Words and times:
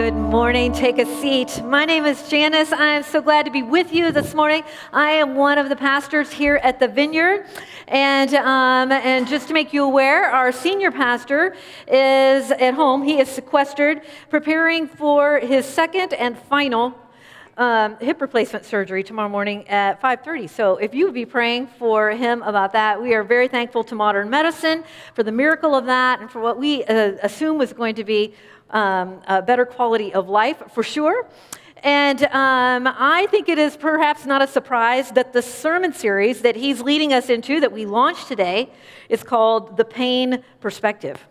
Good 0.00 0.14
morning. 0.14 0.72
Take 0.72 0.98
a 0.98 1.04
seat. 1.20 1.62
My 1.62 1.84
name 1.84 2.06
is 2.06 2.26
Janice. 2.26 2.72
I 2.72 2.94
am 2.94 3.02
so 3.02 3.20
glad 3.20 3.44
to 3.44 3.50
be 3.50 3.62
with 3.62 3.92
you 3.92 4.10
this 4.12 4.32
morning. 4.32 4.64
I 4.94 5.10
am 5.10 5.34
one 5.34 5.58
of 5.58 5.68
the 5.68 5.76
pastors 5.76 6.30
here 6.30 6.58
at 6.62 6.80
the 6.80 6.88
Vineyard. 6.88 7.44
And, 7.86 8.34
um, 8.34 8.92
and 8.92 9.28
just 9.28 9.48
to 9.48 9.52
make 9.52 9.74
you 9.74 9.84
aware, 9.84 10.24
our 10.30 10.52
senior 10.52 10.90
pastor 10.90 11.54
is 11.86 12.50
at 12.50 12.72
home. 12.72 13.02
He 13.02 13.20
is 13.20 13.28
sequestered, 13.28 14.00
preparing 14.30 14.88
for 14.88 15.38
his 15.38 15.66
second 15.66 16.14
and 16.14 16.38
final 16.38 16.94
um, 17.58 17.98
hip 17.98 18.22
replacement 18.22 18.64
surgery 18.64 19.04
tomorrow 19.04 19.28
morning 19.28 19.68
at 19.68 20.00
5.30 20.00 20.48
so 20.48 20.76
if 20.76 20.94
you 20.94 21.04
would 21.04 21.12
be 21.12 21.26
praying 21.26 21.66
for 21.66 22.10
him 22.10 22.42
about 22.44 22.72
that 22.72 23.02
we 23.02 23.12
are 23.12 23.22
very 23.22 23.48
thankful 23.48 23.84
to 23.84 23.94
modern 23.94 24.30
medicine 24.30 24.82
for 25.14 25.22
the 25.24 25.32
miracle 25.32 25.74
of 25.74 25.84
that 25.84 26.20
and 26.20 26.30
for 26.30 26.40
what 26.40 26.58
we 26.58 26.84
uh, 26.84 27.12
assume 27.22 27.58
was 27.58 27.74
going 27.74 27.94
to 27.96 28.04
be 28.04 28.32
um, 28.70 29.20
a 29.26 29.42
better 29.42 29.64
quality 29.64 30.12
of 30.12 30.28
life 30.28 30.62
for 30.72 30.82
sure. 30.82 31.26
And 31.82 32.24
um, 32.24 32.86
I 32.86 33.26
think 33.30 33.48
it 33.48 33.58
is 33.58 33.76
perhaps 33.76 34.26
not 34.26 34.42
a 34.42 34.46
surprise 34.46 35.12
that 35.12 35.32
the 35.32 35.40
sermon 35.40 35.94
series 35.94 36.42
that 36.42 36.56
he's 36.56 36.82
leading 36.82 37.12
us 37.12 37.30
into, 37.30 37.60
that 37.60 37.72
we 37.72 37.86
launched 37.86 38.28
today, 38.28 38.70
is 39.08 39.22
called 39.22 39.78
The 39.78 39.84
Pain 39.84 40.44
Perspective. 40.60 41.24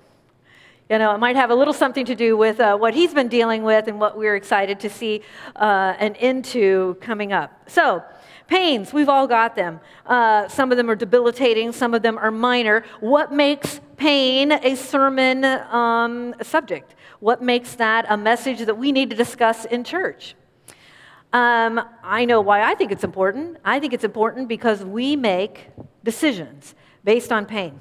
You 0.90 0.98
know, 0.98 1.14
it 1.14 1.20
might 1.20 1.36
have 1.36 1.52
a 1.52 1.56
little 1.56 1.74
something 1.74 2.04
to 2.06 2.16
do 2.16 2.36
with 2.36 2.60
uh, 2.60 2.76
what 2.76 2.96
he's 2.96 3.14
been 3.14 3.28
dealing 3.28 3.62
with 3.62 3.88
and 3.88 4.00
what 4.00 4.18
we're 4.18 4.36
excited 4.36 4.80
to 4.80 4.90
see 4.90 5.22
uh, 5.56 5.94
an 6.00 6.16
end 6.16 6.46
to 6.46 6.98
coming 7.00 7.32
up. 7.32 7.70
So, 7.70 8.04
pains, 8.48 8.92
we've 8.92 9.08
all 9.08 9.28
got 9.28 9.56
them. 9.56 9.80
Uh, 10.08 10.48
some 10.48 10.72
of 10.72 10.78
them 10.78 10.90
are 10.90 10.96
debilitating, 10.96 11.74
some 11.74 11.94
of 11.94 12.02
them 12.02 12.18
are 12.18 12.32
minor. 12.32 12.84
What 13.02 13.32
makes 13.32 13.80
pain 13.98 14.52
a 14.52 14.74
sermon 14.74 15.46
um, 15.46 16.34
subject? 16.42 16.96
What 17.20 17.42
makes 17.42 17.76
that 17.76 18.06
a 18.10 18.18
message 18.18 18.60
that 18.60 18.78
we 18.78 18.92
need 18.92 19.10
to 19.10 19.16
discuss 19.16 19.66
in 19.66 19.84
church? 19.84 20.36
Um, 21.32 21.82
I 22.04 22.26
know 22.26 22.42
why 22.42 22.64
I 22.64 22.76
think 22.76 22.92
it's 22.92 23.04
important. 23.04 23.58
I 23.64 23.80
think 23.80 23.94
it's 23.94 24.04
important 24.04 24.48
because 24.48 24.84
we 24.84 25.16
make 25.16 25.68
decisions 26.04 26.74
based 27.04 27.32
on 27.32 27.46
pain. 27.46 27.80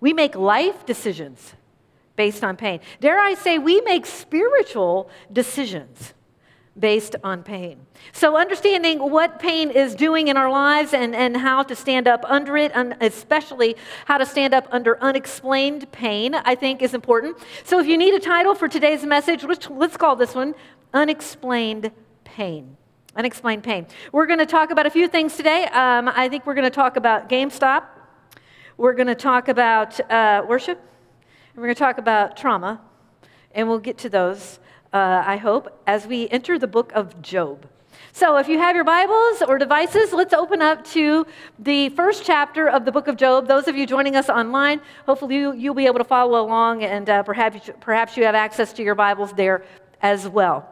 We 0.00 0.12
make 0.12 0.34
life 0.34 0.84
decisions 0.84 1.54
based 2.16 2.44
on 2.44 2.56
pain. 2.56 2.80
Dare 3.00 3.18
I 3.18 3.34
say, 3.34 3.58
we 3.58 3.80
make 3.82 4.04
spiritual 4.04 5.08
decisions 5.32 6.12
based 6.78 7.16
on 7.22 7.42
pain. 7.42 7.86
So, 8.12 8.36
understanding 8.36 8.98
what 8.98 9.38
pain 9.38 9.70
is 9.70 9.94
doing 9.94 10.28
in 10.28 10.36
our 10.36 10.50
lives 10.50 10.94
and, 10.94 11.14
and 11.14 11.36
how 11.36 11.62
to 11.64 11.76
stand 11.76 12.08
up 12.08 12.24
under 12.26 12.56
it, 12.56 12.72
and 12.74 12.96
especially 13.00 13.76
how 14.06 14.18
to 14.18 14.26
stand 14.26 14.54
up 14.54 14.66
under 14.70 14.98
unexplained 15.02 15.90
pain, 15.92 16.34
I 16.34 16.54
think 16.54 16.82
is 16.82 16.94
important. 16.94 17.36
So, 17.64 17.78
if 17.78 17.86
you 17.86 17.98
need 17.98 18.14
a 18.14 18.20
title 18.20 18.54
for 18.54 18.68
today's 18.68 19.04
message, 19.04 19.44
let's, 19.44 19.68
let's 19.68 19.96
call 19.96 20.16
this 20.16 20.34
one 20.34 20.54
Unexplained 20.94 21.90
Pain. 22.24 22.76
Unexplained 23.14 23.62
pain. 23.62 23.86
We're 24.10 24.24
going 24.24 24.38
to 24.38 24.46
talk 24.46 24.70
about 24.70 24.86
a 24.86 24.90
few 24.90 25.06
things 25.06 25.36
today. 25.36 25.64
Um, 25.66 26.08
I 26.08 26.30
think 26.30 26.46
we're 26.46 26.54
going 26.54 26.64
to 26.64 26.70
talk 26.70 26.96
about 26.96 27.28
GameStop. 27.28 27.84
We're 28.78 28.94
going 28.94 29.08
to 29.08 29.14
talk 29.14 29.48
about 29.48 30.00
uh, 30.10 30.42
worship. 30.48 30.78
And 30.78 31.56
we're 31.56 31.64
going 31.64 31.74
to 31.74 31.78
talk 31.78 31.98
about 31.98 32.38
trauma. 32.38 32.80
And 33.54 33.68
we'll 33.68 33.80
get 33.80 33.98
to 33.98 34.08
those 34.08 34.60
uh, 34.92 35.22
I 35.26 35.36
hope, 35.36 35.80
as 35.86 36.06
we 36.06 36.28
enter 36.28 36.58
the 36.58 36.66
book 36.66 36.92
of 36.94 37.20
Job. 37.22 37.66
So, 38.12 38.36
if 38.36 38.48
you 38.48 38.58
have 38.58 38.74
your 38.74 38.84
Bibles 38.84 39.42
or 39.46 39.58
devices, 39.58 40.12
let's 40.12 40.34
open 40.34 40.60
up 40.60 40.84
to 40.88 41.26
the 41.58 41.88
first 41.90 42.24
chapter 42.24 42.68
of 42.68 42.84
the 42.84 42.92
book 42.92 43.08
of 43.08 43.16
Job. 43.16 43.48
Those 43.48 43.68
of 43.68 43.76
you 43.76 43.86
joining 43.86 44.16
us 44.16 44.28
online, 44.28 44.80
hopefully 45.06 45.36
you, 45.36 45.52
will 45.52 45.74
be 45.74 45.86
able 45.86 45.98
to 45.98 46.04
follow 46.04 46.44
along, 46.44 46.84
and 46.84 47.08
uh, 47.08 47.22
perhaps, 47.22 47.70
perhaps 47.80 48.16
you 48.16 48.24
have 48.24 48.34
access 48.34 48.72
to 48.74 48.82
your 48.82 48.94
Bibles 48.94 49.32
there 49.32 49.64
as 50.02 50.28
well. 50.28 50.71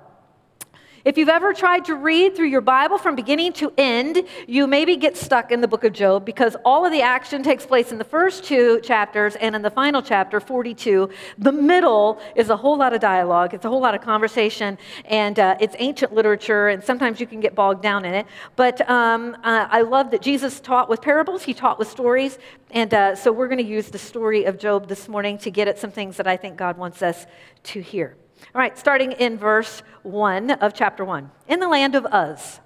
If 1.03 1.17
you've 1.17 1.31
ever 1.31 1.55
tried 1.55 1.87
to 1.87 1.95
read 1.95 2.37
through 2.37 2.49
your 2.49 2.61
Bible 2.61 2.99
from 2.99 3.17
beginning 3.17 3.55
to 3.55 3.73
end, 3.79 4.23
you 4.47 4.67
maybe 4.67 4.97
get 4.97 5.17
stuck 5.17 5.51
in 5.51 5.63
the 5.63 5.69
book 5.69 5.83
of 5.83 5.95
Job 5.95 6.27
because 6.27 6.57
all 6.63 6.85
of 6.85 6.93
the 6.93 7.01
action 7.01 7.43
takes 7.43 7.65
place 7.65 7.91
in 7.91 7.97
the 7.97 8.05
first 8.05 8.45
two 8.45 8.81
chapters 8.83 9.35
and 9.37 9.57
in 9.57 9.63
the 9.63 9.71
final 9.71 10.03
chapter, 10.03 10.41
42. 10.41 11.09
The 11.39 11.53
middle 11.53 12.21
is 12.37 12.51
a 12.51 12.57
whole 12.57 12.77
lot 12.77 12.93
of 12.93 13.01
dialogue, 13.01 13.55
it's 13.55 13.65
a 13.65 13.69
whole 13.71 13.81
lot 13.81 13.95
of 13.95 14.03
conversation, 14.03 14.77
and 15.07 15.39
uh, 15.39 15.57
it's 15.59 15.75
ancient 15.79 16.13
literature, 16.13 16.69
and 16.69 16.85
sometimes 16.85 17.19
you 17.19 17.27
can 17.27 17.41
get 17.41 17.55
bogged 17.55 17.83
down 17.83 18.05
in 18.05 18.13
it. 18.13 18.27
But 18.57 18.87
um, 18.91 19.39
uh, 19.43 19.69
I 19.71 19.81
love 19.81 20.11
that 20.11 20.21
Jesus 20.21 20.61
taught 20.61 20.91
with 20.91 21.01
parables, 21.01 21.43
he 21.43 21.55
taught 21.55 21.79
with 21.79 21.89
stories, 21.89 22.39
and 22.73 22.93
uh, 22.93 23.15
so 23.17 23.33
we're 23.33 23.49
going 23.49 23.57
to 23.57 23.65
use 23.65 23.89
the 23.89 23.99
story 23.99 24.45
of 24.45 24.59
Job 24.59 24.87
this 24.87 25.09
morning 25.09 25.39
to 25.39 25.51
get 25.51 25.67
at 25.67 25.79
some 25.79 25.93
things 25.93 26.19
that 26.19 26.27
I 26.27 26.37
think 26.37 26.59
God 26.59 26.77
wants 26.77 27.01
us 27.01 27.25
to 27.63 27.81
hear. 27.81 28.17
All 28.53 28.61
right, 28.61 28.77
starting 28.77 29.13
in 29.13 29.39
verse 29.39 29.83
1 30.03 30.51
of 30.51 30.75
chapter 30.75 31.05
1. 31.05 31.31
In 31.47 31.61
the 31.61 31.69
land 31.69 31.95
of 31.95 32.05
Uz, 32.13 32.59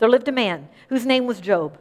there 0.00 0.08
lived 0.08 0.26
a 0.26 0.32
man 0.32 0.68
whose 0.88 1.06
name 1.06 1.26
was 1.26 1.40
Job. 1.40 1.78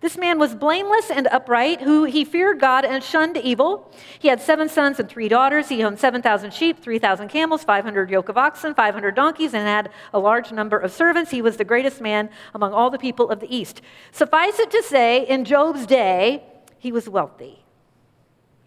This 0.00 0.16
man 0.16 0.38
was 0.38 0.54
blameless 0.54 1.10
and 1.10 1.26
upright, 1.28 1.80
who 1.80 2.04
he 2.04 2.24
feared 2.24 2.60
God 2.60 2.84
and 2.84 3.02
shunned 3.02 3.36
evil. 3.36 3.92
He 4.20 4.28
had 4.28 4.40
seven 4.40 4.68
sons 4.68 5.00
and 5.00 5.08
three 5.08 5.28
daughters. 5.28 5.68
He 5.68 5.82
owned 5.82 5.98
7,000 5.98 6.52
sheep, 6.52 6.80
3,000 6.80 7.28
camels, 7.28 7.64
500 7.64 8.10
yoke 8.10 8.28
of 8.28 8.38
oxen, 8.38 8.74
500 8.74 9.14
donkeys, 9.16 9.54
and 9.54 9.66
had 9.66 9.90
a 10.12 10.18
large 10.20 10.52
number 10.52 10.78
of 10.78 10.92
servants. 10.92 11.32
He 11.32 11.42
was 11.42 11.56
the 11.56 11.64
greatest 11.64 12.00
man 12.00 12.30
among 12.54 12.72
all 12.72 12.90
the 12.90 12.98
people 12.98 13.30
of 13.30 13.40
the 13.40 13.52
East. 13.54 13.80
Suffice 14.12 14.58
it 14.60 14.70
to 14.72 14.82
say, 14.82 15.26
in 15.26 15.44
Job's 15.44 15.86
day, 15.86 16.44
he 16.78 16.92
was 16.92 17.08
wealthy. 17.08 17.61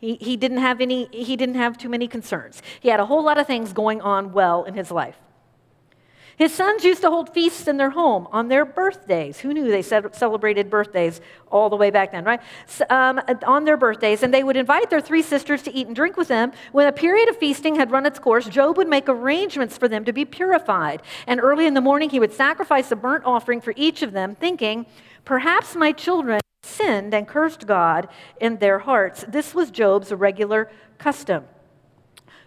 He, 0.06 0.18
he, 0.22 0.38
didn't 0.38 0.60
have 0.60 0.82
any, 0.82 1.08
he 1.12 1.36
didn't 1.36 1.56
have 1.56 1.80
too 1.80 1.90
many 1.90 2.08
concerns. 2.08 2.62
He 2.80 2.90
had 2.90 3.00
a 3.00 3.08
whole 3.08 3.24
lot 3.24 3.40
of 3.40 3.48
things 3.48 3.74
going 3.74 4.02
on 4.02 4.34
well 4.34 4.64
in 4.64 4.76
his 4.76 4.92
life. 4.92 5.16
His 6.38 6.54
sons 6.54 6.84
used 6.84 7.02
to 7.02 7.10
hold 7.10 7.34
feasts 7.34 7.68
in 7.68 7.78
their 7.78 7.90
home 7.90 8.28
on 8.32 8.48
their 8.48 8.66
birthdays. 8.66 9.40
Who 9.40 9.52
knew 9.52 9.68
they 9.68 9.82
celebrated 9.82 10.70
birthdays 10.70 11.22
all 11.50 11.72
the 11.72 11.76
way 11.76 11.90
back 11.90 12.12
then, 12.12 12.24
right? 12.24 12.40
Um, 12.92 13.20
on 13.48 13.66
their 13.66 13.78
birthdays, 13.78 14.22
and 14.22 14.32
they 14.32 14.44
would 14.44 14.58
invite 14.58 14.92
their 14.92 15.02
three 15.02 15.24
sisters 15.24 15.64
to 15.64 15.74
eat 15.74 15.88
and 15.88 15.96
drink 15.96 16.18
with 16.18 16.28
them. 16.28 16.52
When 16.72 16.86
a 16.86 16.92
period 16.92 17.28
of 17.28 17.38
feasting 17.38 17.76
had 17.76 17.90
run 17.90 18.06
its 18.06 18.20
course, 18.20 18.48
Job 18.48 18.78
would 18.78 18.90
make 18.90 19.10
arrangements 19.10 19.76
for 19.76 19.88
them 19.88 20.06
to 20.06 20.14
be 20.14 20.24
purified. 20.24 21.02
And 21.26 21.40
early 21.40 21.66
in 21.66 21.74
the 21.74 21.82
morning, 21.82 22.12
he 22.12 22.20
would 22.20 22.34
sacrifice 22.34 22.92
a 22.92 22.96
burnt 22.96 23.24
offering 23.26 23.60
for 23.60 23.74
each 23.76 24.04
of 24.04 24.12
them, 24.12 24.36
thinking, 24.36 24.86
Perhaps 25.24 25.76
my 25.76 25.92
children 25.92 26.42
sinned 26.66 27.14
and 27.14 27.28
cursed 27.28 27.68
God 27.68 28.08
in 28.40 28.58
their 28.58 28.80
hearts. 28.80 29.26
This 29.28 29.54
was 29.54 29.72
Job's 29.72 30.12
regular 30.12 30.70
custom. 30.98 31.46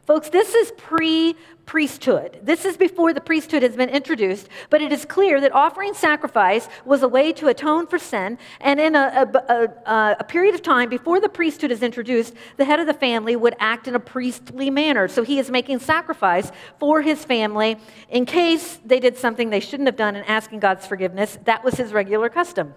Folks, 0.08 0.30
this 0.30 0.54
is 0.54 0.72
pre 0.78 1.36
priesthood. 1.66 2.40
This 2.42 2.64
is 2.64 2.78
before 2.78 3.12
the 3.12 3.20
priesthood 3.20 3.62
has 3.62 3.76
been 3.76 3.90
introduced, 3.90 4.48
but 4.70 4.80
it 4.80 4.90
is 4.90 5.04
clear 5.04 5.38
that 5.38 5.52
offering 5.52 5.92
sacrifice 5.92 6.66
was 6.86 7.02
a 7.02 7.08
way 7.08 7.30
to 7.34 7.48
atone 7.48 7.86
for 7.86 7.98
sin. 7.98 8.38
And 8.62 8.80
in 8.80 8.94
a, 8.96 9.30
a, 9.30 9.52
a, 9.52 10.16
a, 10.20 10.24
period 10.24 10.54
of 10.54 10.62
time 10.62 10.88
before 10.88 11.20
the 11.20 11.28
priesthood 11.28 11.70
is 11.70 11.82
introduced, 11.82 12.32
the 12.56 12.64
head 12.64 12.80
of 12.80 12.86
the 12.86 12.94
family 12.94 13.36
would 13.36 13.54
act 13.58 13.86
in 13.86 13.94
a 13.94 14.00
priestly 14.00 14.70
manner. 14.70 15.08
So 15.08 15.22
he 15.22 15.38
is 15.38 15.50
making 15.50 15.80
sacrifice 15.80 16.50
for 16.80 17.02
his 17.02 17.22
family 17.22 17.76
in 18.08 18.24
case 18.24 18.80
they 18.82 19.00
did 19.00 19.18
something 19.18 19.50
they 19.50 19.60
shouldn't 19.60 19.88
have 19.88 19.96
done 19.96 20.16
and 20.16 20.26
asking 20.26 20.60
God's 20.60 20.86
forgiveness. 20.86 21.38
That 21.44 21.62
was 21.62 21.74
his 21.74 21.92
regular 21.92 22.30
custom. 22.30 22.72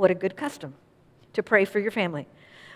What 0.00 0.10
a 0.10 0.14
good 0.14 0.34
custom 0.34 0.72
to 1.34 1.42
pray 1.42 1.66
for 1.66 1.78
your 1.78 1.90
family. 1.90 2.26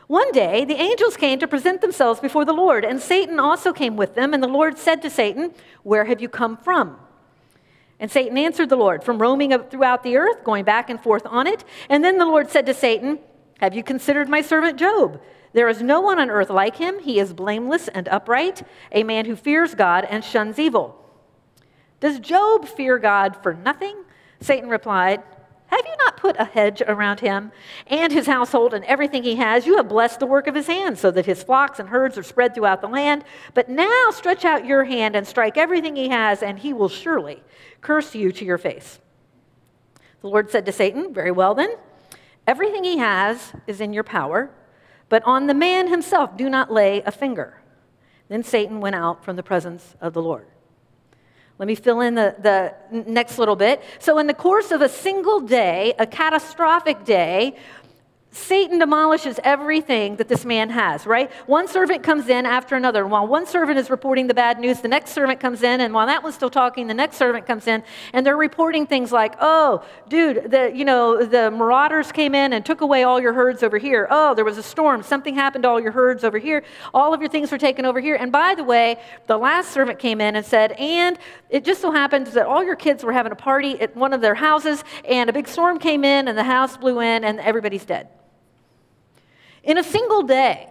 One 0.08 0.30
day, 0.32 0.66
the 0.66 0.74
angels 0.74 1.16
came 1.16 1.38
to 1.38 1.48
present 1.48 1.80
themselves 1.80 2.20
before 2.20 2.44
the 2.44 2.52
Lord, 2.52 2.84
and 2.84 3.00
Satan 3.00 3.40
also 3.40 3.72
came 3.72 3.96
with 3.96 4.14
them. 4.14 4.34
And 4.34 4.42
the 4.42 4.46
Lord 4.46 4.76
said 4.76 5.00
to 5.00 5.08
Satan, 5.08 5.54
Where 5.84 6.04
have 6.04 6.20
you 6.20 6.28
come 6.28 6.58
from? 6.58 6.98
And 7.98 8.10
Satan 8.10 8.36
answered 8.36 8.68
the 8.68 8.76
Lord, 8.76 9.02
From 9.02 9.22
roaming 9.22 9.58
throughout 9.70 10.02
the 10.02 10.18
earth, 10.18 10.44
going 10.44 10.66
back 10.66 10.90
and 10.90 11.00
forth 11.00 11.24
on 11.24 11.46
it. 11.46 11.64
And 11.88 12.04
then 12.04 12.18
the 12.18 12.26
Lord 12.26 12.50
said 12.50 12.66
to 12.66 12.74
Satan, 12.74 13.18
Have 13.58 13.74
you 13.74 13.82
considered 13.82 14.28
my 14.28 14.42
servant 14.42 14.78
Job? 14.78 15.18
There 15.54 15.70
is 15.70 15.80
no 15.80 16.02
one 16.02 16.18
on 16.18 16.28
earth 16.28 16.50
like 16.50 16.76
him. 16.76 16.98
He 16.98 17.18
is 17.18 17.32
blameless 17.32 17.88
and 17.88 18.06
upright, 18.08 18.64
a 18.92 19.02
man 19.02 19.24
who 19.24 19.34
fears 19.34 19.74
God 19.74 20.04
and 20.10 20.22
shuns 20.22 20.58
evil. 20.58 21.02
Does 22.00 22.20
Job 22.20 22.66
fear 22.66 22.98
God 22.98 23.42
for 23.42 23.54
nothing? 23.54 24.04
Satan 24.42 24.68
replied, 24.68 25.22
have 25.66 25.86
you 25.86 25.96
not 25.98 26.16
put 26.16 26.36
a 26.38 26.44
hedge 26.44 26.82
around 26.86 27.20
him 27.20 27.50
and 27.86 28.12
his 28.12 28.26
household 28.26 28.74
and 28.74 28.84
everything 28.84 29.22
he 29.22 29.36
has? 29.36 29.66
You 29.66 29.76
have 29.76 29.88
blessed 29.88 30.20
the 30.20 30.26
work 30.26 30.46
of 30.46 30.54
his 30.54 30.66
hands 30.66 31.00
so 31.00 31.10
that 31.10 31.26
his 31.26 31.42
flocks 31.42 31.78
and 31.78 31.88
herds 31.88 32.16
are 32.18 32.22
spread 32.22 32.54
throughout 32.54 32.80
the 32.80 32.86
land. 32.86 33.24
But 33.54 33.68
now 33.68 34.10
stretch 34.10 34.44
out 34.44 34.66
your 34.66 34.84
hand 34.84 35.16
and 35.16 35.26
strike 35.26 35.56
everything 35.56 35.96
he 35.96 36.08
has, 36.10 36.42
and 36.42 36.58
he 36.58 36.72
will 36.72 36.88
surely 36.88 37.42
curse 37.80 38.14
you 38.14 38.30
to 38.32 38.44
your 38.44 38.58
face. 38.58 39.00
The 40.20 40.28
Lord 40.28 40.50
said 40.50 40.64
to 40.66 40.72
Satan, 40.72 41.12
Very 41.12 41.30
well 41.30 41.54
then, 41.54 41.74
everything 42.46 42.84
he 42.84 42.98
has 42.98 43.52
is 43.66 43.80
in 43.80 43.92
your 43.92 44.04
power, 44.04 44.50
but 45.08 45.22
on 45.24 45.46
the 45.46 45.54
man 45.54 45.88
himself 45.88 46.36
do 46.36 46.48
not 46.48 46.72
lay 46.72 47.02
a 47.02 47.10
finger. 47.10 47.60
Then 48.28 48.42
Satan 48.42 48.80
went 48.80 48.96
out 48.96 49.24
from 49.24 49.36
the 49.36 49.42
presence 49.42 49.96
of 50.00 50.14
the 50.14 50.22
Lord. 50.22 50.46
Let 51.58 51.68
me 51.68 51.76
fill 51.76 52.00
in 52.00 52.16
the, 52.16 52.34
the 52.40 52.74
next 52.90 53.38
little 53.38 53.54
bit. 53.54 53.80
So, 54.00 54.18
in 54.18 54.26
the 54.26 54.34
course 54.34 54.72
of 54.72 54.82
a 54.82 54.88
single 54.88 55.40
day, 55.40 55.94
a 55.98 56.06
catastrophic 56.06 57.04
day, 57.04 57.56
Satan 58.34 58.80
demolishes 58.80 59.38
everything 59.44 60.16
that 60.16 60.26
this 60.26 60.44
man 60.44 60.68
has, 60.68 61.06
right? 61.06 61.30
One 61.46 61.68
servant 61.68 62.02
comes 62.02 62.28
in 62.28 62.46
after 62.46 62.74
another. 62.74 63.02
And 63.02 63.10
while 63.12 63.28
one 63.28 63.46
servant 63.46 63.78
is 63.78 63.90
reporting 63.90 64.26
the 64.26 64.34
bad 64.34 64.58
news, 64.58 64.80
the 64.80 64.88
next 64.88 65.12
servant 65.12 65.38
comes 65.38 65.62
in. 65.62 65.80
And 65.80 65.94
while 65.94 66.06
that 66.08 66.24
one's 66.24 66.34
still 66.34 66.50
talking, 66.50 66.88
the 66.88 66.94
next 66.94 67.16
servant 67.16 67.46
comes 67.46 67.68
in. 67.68 67.84
And 68.12 68.26
they're 68.26 68.36
reporting 68.36 68.88
things 68.88 69.12
like, 69.12 69.36
oh, 69.40 69.84
dude, 70.08 70.50
the, 70.50 70.72
you 70.74 70.84
know, 70.84 71.24
the 71.24 71.52
marauders 71.52 72.10
came 72.10 72.34
in 72.34 72.52
and 72.52 72.66
took 72.66 72.80
away 72.80 73.04
all 73.04 73.20
your 73.20 73.32
herds 73.32 73.62
over 73.62 73.78
here. 73.78 74.08
Oh, 74.10 74.34
there 74.34 74.44
was 74.44 74.58
a 74.58 74.64
storm. 74.64 75.04
Something 75.04 75.36
happened 75.36 75.62
to 75.62 75.68
all 75.68 75.80
your 75.80 75.92
herds 75.92 76.24
over 76.24 76.38
here. 76.38 76.64
All 76.92 77.14
of 77.14 77.20
your 77.20 77.30
things 77.30 77.52
were 77.52 77.58
taken 77.58 77.86
over 77.86 78.00
here. 78.00 78.16
And 78.16 78.32
by 78.32 78.56
the 78.56 78.64
way, 78.64 78.98
the 79.28 79.38
last 79.38 79.70
servant 79.70 80.00
came 80.00 80.20
in 80.20 80.34
and 80.34 80.44
said, 80.44 80.72
and 80.72 81.20
it 81.50 81.64
just 81.64 81.80
so 81.80 81.92
happens 81.92 82.32
that 82.32 82.46
all 82.46 82.64
your 82.64 82.76
kids 82.76 83.04
were 83.04 83.12
having 83.12 83.30
a 83.30 83.36
party 83.36 83.80
at 83.80 83.94
one 83.94 84.12
of 84.12 84.20
their 84.20 84.34
houses. 84.34 84.82
And 85.04 85.30
a 85.30 85.32
big 85.32 85.46
storm 85.46 85.78
came 85.78 86.02
in 86.02 86.26
and 86.26 86.36
the 86.36 86.42
house 86.42 86.76
blew 86.76 86.98
in 86.98 87.22
and 87.22 87.38
everybody's 87.38 87.84
dead. 87.84 88.08
In 89.64 89.78
a 89.78 89.82
single 89.82 90.22
day, 90.22 90.70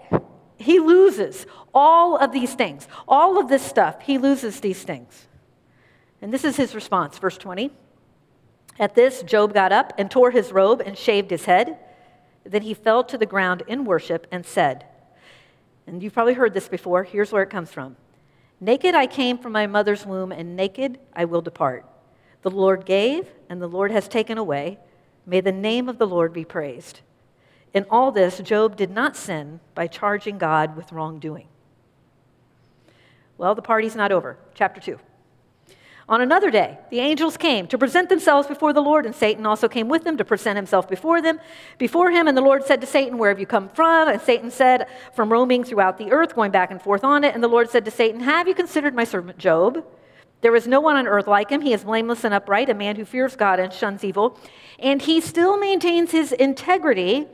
he 0.58 0.80
loses 0.80 1.46
all 1.74 2.16
of 2.16 2.32
these 2.32 2.54
things. 2.54 2.88
All 3.08 3.40
of 3.40 3.50
this 3.50 3.64
stuff, 3.64 4.02
he 4.02 4.18
loses 4.18 4.60
these 4.62 4.84
things. 4.84 5.28
And 6.22 6.32
this 6.32 6.46
is 6.46 6.56
his 6.56 6.74
response, 6.74 7.18
verse 7.18 7.38
20. 7.38 7.72
At 8.80 8.96
this, 8.96 9.24
Job 9.24 9.54
got 9.54 9.72
up 9.72 9.94
and 9.98 10.10
tore 10.10 10.32
his 10.32 10.52
robe 10.52 10.82
and 10.86 10.98
shaved 10.98 11.32
his 11.32 11.46
head. 11.46 11.78
Then 12.46 12.62
he 12.62 12.74
fell 12.74 13.04
to 13.06 13.18
the 13.18 13.26
ground 13.26 13.64
in 13.68 13.84
worship 13.84 14.28
and 14.32 14.46
said, 14.46 14.86
and 15.86 16.02
you've 16.02 16.14
probably 16.14 16.34
heard 16.34 16.54
this 16.54 16.68
before, 16.68 17.04
here's 17.04 17.32
where 17.32 17.44
it 17.44 17.50
comes 17.50 17.72
from 17.72 17.98
Naked 18.60 18.96
I 18.96 19.08
came 19.08 19.38
from 19.38 19.52
my 19.52 19.68
mother's 19.68 20.06
womb, 20.06 20.32
and 20.32 20.56
naked 20.56 20.98
I 21.14 21.26
will 21.26 21.42
depart. 21.42 21.86
The 22.44 22.52
Lord 22.52 22.86
gave, 22.86 23.28
and 23.50 23.62
the 23.62 23.68
Lord 23.68 23.92
has 23.92 24.08
taken 24.08 24.38
away. 24.38 24.80
May 25.26 25.42
the 25.42 25.52
name 25.52 25.90
of 25.90 25.98
the 25.98 26.08
Lord 26.08 26.32
be 26.32 26.46
praised. 26.46 27.02
In 27.74 27.86
all 27.90 28.12
this, 28.12 28.40
Job 28.40 28.76
did 28.76 28.92
not 28.92 29.16
sin 29.16 29.60
by 29.74 29.88
charging 29.88 30.38
God 30.38 30.76
with 30.76 30.92
wrongdoing. 30.92 31.48
Well, 33.38 33.56
the 33.56 33.62
party's 33.62 33.96
not 33.96 34.12
over. 34.12 34.38
Chapter 34.54 34.80
2. 34.80 35.00
On 36.10 36.22
another 36.22 36.52
day, 36.52 36.78
the 36.92 37.00
angels 37.00 37.38
came 37.38 37.66
to 37.68 37.78
present 37.78 38.10
themselves 38.10 38.48
before 38.48 38.74
the 38.74 38.82
Lord, 38.82 39.06
and 39.06 39.16
Satan 39.16 39.46
also 39.46 39.70
came 39.70 39.88
with 39.88 40.04
them 40.04 40.18
to 40.18 40.26
present 40.26 40.58
himself 40.58 40.90
before 40.90 41.22
them, 41.22 41.40
before 41.78 42.12
him. 42.12 42.28
And 42.28 42.38
the 42.38 42.42
Lord 42.42 42.66
said 42.66 42.82
to 42.82 42.88
Satan, 42.88 43.18
Where 43.18 43.30
have 43.30 43.40
you 43.40 43.46
come 43.46 43.70
from? 43.70 44.10
And 44.10 44.22
Satan 44.22 44.52
said, 44.52 44.88
From 45.16 45.32
roaming 45.32 45.64
throughout 45.64 45.98
the 45.98 46.12
earth, 46.12 46.36
going 46.36 46.52
back 46.52 46.72
and 46.72 46.82
forth 46.82 47.06
on 47.06 47.24
it. 47.24 47.34
And 47.34 47.44
the 47.44 47.48
Lord 47.48 47.70
said 47.70 47.86
to 47.86 47.92
Satan, 47.92 48.20
Have 48.20 48.48
you 48.48 48.54
considered 48.54 48.94
my 48.94 49.06
servant 49.06 49.38
Job? 49.38 49.84
There 50.42 50.56
is 50.58 50.68
no 50.68 50.82
one 50.82 50.98
on 50.98 51.08
earth 51.08 51.28
like 51.28 51.50
him. 51.50 51.62
He 51.62 51.72
is 51.72 51.86
blameless 51.86 52.26
and 52.26 52.34
upright, 52.34 52.70
a 52.70 52.74
man 52.74 52.98
who 52.98 53.06
fears 53.06 53.38
God 53.38 53.62
and 53.62 53.72
shuns 53.72 54.04
evil. 54.04 54.38
And 54.78 55.02
he 55.02 55.22
still 55.22 55.58
maintains 55.58 56.12
his 56.12 56.34
integrity 56.34 57.28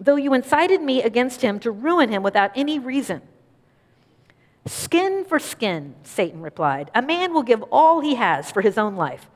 though 0.00 0.16
you 0.16 0.32
incited 0.32 0.80
me 0.80 1.02
against 1.02 1.42
him 1.42 1.60
to 1.60 1.70
ruin 1.70 2.08
him 2.08 2.22
without 2.22 2.50
any 2.56 2.78
reason. 2.78 3.20
Skin 4.66 5.24
for 5.24 5.38
skin, 5.38 5.94
Satan 6.02 6.40
replied. 6.40 6.90
A 6.94 7.02
man 7.02 7.32
will 7.32 7.42
give 7.42 7.62
all 7.70 8.00
he 8.00 8.14
has 8.14 8.50
for 8.50 8.62
his 8.62 8.78
own 8.78 8.96
life. 8.96 9.28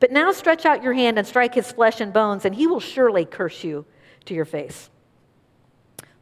But 0.00 0.12
now 0.12 0.32
stretch 0.32 0.66
out 0.66 0.82
your 0.82 0.92
hand 0.92 1.18
and 1.18 1.26
strike 1.26 1.54
his 1.54 1.72
flesh 1.72 2.00
and 2.00 2.12
bones, 2.12 2.44
and 2.44 2.54
he 2.54 2.66
will 2.66 2.80
surely 2.80 3.24
curse 3.24 3.64
you 3.64 3.84
to 4.26 4.34
your 4.34 4.44
face. 4.44 4.90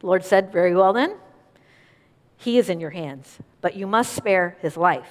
The 0.00 0.06
Lord 0.06 0.24
said, 0.24 0.52
Very 0.52 0.74
well 0.74 0.92
then. 0.92 1.16
He 2.36 2.58
is 2.58 2.68
in 2.68 2.80
your 2.80 2.90
hands, 2.90 3.38
but 3.60 3.76
you 3.76 3.86
must 3.86 4.12
spare 4.12 4.56
his 4.60 4.76
life. 4.76 5.10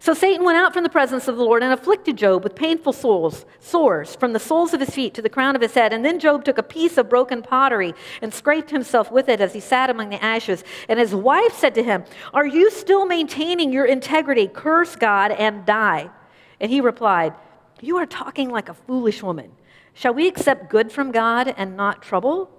So 0.00 0.14
Satan 0.14 0.44
went 0.44 0.58
out 0.58 0.72
from 0.72 0.84
the 0.84 0.88
presence 0.88 1.28
of 1.28 1.36
the 1.36 1.42
Lord 1.42 1.62
and 1.62 1.72
afflicted 1.72 2.16
Job 2.16 2.44
with 2.44 2.54
painful 2.54 2.92
sores, 2.92 3.44
sores 3.58 4.14
from 4.14 4.32
the 4.32 4.38
soles 4.38 4.72
of 4.72 4.80
his 4.80 4.90
feet 4.90 5.14
to 5.14 5.22
the 5.22 5.28
crown 5.28 5.56
of 5.56 5.62
his 5.62 5.74
head. 5.74 5.92
And 5.92 6.04
then 6.04 6.18
Job 6.18 6.44
took 6.44 6.58
a 6.58 6.62
piece 6.62 6.98
of 6.98 7.08
broken 7.08 7.42
pottery 7.42 7.94
and 8.22 8.32
scraped 8.32 8.70
himself 8.70 9.10
with 9.10 9.28
it 9.28 9.40
as 9.40 9.52
he 9.52 9.60
sat 9.60 9.90
among 9.90 10.10
the 10.10 10.22
ashes. 10.22 10.62
And 10.88 10.98
his 10.98 11.14
wife 11.14 11.54
said 11.54 11.74
to 11.74 11.82
him, 11.82 12.04
Are 12.32 12.46
you 12.46 12.70
still 12.70 13.06
maintaining 13.06 13.72
your 13.72 13.86
integrity? 13.86 14.46
Curse 14.46 14.96
God 14.96 15.32
and 15.32 15.66
die. 15.66 16.10
And 16.60 16.70
he 16.70 16.80
replied, 16.80 17.34
You 17.80 17.96
are 17.96 18.06
talking 18.06 18.50
like 18.50 18.68
a 18.68 18.74
foolish 18.74 19.22
woman. 19.22 19.52
Shall 19.94 20.14
we 20.14 20.28
accept 20.28 20.70
good 20.70 20.92
from 20.92 21.10
God 21.10 21.52
and 21.56 21.76
not 21.76 22.02
trouble? 22.02 22.50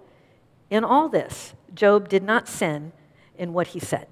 In 0.69 0.83
all 0.83 1.09
this, 1.09 1.53
Job 1.73 2.09
did 2.09 2.23
not 2.23 2.47
sin 2.47 2.91
in 3.37 3.53
what 3.53 3.67
he 3.67 3.79
said. 3.79 4.07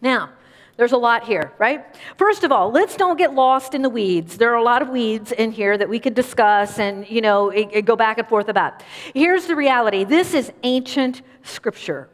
Now, 0.00 0.30
there's 0.78 0.92
a 0.92 0.96
lot 0.96 1.24
here, 1.24 1.52
right? 1.58 1.84
First 2.16 2.44
of 2.44 2.52
all, 2.52 2.70
let's 2.70 2.96
don't 2.96 3.18
get 3.18 3.34
lost 3.34 3.74
in 3.74 3.82
the 3.82 3.90
weeds. 3.90 4.38
There 4.38 4.52
are 4.52 4.56
a 4.56 4.62
lot 4.62 4.80
of 4.80 4.88
weeds 4.88 5.32
in 5.32 5.50
here 5.50 5.76
that 5.76 5.88
we 5.88 5.98
could 5.98 6.14
discuss 6.14 6.78
and, 6.78 7.06
you 7.10 7.20
know, 7.20 7.50
it, 7.50 7.68
it 7.72 7.82
go 7.84 7.96
back 7.96 8.18
and 8.18 8.28
forth 8.28 8.48
about. 8.48 8.84
Here's 9.12 9.46
the 9.46 9.56
reality 9.56 10.04
this 10.04 10.34
is 10.34 10.52
ancient 10.62 11.22
scripture. 11.42 12.08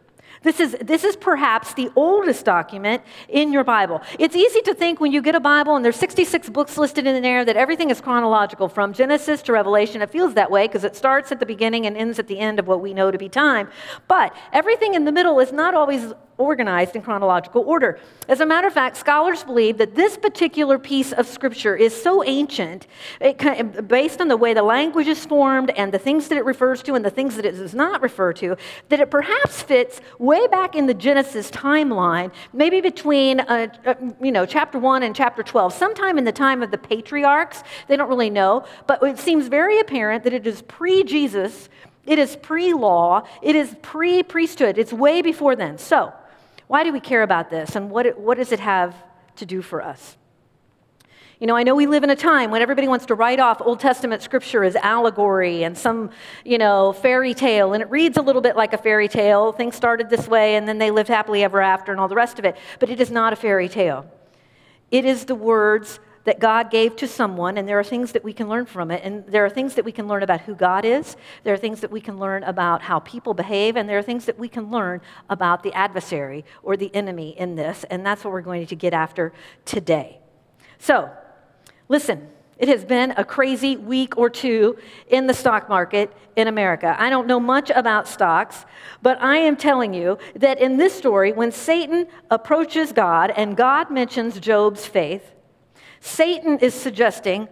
This 0.44 0.60
is, 0.60 0.76
this 0.80 1.04
is 1.04 1.16
perhaps 1.16 1.72
the 1.72 1.90
oldest 1.96 2.44
document 2.44 3.02
in 3.28 3.50
your 3.50 3.64
Bible. 3.64 4.02
It's 4.18 4.36
easy 4.36 4.60
to 4.62 4.74
think 4.74 5.00
when 5.00 5.10
you 5.10 5.22
get 5.22 5.34
a 5.34 5.40
Bible 5.40 5.74
and 5.74 5.82
there's 5.82 5.96
66 5.96 6.50
books 6.50 6.76
listed 6.76 7.06
in 7.06 7.22
there 7.22 7.46
that 7.46 7.56
everything 7.56 7.88
is 7.88 8.00
chronological 8.00 8.68
from 8.68 8.92
Genesis 8.92 9.40
to 9.42 9.52
Revelation. 9.52 10.02
It 10.02 10.10
feels 10.10 10.34
that 10.34 10.50
way 10.50 10.66
because 10.66 10.84
it 10.84 10.96
starts 10.96 11.32
at 11.32 11.40
the 11.40 11.46
beginning 11.46 11.86
and 11.86 11.96
ends 11.96 12.18
at 12.18 12.28
the 12.28 12.38
end 12.38 12.58
of 12.58 12.66
what 12.66 12.82
we 12.82 12.92
know 12.92 13.10
to 13.10 13.16
be 13.16 13.28
time. 13.28 13.68
But 14.06 14.36
everything 14.52 14.94
in 14.94 15.06
the 15.06 15.12
middle 15.12 15.40
is 15.40 15.50
not 15.50 15.74
always 15.74 16.12
organized 16.38 16.96
in 16.96 17.02
chronological 17.02 17.62
order. 17.62 17.98
As 18.28 18.40
a 18.40 18.46
matter 18.46 18.66
of 18.66 18.74
fact, 18.74 18.96
scholars 18.96 19.44
believe 19.44 19.78
that 19.78 19.94
this 19.94 20.16
particular 20.16 20.78
piece 20.78 21.12
of 21.12 21.26
scripture 21.26 21.76
is 21.76 21.94
so 22.00 22.24
ancient, 22.24 22.86
it, 23.20 23.86
based 23.88 24.20
on 24.20 24.28
the 24.28 24.36
way 24.36 24.54
the 24.54 24.62
language 24.62 25.06
is 25.06 25.24
formed 25.24 25.70
and 25.70 25.92
the 25.92 25.98
things 25.98 26.28
that 26.28 26.38
it 26.38 26.44
refers 26.44 26.82
to 26.82 26.94
and 26.94 27.04
the 27.04 27.10
things 27.10 27.36
that 27.36 27.44
it 27.44 27.52
does 27.52 27.74
not 27.74 28.02
refer 28.02 28.32
to, 28.32 28.56
that 28.88 29.00
it 29.00 29.10
perhaps 29.10 29.62
fits 29.62 30.00
way 30.18 30.46
back 30.48 30.74
in 30.74 30.86
the 30.86 30.94
Genesis 30.94 31.50
timeline, 31.50 32.32
maybe 32.52 32.80
between 32.80 33.40
uh, 33.40 33.68
uh, 33.86 33.94
you 34.20 34.32
know 34.32 34.46
chapter 34.46 34.78
one 34.78 35.02
and 35.02 35.14
chapter 35.14 35.42
twelve, 35.42 35.72
sometime 35.72 36.18
in 36.18 36.24
the 36.24 36.32
time 36.32 36.62
of 36.62 36.70
the 36.70 36.78
patriarchs. 36.78 37.62
They 37.86 37.96
don't 37.96 38.08
really 38.08 38.30
know, 38.30 38.64
but 38.86 39.02
it 39.02 39.18
seems 39.18 39.48
very 39.48 39.78
apparent 39.78 40.24
that 40.24 40.32
it 40.32 40.46
is 40.46 40.62
pre-Jesus. 40.62 41.68
It 42.06 42.18
is 42.18 42.36
pre 42.36 42.74
law. 42.74 43.26
It 43.40 43.56
is 43.56 43.74
pre 43.80 44.22
priesthood. 44.22 44.78
It's 44.78 44.92
way 44.92 45.22
before 45.22 45.56
then. 45.56 45.78
So, 45.78 46.12
why 46.66 46.84
do 46.84 46.92
we 46.92 47.00
care 47.00 47.22
about 47.22 47.50
this, 47.50 47.76
and 47.76 47.90
what, 47.90 48.18
what 48.18 48.36
does 48.36 48.52
it 48.52 48.60
have 48.60 48.94
to 49.36 49.46
do 49.46 49.62
for 49.62 49.82
us? 49.82 50.16
You 51.40 51.48
know, 51.48 51.56
I 51.56 51.64
know 51.64 51.74
we 51.74 51.86
live 51.86 52.04
in 52.04 52.10
a 52.10 52.16
time 52.16 52.50
when 52.50 52.62
everybody 52.62 52.86
wants 52.86 53.06
to 53.06 53.14
write 53.14 53.40
off 53.40 53.60
Old 53.60 53.80
Testament 53.80 54.22
scripture 54.22 54.62
as 54.62 54.76
allegory 54.76 55.64
and 55.64 55.76
some, 55.76 56.10
you 56.44 56.58
know, 56.58 56.92
fairy 56.92 57.34
tale, 57.34 57.72
and 57.74 57.82
it 57.82 57.90
reads 57.90 58.16
a 58.16 58.22
little 58.22 58.40
bit 58.40 58.56
like 58.56 58.72
a 58.72 58.78
fairy 58.78 59.08
tale. 59.08 59.52
Things 59.52 59.74
started 59.74 60.08
this 60.08 60.28
way, 60.28 60.56
and 60.56 60.66
then 60.66 60.78
they 60.78 60.90
lived 60.90 61.08
happily 61.08 61.42
ever 61.42 61.60
after, 61.60 61.90
and 61.92 62.00
all 62.00 62.08
the 62.08 62.14
rest 62.14 62.38
of 62.38 62.44
it. 62.44 62.56
But 62.78 62.88
it 62.88 63.00
is 63.00 63.10
not 63.10 63.32
a 63.32 63.36
fairy 63.36 63.68
tale. 63.68 64.10
It 64.90 65.04
is 65.04 65.24
the 65.24 65.34
words 65.34 65.98
that 66.24 66.40
God 66.40 66.70
gave 66.70 66.96
to 66.96 67.06
someone, 67.06 67.56
and 67.58 67.68
there 67.68 67.78
are 67.78 67.84
things 67.84 68.12
that 68.12 68.24
we 68.24 68.32
can 68.32 68.48
learn 68.48 68.66
from 68.66 68.90
it. 68.90 69.02
And 69.04 69.26
there 69.26 69.44
are 69.44 69.50
things 69.50 69.74
that 69.74 69.84
we 69.84 69.92
can 69.92 70.08
learn 70.08 70.22
about 70.22 70.42
who 70.42 70.54
God 70.54 70.84
is, 70.84 71.16
there 71.44 71.54
are 71.54 71.58
things 71.58 71.80
that 71.80 71.90
we 71.90 72.00
can 72.00 72.18
learn 72.18 72.42
about 72.44 72.82
how 72.82 72.98
people 73.00 73.34
behave, 73.34 73.76
and 73.76 73.88
there 73.88 73.98
are 73.98 74.02
things 74.02 74.24
that 74.24 74.38
we 74.38 74.48
can 74.48 74.70
learn 74.70 75.00
about 75.28 75.62
the 75.62 75.72
adversary 75.74 76.44
or 76.62 76.76
the 76.76 76.94
enemy 76.94 77.38
in 77.38 77.56
this. 77.56 77.84
And 77.90 78.04
that's 78.04 78.24
what 78.24 78.32
we're 78.32 78.40
going 78.40 78.66
to 78.66 78.76
get 78.76 78.92
after 78.92 79.32
today. 79.64 80.18
So, 80.78 81.10
listen. 81.88 82.28
It 82.56 82.68
has 82.68 82.84
been 82.84 83.12
a 83.16 83.24
crazy 83.24 83.76
week 83.76 84.16
or 84.16 84.30
two 84.30 84.78
in 85.08 85.26
the 85.26 85.34
stock 85.34 85.68
market 85.68 86.12
in 86.36 86.46
America. 86.46 86.94
I 86.98 87.10
don't 87.10 87.26
know 87.26 87.40
much 87.40 87.70
about 87.70 88.06
stocks, 88.06 88.64
but 89.02 89.20
I 89.20 89.38
am 89.38 89.56
telling 89.56 89.92
you 89.92 90.18
that 90.36 90.60
in 90.60 90.76
this 90.76 90.94
story, 90.94 91.32
when 91.32 91.50
Satan 91.50 92.06
approaches 92.30 92.92
God 92.92 93.32
and 93.32 93.56
God 93.56 93.90
mentions 93.90 94.38
Job's 94.38 94.86
faith, 94.86 95.33
Satan 96.04 96.58
is 96.58 96.74
suggesting 96.74 97.48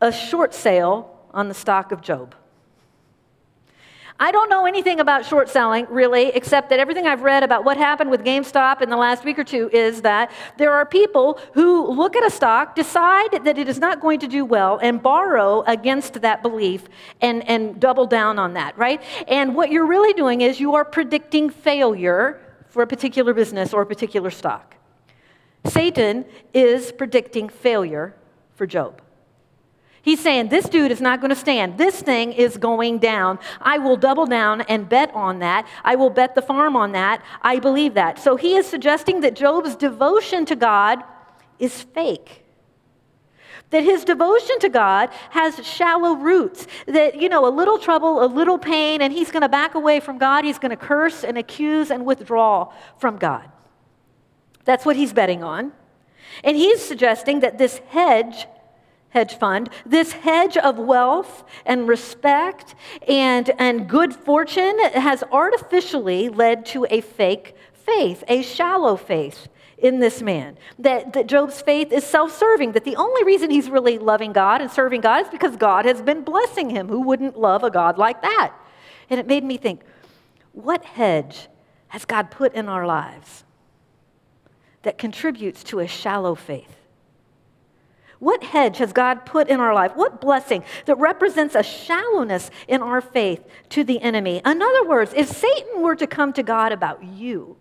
a 0.00 0.10
short 0.10 0.54
sale 0.54 1.14
on 1.34 1.48
the 1.48 1.54
stock 1.54 1.92
of 1.92 2.00
Job. 2.00 2.34
I 4.18 4.32
don't 4.32 4.48
know 4.48 4.64
anything 4.64 5.00
about 5.00 5.26
short 5.26 5.50
selling, 5.50 5.86
really, 5.90 6.28
except 6.28 6.70
that 6.70 6.80
everything 6.80 7.06
I've 7.06 7.20
read 7.20 7.42
about 7.42 7.62
what 7.62 7.76
happened 7.76 8.10
with 8.10 8.24
GameStop 8.24 8.80
in 8.80 8.88
the 8.88 8.96
last 8.96 9.22
week 9.22 9.38
or 9.38 9.44
two 9.44 9.68
is 9.70 10.00
that 10.00 10.32
there 10.56 10.72
are 10.72 10.86
people 10.86 11.38
who 11.52 11.90
look 11.90 12.16
at 12.16 12.24
a 12.24 12.30
stock, 12.30 12.74
decide 12.74 13.44
that 13.44 13.58
it 13.58 13.68
is 13.68 13.78
not 13.78 14.00
going 14.00 14.18
to 14.20 14.28
do 14.28 14.46
well, 14.46 14.78
and 14.82 15.02
borrow 15.02 15.62
against 15.66 16.22
that 16.22 16.40
belief 16.40 16.86
and, 17.20 17.46
and 17.46 17.80
double 17.80 18.06
down 18.06 18.38
on 18.38 18.54
that, 18.54 18.76
right? 18.78 19.02
And 19.28 19.54
what 19.54 19.70
you're 19.70 19.86
really 19.86 20.14
doing 20.14 20.40
is 20.40 20.58
you 20.58 20.74
are 20.74 20.86
predicting 20.86 21.50
failure 21.50 22.40
for 22.66 22.82
a 22.82 22.86
particular 22.86 23.34
business 23.34 23.74
or 23.74 23.82
a 23.82 23.86
particular 23.86 24.30
stock. 24.30 24.79
Satan 25.64 26.24
is 26.54 26.92
predicting 26.92 27.48
failure 27.48 28.14
for 28.54 28.66
Job. 28.66 29.02
He's 30.02 30.20
saying, 30.20 30.48
This 30.48 30.68
dude 30.68 30.90
is 30.90 31.00
not 31.00 31.20
going 31.20 31.30
to 31.30 31.36
stand. 31.36 31.76
This 31.76 32.00
thing 32.00 32.32
is 32.32 32.56
going 32.56 32.98
down. 32.98 33.38
I 33.60 33.78
will 33.78 33.96
double 33.96 34.26
down 34.26 34.62
and 34.62 34.88
bet 34.88 35.10
on 35.14 35.40
that. 35.40 35.66
I 35.84 35.94
will 35.96 36.10
bet 36.10 36.34
the 36.34 36.42
farm 36.42 36.74
on 36.76 36.92
that. 36.92 37.22
I 37.42 37.58
believe 37.58 37.94
that. 37.94 38.18
So 38.18 38.36
he 38.36 38.56
is 38.56 38.66
suggesting 38.66 39.20
that 39.20 39.36
Job's 39.36 39.76
devotion 39.76 40.46
to 40.46 40.56
God 40.56 41.04
is 41.58 41.82
fake. 41.82 42.44
That 43.68 43.84
his 43.84 44.04
devotion 44.04 44.58
to 44.60 44.68
God 44.68 45.10
has 45.30 45.64
shallow 45.64 46.14
roots. 46.14 46.66
That, 46.86 47.20
you 47.20 47.28
know, 47.28 47.46
a 47.46 47.52
little 47.54 47.78
trouble, 47.78 48.24
a 48.24 48.26
little 48.26 48.58
pain, 48.58 49.02
and 49.02 49.12
he's 49.12 49.30
going 49.30 49.42
to 49.42 49.48
back 49.48 49.74
away 49.74 50.00
from 50.00 50.18
God. 50.18 50.44
He's 50.44 50.58
going 50.58 50.70
to 50.70 50.76
curse 50.76 51.22
and 51.22 51.38
accuse 51.38 51.90
and 51.90 52.04
withdraw 52.04 52.72
from 52.98 53.16
God. 53.16 53.48
That's 54.70 54.86
what 54.86 54.94
he's 54.94 55.12
betting 55.12 55.42
on. 55.42 55.72
And 56.44 56.56
he's 56.56 56.80
suggesting 56.80 57.40
that 57.40 57.58
this 57.58 57.78
hedge, 57.88 58.46
hedge 59.08 59.34
fund, 59.34 59.68
this 59.84 60.12
hedge 60.12 60.56
of 60.56 60.78
wealth 60.78 61.42
and 61.66 61.88
respect 61.88 62.76
and, 63.08 63.50
and 63.58 63.88
good 63.88 64.14
fortune 64.14 64.78
has 64.94 65.24
artificially 65.32 66.28
led 66.28 66.66
to 66.66 66.86
a 66.88 67.00
fake 67.00 67.56
faith, 67.72 68.22
a 68.28 68.42
shallow 68.42 68.94
faith 68.94 69.48
in 69.76 69.98
this 69.98 70.22
man. 70.22 70.56
That, 70.78 71.14
that 71.14 71.26
Job's 71.26 71.60
faith 71.60 71.90
is 71.90 72.04
self 72.04 72.30
serving, 72.30 72.70
that 72.70 72.84
the 72.84 72.94
only 72.94 73.24
reason 73.24 73.50
he's 73.50 73.68
really 73.68 73.98
loving 73.98 74.32
God 74.32 74.60
and 74.60 74.70
serving 74.70 75.00
God 75.00 75.24
is 75.24 75.30
because 75.32 75.56
God 75.56 75.84
has 75.84 76.00
been 76.00 76.22
blessing 76.22 76.70
him. 76.70 76.86
Who 76.86 77.00
wouldn't 77.00 77.36
love 77.36 77.64
a 77.64 77.72
God 77.72 77.98
like 77.98 78.22
that? 78.22 78.54
And 79.10 79.18
it 79.18 79.26
made 79.26 79.42
me 79.42 79.56
think 79.56 79.80
what 80.52 80.84
hedge 80.84 81.48
has 81.88 82.04
God 82.04 82.30
put 82.30 82.54
in 82.54 82.68
our 82.68 82.86
lives 82.86 83.42
that 84.82 84.98
contributes 84.98 85.62
to 85.64 85.80
a 85.80 85.86
shallow 85.86 86.34
faith? 86.34 86.76
What 88.20 88.44
hedge 88.44 88.78
has 88.78 88.92
God 88.92 89.24
put 89.24 89.48
in 89.48 89.60
our 89.60 89.74
life? 89.74 89.96
What 89.96 90.20
blessing 90.20 90.62
that 90.84 90.98
represents 90.98 91.54
a 91.54 91.62
shallowness 91.62 92.50
in 92.68 92.82
our 92.82 93.00
faith 93.00 93.42
to 93.70 93.82
the 93.82 94.00
enemy? 94.00 94.42
In 94.44 94.60
other 94.60 94.86
words, 94.86 95.12
if 95.16 95.28
Satan 95.28 95.80
were 95.80 95.96
to 95.96 96.06
come 96.06 96.34
to 96.34 96.42
God 96.42 96.70
about 96.70 97.02
you, 97.02 97.56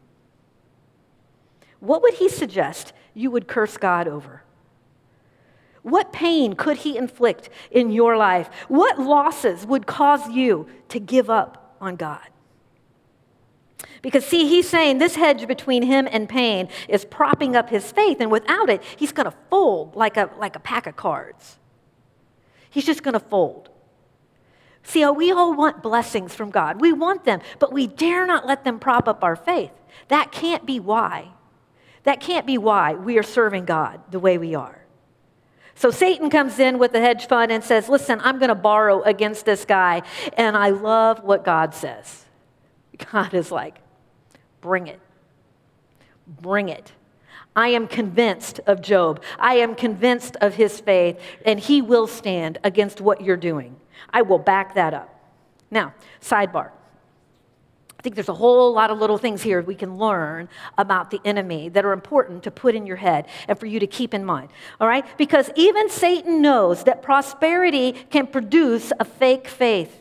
what 1.79 2.01
would 2.01 2.15
he 2.15 2.27
suggest 2.27 2.91
you 3.13 3.31
would 3.31 3.47
curse 3.47 3.77
God 3.77 4.07
over? 4.07 4.43
What 5.81 6.11
pain 6.11 6.55
could 6.55 6.77
he 6.77 6.97
inflict 6.97 7.49
in 7.71 7.89
your 7.89 8.17
life? 8.17 8.49
What 8.67 8.99
losses 8.99 9.65
would 9.65 9.87
cause 9.87 10.29
you 10.29 10.67
to 10.89 10.99
give 10.99 11.29
up 11.29 11.77
on 11.79 11.95
God? 11.95 12.27
Because, 14.01 14.25
see, 14.25 14.47
he's 14.47 14.67
saying 14.67 14.97
this 14.97 15.15
hedge 15.15 15.47
between 15.47 15.83
him 15.83 16.07
and 16.11 16.27
pain 16.27 16.69
is 16.87 17.05
propping 17.05 17.55
up 17.55 17.69
his 17.69 17.91
faith, 17.91 18.17
and 18.19 18.31
without 18.31 18.69
it, 18.69 18.83
he's 18.97 19.11
going 19.11 19.29
to 19.29 19.35
fold 19.49 19.95
like 19.95 20.17
a, 20.17 20.29
like 20.37 20.55
a 20.55 20.59
pack 20.59 20.87
of 20.87 20.95
cards. 20.95 21.57
He's 22.69 22.85
just 22.85 23.03
going 23.03 23.13
to 23.13 23.19
fold. 23.19 23.69
See, 24.83 25.05
we 25.05 25.31
all 25.31 25.53
want 25.53 25.83
blessings 25.83 26.33
from 26.33 26.49
God. 26.49 26.81
We 26.81 26.93
want 26.93 27.25
them, 27.25 27.41
but 27.59 27.73
we 27.73 27.87
dare 27.87 28.25
not 28.25 28.45
let 28.45 28.63
them 28.63 28.79
prop 28.79 29.07
up 29.07 29.23
our 29.23 29.35
faith. 29.35 29.71
That 30.07 30.31
can't 30.31 30.65
be 30.65 30.79
why. 30.79 31.29
That 32.03 32.21
can't 32.21 32.45
be 32.45 32.57
why 32.57 32.93
we 32.93 33.17
are 33.17 33.23
serving 33.23 33.65
God 33.65 34.01
the 34.09 34.19
way 34.19 34.37
we 34.37 34.55
are. 34.55 34.85
So 35.75 35.91
Satan 35.91 36.29
comes 36.29 36.59
in 36.59 36.79
with 36.79 36.91
the 36.91 36.99
hedge 36.99 37.27
fund 37.27 37.51
and 37.51 37.63
says, 37.63 37.87
Listen, 37.87 38.19
I'm 38.23 38.39
going 38.39 38.49
to 38.49 38.55
borrow 38.55 39.01
against 39.03 39.45
this 39.45 39.63
guy. 39.63 40.01
And 40.35 40.57
I 40.57 40.69
love 40.69 41.23
what 41.23 41.45
God 41.45 41.73
says. 41.73 42.25
God 43.11 43.33
is 43.33 43.51
like, 43.51 43.79
Bring 44.61 44.87
it. 44.87 44.99
Bring 46.27 46.69
it. 46.69 46.91
I 47.55 47.69
am 47.69 47.87
convinced 47.87 48.59
of 48.67 48.81
Job. 48.81 49.23
I 49.37 49.55
am 49.55 49.75
convinced 49.75 50.35
of 50.41 50.55
his 50.55 50.79
faith, 50.79 51.19
and 51.45 51.59
he 51.59 51.81
will 51.81 52.07
stand 52.07 52.57
against 52.63 53.01
what 53.01 53.21
you're 53.21 53.37
doing. 53.37 53.75
I 54.11 54.21
will 54.21 54.39
back 54.39 54.75
that 54.75 54.93
up. 54.93 55.13
Now, 55.71 55.93
sidebar. 56.21 56.71
I 57.97 58.01
think 58.01 58.15
there's 58.15 58.29
a 58.29 58.33
whole 58.33 58.71
lot 58.71 58.91
of 58.91 58.99
little 58.99 59.17
things 59.17 59.41
here 59.41 59.61
we 59.61 59.75
can 59.75 59.97
learn 59.97 60.47
about 60.77 61.11
the 61.11 61.19
enemy 61.25 61.67
that 61.69 61.83
are 61.83 61.91
important 61.91 62.43
to 62.43 62.51
put 62.51 62.73
in 62.73 62.85
your 62.85 62.95
head 62.95 63.27
and 63.49 63.59
for 63.59 63.65
you 63.65 63.77
to 63.81 63.87
keep 63.87 64.13
in 64.13 64.23
mind. 64.23 64.51
All 64.79 64.87
right? 64.87 65.05
Because 65.17 65.49
even 65.55 65.89
Satan 65.89 66.41
knows 66.41 66.85
that 66.85 67.01
prosperity 67.01 67.91
can 67.91 68.27
produce 68.27 68.93
a 69.01 69.05
fake 69.05 69.49
faith. 69.49 69.98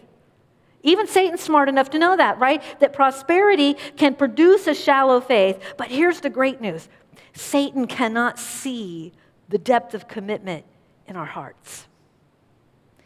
Even 0.82 1.06
Satan's 1.06 1.40
smart 1.40 1.68
enough 1.68 1.90
to 1.90 1.98
know 1.98 2.16
that, 2.16 2.38
right? 2.38 2.62
That 2.80 2.92
prosperity 2.92 3.74
can 3.96 4.14
produce 4.14 4.66
a 4.66 4.74
shallow 4.74 5.20
faith. 5.20 5.60
But 5.76 5.88
here's 5.88 6.20
the 6.20 6.30
great 6.30 6.60
news 6.60 6.88
Satan 7.32 7.86
cannot 7.86 8.38
see 8.38 9.12
the 9.48 9.58
depth 9.58 9.94
of 9.94 10.08
commitment 10.08 10.64
in 11.06 11.16
our 11.16 11.26
hearts. 11.26 11.86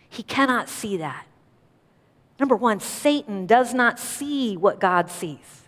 He 0.09 0.23
cannot 0.23 0.69
see 0.69 0.99
that. 0.99 1.27
Number 2.39 2.57
one, 2.57 2.81
Satan 2.81 3.47
does 3.47 3.73
not 3.73 3.99
see 3.99 4.57
what 4.57 4.81
God 4.81 5.11
sees. 5.11 5.63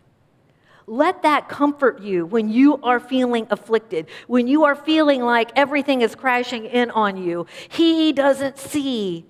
Let 0.87 1.23
that 1.23 1.49
comfort 1.49 2.03
you 2.03 2.27
when 2.27 2.51
you 2.51 2.77
are 2.83 3.01
feeling 3.01 3.47
afflicted, 3.51 4.07
when 4.27 4.47
you 4.47 4.65
are 4.65 4.75
feeling 4.75 5.23
like 5.23 5.51
everything 5.57 6.03
is 6.03 6.15
crashing 6.15 6.67
in 6.67 6.91
on 6.91 7.17
you. 7.17 7.47
He 7.69 8.13
doesn't 8.13 8.59
see 8.59 9.25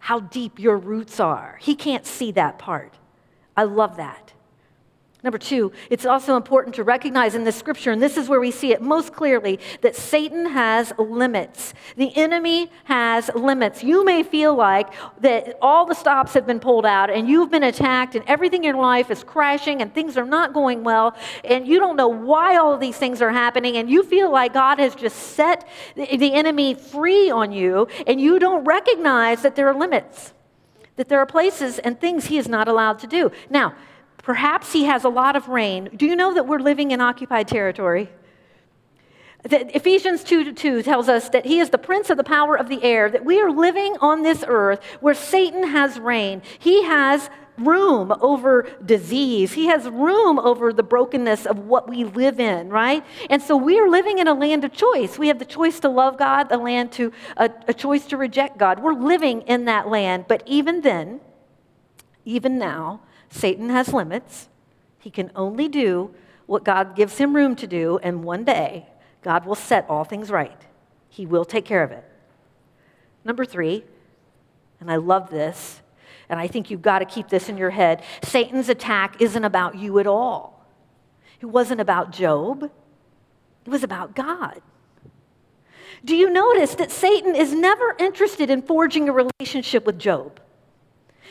how 0.00 0.20
deep 0.20 0.58
your 0.58 0.76
roots 0.76 1.20
are, 1.20 1.58
he 1.60 1.74
can't 1.74 2.04
see 2.04 2.32
that 2.32 2.58
part. 2.58 2.98
I 3.56 3.64
love 3.64 3.96
that. 3.96 4.32
Number 5.22 5.38
two, 5.38 5.72
it's 5.90 6.06
also 6.06 6.36
important 6.36 6.74
to 6.76 6.84
recognize 6.84 7.34
in 7.34 7.44
the 7.44 7.52
scripture, 7.52 7.90
and 7.90 8.02
this 8.02 8.16
is 8.16 8.28
where 8.28 8.40
we 8.40 8.50
see 8.50 8.72
it 8.72 8.80
most 8.80 9.12
clearly, 9.12 9.60
that 9.82 9.94
Satan 9.94 10.46
has 10.46 10.94
limits. 10.98 11.74
The 11.96 12.16
enemy 12.16 12.70
has 12.84 13.30
limits. 13.34 13.84
You 13.84 14.02
may 14.04 14.22
feel 14.22 14.54
like 14.54 14.88
that 15.20 15.58
all 15.60 15.84
the 15.84 15.94
stops 15.94 16.32
have 16.32 16.46
been 16.46 16.58
pulled 16.58 16.86
out 16.86 17.10
and 17.10 17.28
you've 17.28 17.50
been 17.50 17.64
attacked 17.64 18.14
and 18.14 18.24
everything 18.26 18.64
in 18.64 18.74
your 18.74 18.82
life 18.82 19.10
is 19.10 19.22
crashing 19.22 19.82
and 19.82 19.92
things 19.92 20.16
are 20.16 20.24
not 20.24 20.54
going 20.54 20.84
well 20.84 21.14
and 21.44 21.66
you 21.66 21.78
don't 21.78 21.96
know 21.96 22.08
why 22.08 22.56
all 22.56 22.72
of 22.72 22.80
these 22.80 22.96
things 22.96 23.20
are 23.20 23.30
happening 23.30 23.76
and 23.76 23.90
you 23.90 24.02
feel 24.02 24.32
like 24.32 24.54
God 24.54 24.78
has 24.78 24.94
just 24.94 25.16
set 25.16 25.68
the 25.96 26.32
enemy 26.32 26.74
free 26.74 27.30
on 27.30 27.52
you 27.52 27.88
and 28.06 28.20
you 28.20 28.38
don't 28.38 28.64
recognize 28.64 29.42
that 29.42 29.56
there 29.56 29.68
are 29.68 29.74
limits 29.74 30.32
that 30.96 31.08
there 31.08 31.18
are 31.18 31.24
places 31.24 31.78
and 31.78 31.98
things 31.98 32.26
he 32.26 32.36
is 32.36 32.46
not 32.46 32.68
allowed 32.68 32.98
to 32.98 33.06
do. 33.06 33.32
Now, 33.48 33.74
Perhaps 34.22 34.72
he 34.72 34.84
has 34.84 35.04
a 35.04 35.08
lot 35.08 35.36
of 35.36 35.48
reign. 35.48 35.88
Do 35.96 36.06
you 36.06 36.16
know 36.16 36.34
that 36.34 36.46
we're 36.46 36.58
living 36.58 36.90
in 36.90 37.00
occupied 37.00 37.48
territory? 37.48 38.10
Ephesians 39.44 40.22
2 40.22 40.52
2 40.52 40.82
tells 40.82 41.08
us 41.08 41.30
that 41.30 41.46
he 41.46 41.60
is 41.60 41.70
the 41.70 41.78
prince 41.78 42.10
of 42.10 42.18
the 42.18 42.24
power 42.24 42.56
of 42.56 42.68
the 42.68 42.82
air, 42.82 43.08
that 43.08 43.24
we 43.24 43.40
are 43.40 43.50
living 43.50 43.96
on 44.00 44.22
this 44.22 44.44
earth 44.46 44.84
where 45.00 45.14
Satan 45.14 45.68
has 45.68 45.98
reign. 45.98 46.42
He 46.58 46.84
has 46.84 47.30
room 47.56 48.12
over 48.20 48.68
disease, 48.84 49.52
he 49.52 49.66
has 49.66 49.88
room 49.88 50.38
over 50.38 50.72
the 50.72 50.82
brokenness 50.82 51.46
of 51.46 51.58
what 51.58 51.88
we 51.88 52.04
live 52.04 52.40
in, 52.40 52.68
right? 52.68 53.04
And 53.28 53.42
so 53.42 53.56
we 53.56 53.78
are 53.78 53.88
living 53.88 54.18
in 54.18 54.28
a 54.28 54.34
land 54.34 54.64
of 54.64 54.72
choice. 54.72 55.18
We 55.18 55.28
have 55.28 55.38
the 55.38 55.44
choice 55.44 55.80
to 55.80 55.88
love 55.88 56.18
God, 56.18 56.48
the 56.48 56.58
land 56.58 56.92
to 56.92 57.12
a, 57.36 57.50
a 57.68 57.74
choice 57.74 58.06
to 58.06 58.16
reject 58.16 58.58
God. 58.58 58.80
We're 58.80 58.94
living 58.94 59.42
in 59.42 59.66
that 59.66 59.88
land, 59.88 60.26
but 60.28 60.42
even 60.46 60.82
then, 60.82 61.20
even 62.24 62.58
now, 62.58 63.00
Satan 63.30 63.70
has 63.70 63.92
limits. 63.92 64.48
He 64.98 65.10
can 65.10 65.30
only 65.34 65.68
do 65.68 66.14
what 66.46 66.64
God 66.64 66.96
gives 66.96 67.16
him 67.16 67.34
room 67.34 67.56
to 67.56 67.66
do, 67.66 67.98
and 68.02 68.24
one 68.24 68.44
day, 68.44 68.86
God 69.22 69.46
will 69.46 69.54
set 69.54 69.88
all 69.88 70.04
things 70.04 70.30
right. 70.30 70.60
He 71.08 71.24
will 71.24 71.44
take 71.44 71.64
care 71.64 71.82
of 71.82 71.92
it. 71.92 72.04
Number 73.24 73.44
three, 73.44 73.84
and 74.80 74.90
I 74.90 74.96
love 74.96 75.30
this, 75.30 75.80
and 76.28 76.40
I 76.40 76.48
think 76.48 76.70
you've 76.70 76.82
got 76.82 77.00
to 77.00 77.04
keep 77.04 77.28
this 77.28 77.48
in 77.48 77.56
your 77.56 77.70
head 77.70 78.02
Satan's 78.22 78.68
attack 78.68 79.20
isn't 79.20 79.44
about 79.44 79.76
you 79.76 79.98
at 79.98 80.06
all. 80.06 80.66
It 81.40 81.46
wasn't 81.46 81.80
about 81.80 82.12
Job, 82.12 82.64
it 82.64 83.70
was 83.70 83.82
about 83.82 84.14
God. 84.14 84.60
Do 86.04 86.16
you 86.16 86.30
notice 86.30 86.74
that 86.76 86.90
Satan 86.90 87.36
is 87.36 87.52
never 87.52 87.94
interested 87.98 88.48
in 88.48 88.62
forging 88.62 89.08
a 89.08 89.12
relationship 89.12 89.84
with 89.84 89.98
Job? 89.98 90.40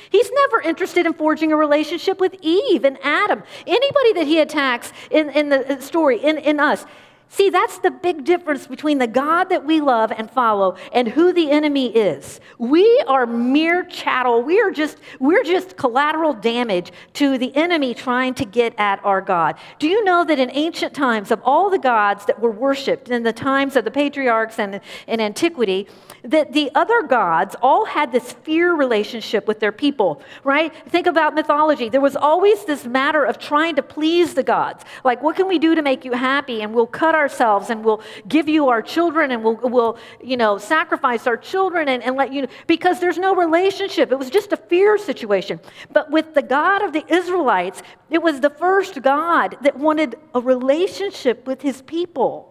He's 0.09 0.29
never 0.31 0.61
interested 0.61 1.05
in 1.05 1.13
forging 1.13 1.51
a 1.51 1.55
relationship 1.55 2.19
with 2.19 2.35
Eve 2.41 2.83
and 2.83 2.97
Adam, 3.03 3.43
anybody 3.67 4.13
that 4.13 4.27
he 4.27 4.39
attacks 4.39 4.91
in, 5.11 5.29
in 5.29 5.49
the 5.49 5.79
story, 5.81 6.17
in, 6.23 6.37
in 6.37 6.59
us. 6.59 6.85
See, 7.31 7.51
that's 7.51 7.77
the 7.77 7.91
big 7.91 8.25
difference 8.25 8.65
between 8.65 8.97
the 8.97 9.05
God 9.05 9.49
that 9.49 9.63
we 9.63 9.81
love 9.81 10.11
and 10.11 10.31
follow 10.31 10.77
and 10.91 11.07
who 11.07 11.31
the 11.31 11.51
enemy 11.51 11.95
is. 11.95 12.39
We 12.57 13.03
are 13.07 13.27
mere 13.27 13.83
chattel. 13.83 14.41
We 14.41 14.59
are 14.59 14.71
just, 14.71 14.97
we're 15.19 15.43
just 15.43 15.77
collateral 15.77 16.33
damage 16.33 16.91
to 17.13 17.37
the 17.37 17.55
enemy 17.55 17.93
trying 17.93 18.33
to 18.33 18.45
get 18.45 18.73
at 18.79 18.99
our 19.05 19.21
God. 19.21 19.57
Do 19.77 19.87
you 19.87 20.03
know 20.03 20.25
that 20.25 20.39
in 20.39 20.49
ancient 20.53 20.95
times, 20.95 21.29
of 21.29 21.39
all 21.43 21.69
the 21.69 21.77
gods 21.77 22.25
that 22.25 22.39
were 22.39 22.51
worshipped 22.51 23.09
in 23.09 23.21
the 23.21 23.33
times 23.33 23.75
of 23.75 23.85
the 23.85 23.91
patriarchs 23.91 24.57
and 24.57 24.81
in 25.05 25.19
antiquity, 25.19 25.87
that 26.23 26.53
the 26.53 26.71
other 26.75 27.03
gods 27.03 27.55
all 27.61 27.85
had 27.85 28.11
this 28.11 28.33
fear 28.33 28.73
relationship 28.73 29.47
with 29.47 29.59
their 29.59 29.71
people, 29.71 30.21
right? 30.43 30.73
Think 30.89 31.07
about 31.07 31.33
mythology. 31.33 31.89
There 31.89 32.01
was 32.01 32.15
always 32.15 32.65
this 32.65 32.85
matter 32.85 33.23
of 33.23 33.39
trying 33.39 33.75
to 33.75 33.83
please 33.83 34.33
the 34.33 34.43
gods. 34.43 34.83
Like, 35.03 35.23
what 35.23 35.35
can 35.35 35.47
we 35.47 35.59
do 35.59 35.75
to 35.75 35.81
make 35.81 36.05
you 36.05 36.13
happy? 36.13 36.61
And 36.61 36.73
we'll 36.73 36.88
cut 36.88 37.15
ourselves 37.15 37.69
and 37.69 37.83
we'll 37.83 38.01
give 38.27 38.49
you 38.49 38.69
our 38.69 38.81
children 38.81 39.31
and 39.31 39.43
we'll, 39.43 39.59
we'll 39.63 39.97
you 40.23 40.38
know, 40.38 40.57
sacrifice 40.57 41.27
our 41.27 41.38
children 41.38 41.88
and, 41.88 42.03
and 42.03 42.15
let 42.15 42.33
you, 42.33 42.47
because 42.67 42.99
there's 42.99 43.17
no 43.17 43.35
relationship. 43.35 44.11
It 44.11 44.19
was 44.19 44.29
just 44.29 44.51
a 44.51 44.57
fear 44.57 44.97
situation. 44.97 45.59
But 45.91 46.11
with 46.11 46.33
the 46.33 46.41
God 46.41 46.81
of 46.81 46.93
the 46.93 47.05
Israelites, 47.13 47.81
it 48.09 48.21
was 48.21 48.39
the 48.39 48.49
first 48.49 49.01
God 49.01 49.57
that 49.61 49.77
wanted 49.77 50.15
a 50.33 50.41
relationship 50.41 51.47
with 51.47 51.61
his 51.61 51.81
people. 51.83 52.48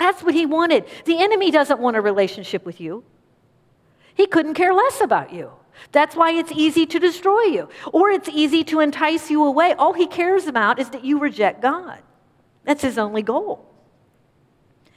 That's 0.00 0.22
what 0.22 0.34
he 0.34 0.46
wanted. 0.46 0.86
The 1.04 1.22
enemy 1.22 1.50
doesn't 1.50 1.78
want 1.78 1.94
a 1.94 2.00
relationship 2.00 2.64
with 2.64 2.80
you, 2.80 3.04
he 4.14 4.26
couldn't 4.26 4.54
care 4.54 4.72
less 4.72 5.00
about 5.00 5.32
you. 5.32 5.52
That's 5.92 6.16
why 6.16 6.32
it's 6.32 6.52
easy 6.52 6.86
to 6.86 6.98
destroy 6.98 7.42
you, 7.42 7.68
or 7.92 8.10
it's 8.10 8.28
easy 8.28 8.64
to 8.64 8.80
entice 8.80 9.30
you 9.30 9.44
away. 9.44 9.74
All 9.74 9.92
he 9.92 10.06
cares 10.06 10.46
about 10.46 10.78
is 10.78 10.90
that 10.90 11.04
you 11.04 11.18
reject 11.18 11.62
God. 11.62 12.00
That's 12.64 12.82
his 12.82 12.98
only 12.98 13.22
goal. 13.22 13.66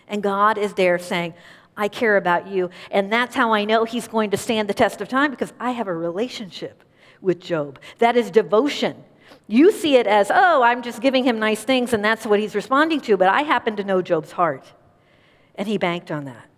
And 0.07 0.24
God 0.24 0.57
is 0.57 0.74
there 0.74 0.98
saying, 1.00 1.33
I 1.75 1.88
care 1.88 2.17
about 2.17 2.48
you. 2.48 2.69
And 2.91 3.12
that's 3.12 3.36
how 3.36 3.53
I 3.53 3.65
know 3.65 3.83
he's 3.83 4.07
going 4.07 4.31
to 4.31 4.38
stand 4.38 4.69
the 4.69 4.74
test 4.74 5.01
of 5.01 5.07
time 5.07 5.31
because 5.31 5.53
I 5.60 5.72
have 5.72 5.88
a 5.88 5.93
relationship 5.93 6.83
with 7.22 7.39
Job. 7.39 7.79
That 8.00 8.15
is 8.15 8.29
devotion. 8.29 9.03
You 9.48 9.72
see 9.72 9.95
it 9.95 10.07
as, 10.07 10.31
oh, 10.33 10.63
I'm 10.63 10.81
just 10.81 11.01
giving 11.01 11.24
him 11.24 11.39
nice 11.39 11.63
things 11.63 11.93
and 11.93 12.03
that's 12.03 12.25
what 12.25 12.39
he's 12.39 12.55
responding 12.55 13.01
to, 13.01 13.17
but 13.17 13.29
I 13.29 13.41
happen 13.41 13.75
to 13.77 13.83
know 13.83 14.01
Job's 14.01 14.31
heart. 14.31 14.72
And 15.55 15.67
he 15.67 15.77
banked 15.77 16.12
on 16.12 16.25
that. 16.25 16.50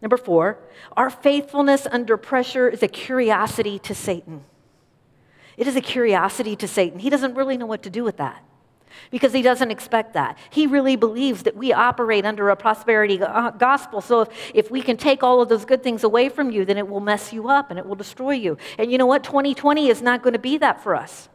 Number 0.00 0.16
four, 0.16 0.58
our 0.96 1.10
faithfulness 1.10 1.86
under 1.90 2.16
pressure 2.16 2.68
is 2.68 2.82
a 2.82 2.88
curiosity 2.88 3.78
to 3.80 3.94
Satan. 3.94 4.44
It 5.56 5.66
is 5.66 5.74
a 5.74 5.80
curiosity 5.80 6.54
to 6.56 6.68
Satan. 6.68 7.00
He 7.00 7.10
doesn't 7.10 7.34
really 7.34 7.56
know 7.56 7.66
what 7.66 7.82
to 7.82 7.90
do 7.90 8.04
with 8.04 8.16
that 8.18 8.44
because 9.10 9.32
he 9.32 9.42
doesn't 9.42 9.70
expect 9.70 10.12
that. 10.14 10.38
He 10.50 10.66
really 10.66 10.96
believes 10.96 11.42
that 11.44 11.56
we 11.56 11.72
operate 11.72 12.24
under 12.24 12.48
a 12.50 12.56
prosperity 12.56 13.20
uh, 13.20 13.50
gospel. 13.50 14.00
So 14.00 14.22
if, 14.22 14.28
if 14.54 14.70
we 14.70 14.82
can 14.82 14.96
take 14.96 15.22
all 15.22 15.40
of 15.40 15.48
those 15.48 15.64
good 15.64 15.82
things 15.82 16.04
away 16.04 16.28
from 16.28 16.50
you, 16.50 16.64
then 16.64 16.78
it 16.78 16.86
will 16.86 17.00
mess 17.00 17.32
you 17.32 17.48
up 17.48 17.70
and 17.70 17.78
it 17.78 17.86
will 17.86 17.96
destroy 17.96 18.32
you. 18.32 18.56
And 18.78 18.90
you 18.92 18.98
know 18.98 19.06
what? 19.06 19.24
2020 19.24 19.88
is 19.88 20.02
not 20.02 20.22
going 20.22 20.34
to 20.34 20.38
be 20.38 20.58
that 20.58 20.82
for 20.82 20.94
us. 20.94 21.28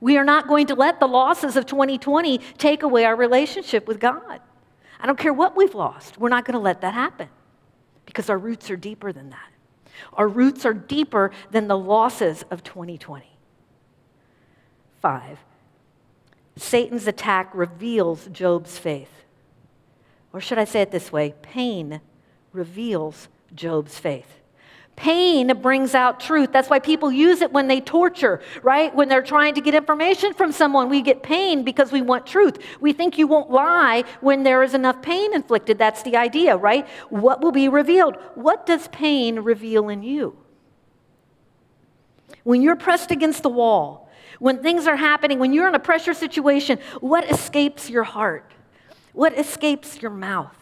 We 0.00 0.16
are 0.16 0.24
not 0.24 0.46
going 0.46 0.66
to 0.66 0.74
let 0.74 1.00
the 1.00 1.08
losses 1.08 1.56
of 1.56 1.66
2020 1.66 2.38
take 2.58 2.82
away 2.82 3.04
our 3.04 3.16
relationship 3.16 3.88
with 3.88 3.98
God. 3.98 4.40
I 5.00 5.06
don't 5.06 5.18
care 5.18 5.32
what 5.32 5.56
we've 5.56 5.74
lost, 5.74 6.18
we're 6.18 6.28
not 6.28 6.44
going 6.44 6.54
to 6.54 6.60
let 6.60 6.80
that 6.80 6.94
happen 6.94 7.28
because 8.06 8.30
our 8.30 8.38
roots 8.38 8.70
are 8.70 8.76
deeper 8.76 9.12
than 9.12 9.30
that. 9.30 9.50
Our 10.14 10.28
roots 10.28 10.64
are 10.64 10.74
deeper 10.74 11.30
than 11.50 11.68
the 11.68 11.76
losses 11.76 12.44
of 12.50 12.62
2020. 12.62 13.26
Five, 15.00 15.38
Satan's 16.56 17.06
attack 17.06 17.50
reveals 17.54 18.26
Job's 18.28 18.78
faith. 18.78 19.10
Or 20.32 20.40
should 20.40 20.58
I 20.58 20.64
say 20.64 20.82
it 20.82 20.90
this 20.90 21.12
way? 21.12 21.34
Pain 21.42 22.00
reveals 22.52 23.28
Job's 23.54 23.98
faith. 23.98 24.40
Pain 24.98 25.56
brings 25.62 25.94
out 25.94 26.18
truth. 26.18 26.50
That's 26.52 26.68
why 26.68 26.80
people 26.80 27.12
use 27.12 27.40
it 27.40 27.52
when 27.52 27.68
they 27.68 27.80
torture, 27.80 28.40
right? 28.64 28.92
When 28.92 29.08
they're 29.08 29.22
trying 29.22 29.54
to 29.54 29.60
get 29.60 29.76
information 29.76 30.34
from 30.34 30.50
someone, 30.50 30.88
we 30.88 31.02
get 31.02 31.22
pain 31.22 31.62
because 31.62 31.92
we 31.92 32.02
want 32.02 32.26
truth. 32.26 32.58
We 32.80 32.92
think 32.92 33.16
you 33.16 33.28
won't 33.28 33.48
lie 33.48 34.02
when 34.20 34.42
there 34.42 34.64
is 34.64 34.74
enough 34.74 35.00
pain 35.00 35.32
inflicted. 35.32 35.78
That's 35.78 36.02
the 36.02 36.16
idea, 36.16 36.56
right? 36.56 36.84
What 37.10 37.40
will 37.42 37.52
be 37.52 37.68
revealed? 37.68 38.16
What 38.34 38.66
does 38.66 38.88
pain 38.88 39.38
reveal 39.38 39.88
in 39.88 40.02
you? 40.02 40.36
When 42.42 42.60
you're 42.60 42.74
pressed 42.74 43.12
against 43.12 43.44
the 43.44 43.50
wall, 43.50 44.10
when 44.40 44.64
things 44.64 44.88
are 44.88 44.96
happening, 44.96 45.38
when 45.38 45.52
you're 45.52 45.68
in 45.68 45.76
a 45.76 45.78
pressure 45.78 46.12
situation, 46.12 46.80
what 46.98 47.30
escapes 47.30 47.88
your 47.88 48.02
heart? 48.02 48.50
What 49.12 49.38
escapes 49.38 50.02
your 50.02 50.10
mouth? 50.10 50.56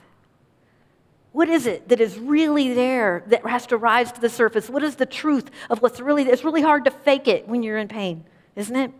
What 1.37 1.50
is 1.50 1.66
it 1.66 1.90
that 1.90 2.00
is 2.00 2.19
really 2.19 2.73
there 2.73 3.23
that 3.26 3.45
has 3.47 3.66
to 3.66 3.76
rise 3.76 4.11
to 4.11 4.23
the 4.23 4.31
surface? 4.31 4.71
What 4.71 4.83
is 4.83 4.97
the 4.97 5.05
truth 5.05 5.50
of 5.69 5.83
what's 5.83 6.00
really? 6.00 6.23
It's 6.23 6.45
really 6.45 6.62
hard 6.62 6.87
to 6.87 6.90
fake 6.90 7.28
it 7.28 7.47
when 7.47 7.62
you're 7.62 7.76
in 7.76 7.88
pain, 7.88 8.25
isn't 8.55 8.75
it? 8.75 8.90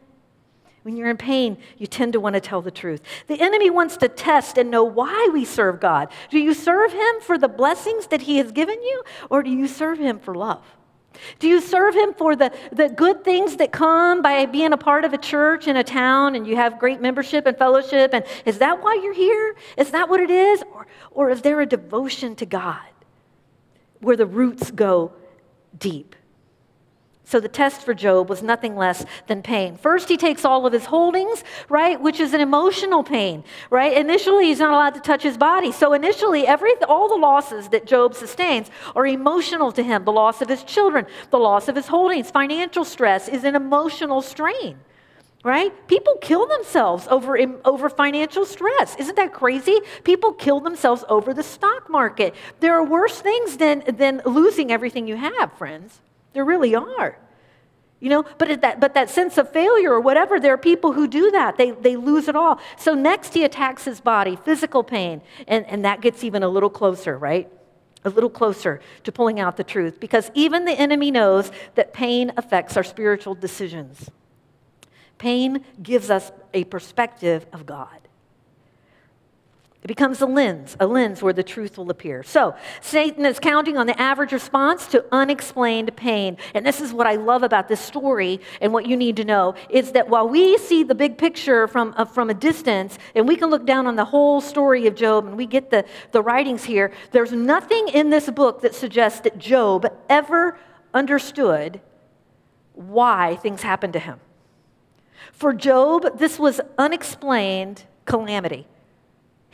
When 0.83 0.99
you're 0.99 1.09
in 1.09 1.16
pain, 1.16 1.57
you 1.78 1.87
tend 1.87 2.12
to 2.12 2.21
want 2.21 2.35
to 2.35 2.40
tell 2.40 2.61
the 2.61 2.71
truth. 2.71 3.00
The 3.26 3.40
enemy 3.40 3.71
wants 3.71 3.97
to 3.97 4.09
test 4.09 4.59
and 4.59 4.71
know 4.71 4.85
why 4.85 5.31
we 5.33 5.47
serve 5.47 5.81
God. 5.81 6.11
Do 6.28 6.38
you 6.38 6.52
serve 6.52 6.93
him 6.93 7.23
for 7.23 7.38
the 7.38 7.49
blessings 7.49 8.09
that 8.09 8.21
he 8.21 8.37
has 8.37 8.52
given 8.52 8.83
you, 8.83 9.02
or 9.31 9.43
do 9.43 9.49
you 9.49 9.66
serve 9.66 9.99
him 9.99 10.19
for 10.19 10.35
love? 10.35 10.75
Do 11.38 11.49
you 11.49 11.61
serve 11.61 11.94
Him 11.94 12.14
for 12.14 12.37
the, 12.37 12.52
the 12.73 12.88
good 12.88 13.25
things 13.25 13.56
that 13.56 13.73
come 13.73 14.23
by 14.23 14.46
being 14.46 14.73
a 14.73 14.76
part 14.76 15.04
of 15.04 15.12
a 15.12 15.18
church 15.18 15.68
in 15.68 15.76
a 15.76 15.85
town 15.85 16.35
and 16.35 16.46
you 16.46 16.56
have 16.56 16.78
great 16.78 17.00
membership 17.00 17.46
and 17.46 17.56
fellowship? 17.56 18.12
And 18.12 18.25
is 18.44 18.58
that 18.58 18.82
why 18.82 19.00
you're 19.02 19.14
here? 19.14 19.56
Is 19.76 19.90
that 19.90 20.08
what 20.08 20.20
it 20.20 20.30
is? 20.30 20.62
Or, 20.73 20.87
or 21.11 21.30
is 21.30 21.42
there 21.42 21.61
a 21.61 21.66
devotion 21.66 22.35
to 22.37 22.46
God 22.46 22.88
where 24.00 24.16
the 24.16 24.26
roots 24.26 24.70
go 24.70 25.12
deep? 25.79 26.16
So 27.29 27.41
the 27.41 27.49
test 27.49 27.83
for 27.83 27.93
Job 27.93 28.31
was 28.31 28.41
nothing 28.41 28.77
less 28.77 29.05
than 29.27 29.43
pain. 29.43 29.77
First, 29.77 30.09
he 30.09 30.17
takes 30.17 30.45
all 30.45 30.65
of 30.65 30.73
his 30.73 30.85
holdings, 30.85 31.43
right, 31.69 32.01
which 32.01 32.21
is 32.21 32.33
an 32.33 32.41
emotional 32.41 33.03
pain, 33.03 33.43
right? 33.69 33.97
Initially, 33.97 34.47
he's 34.47 34.61
not 34.61 34.71
allowed 34.71 34.95
to 34.95 35.01
touch 35.01 35.25
his 35.25 35.37
body. 35.37 35.73
So 35.73 35.93
initially, 35.93 36.47
every 36.47 36.75
all 36.85 37.09
the 37.09 37.17
losses 37.17 37.69
that 37.71 37.85
Job 37.85 38.15
sustains 38.15 38.71
are 38.95 39.05
emotional 39.05 39.73
to 39.73 39.83
him. 39.83 40.05
The 40.05 40.12
loss 40.12 40.41
of 40.41 40.49
his 40.49 40.62
children, 40.62 41.05
the 41.31 41.39
loss 41.39 41.67
of 41.67 41.75
his 41.75 41.89
holdings, 41.89 42.31
financial 42.31 42.85
stress 42.85 43.27
is 43.27 43.43
an 43.43 43.57
emotional 43.57 44.23
strain. 44.23 44.79
Right? 45.43 45.73
People 45.89 46.19
kill 46.21 46.47
themselves 46.47 47.09
over, 47.09 47.37
over 47.65 47.89
financial 47.89 48.45
stress. 48.45 48.95
Isn't 48.97 49.17
that 49.17 49.33
crazy? 49.33 49.81
People 50.05 50.33
kill 50.33 50.61
themselves 50.61 51.05
over 51.09 51.35
the 51.35 51.43
stock 51.43 51.91
market. 51.91 52.37
There 52.61 52.75
are 52.75 52.85
worse 52.85 53.21
things 53.21 53.57
than, 53.57 53.83
than 53.97 54.23
losing 54.25 54.71
everything 54.71 55.09
you 55.09 55.17
have, 55.17 55.53
friends. 55.55 56.01
There 56.37 56.44
really 56.44 56.75
are. 56.75 57.16
You 57.99 58.11
know, 58.11 58.25
but 58.37 58.61
that, 58.61 58.79
but 58.79 58.92
that 58.92 59.09
sense 59.09 59.38
of 59.38 59.51
failure 59.53 59.90
or 59.90 60.03
whatever, 60.03 60.38
there 60.38 60.53
are 60.53 60.59
people 60.59 60.92
who 60.92 61.09
do 61.09 61.31
that. 61.31 61.57
They, 61.57 61.70
they 61.70 61.96
lose 61.96 62.29
it 62.29 62.37
all. 62.37 62.61
So 62.77 62.92
next 62.92 63.33
he 63.33 63.42
attacks 63.42 63.87
his 63.87 64.03
body, 64.03 64.37
physical 64.37 64.85
pain, 64.85 65.22
and, 65.49 65.64
and 65.64 65.83
that 65.87 66.03
gets 66.03 66.22
even 66.22 66.42
a 66.42 66.49
little 66.51 66.68
closer, 66.68 67.16
right? 67.16 67.51
A 68.05 68.11
little 68.11 68.29
closer 68.29 68.83
to 69.05 69.11
pulling 69.11 69.40
out 69.40 69.57
the 69.57 69.64
truth 69.64 69.99
because 69.99 70.31
even 70.35 70.66
the 70.66 70.72
enemy 70.72 71.11
knows 71.11 71.51
that 71.75 71.94
pain 71.94 72.31
affects 72.37 72.77
our 72.77 72.85
spiritual 72.85 73.35
decisions. 73.35 74.11
Pain 75.16 75.64
gives 75.83 76.11
us 76.11 76.33
a 76.53 76.64
perspective 76.64 77.46
of 77.55 77.64
God. 77.64 78.06
It 79.87 79.94
becomes 79.94 80.20
a 80.20 80.27
lens, 80.27 80.77
a 80.81 80.87
lens 80.88 81.22
where 81.22 81.33
the 81.33 81.44
truth 81.44 81.79
will 81.79 81.88
appear. 81.92 82.25
So, 82.25 82.57
Satan 82.81 83.25
is 83.25 83.38
counting 83.38 83.79
on 83.79 83.87
the 83.87 83.96
average 84.03 84.33
response 84.33 84.88
to 84.88 85.05
unexplained 85.12 85.94
pain. 85.94 86.38
And 86.55 86.66
this 86.66 86.81
is 86.81 86.92
what 86.92 87.07
I 87.07 87.14
love 87.14 87.44
about 87.44 87.68
this 87.68 87.81
story 87.81 88.40
and 88.61 88.72
what 88.72 88.87
you 88.87 88.96
need 88.96 89.14
to 89.18 89.25
know 89.25 89.55
is 89.70 89.92
that 89.92 90.09
while 90.09 90.29
we 90.29 90.59
see 90.59 90.83
the 90.83 90.96
big 90.96 91.16
picture 91.16 91.68
from, 91.68 91.94
uh, 91.96 92.05
from 92.05 92.31
a 92.31 92.35
distance 92.35 92.99
and 93.14 93.29
we 93.29 93.37
can 93.37 93.49
look 93.49 93.64
down 93.64 93.87
on 93.87 93.94
the 93.94 94.05
whole 94.05 94.40
story 94.40 94.88
of 94.88 94.96
Job 94.96 95.25
and 95.25 95.37
we 95.37 95.46
get 95.46 95.70
the, 95.70 95.85
the 96.11 96.20
writings 96.20 96.64
here, 96.64 96.92
there's 97.12 97.31
nothing 97.31 97.87
in 97.87 98.11
this 98.11 98.29
book 98.29 98.62
that 98.62 98.75
suggests 98.75 99.20
that 99.20 99.38
Job 99.38 99.87
ever 100.09 100.59
understood 100.94 101.81
why 102.75 103.37
things 103.37 103.62
happened 103.62 103.92
to 103.92 104.01
him. 104.01 104.18
For 105.31 105.53
Job, 105.53 106.18
this 106.18 106.40
was 106.40 106.61
unexplained 106.77 107.85
calamity. 108.05 108.66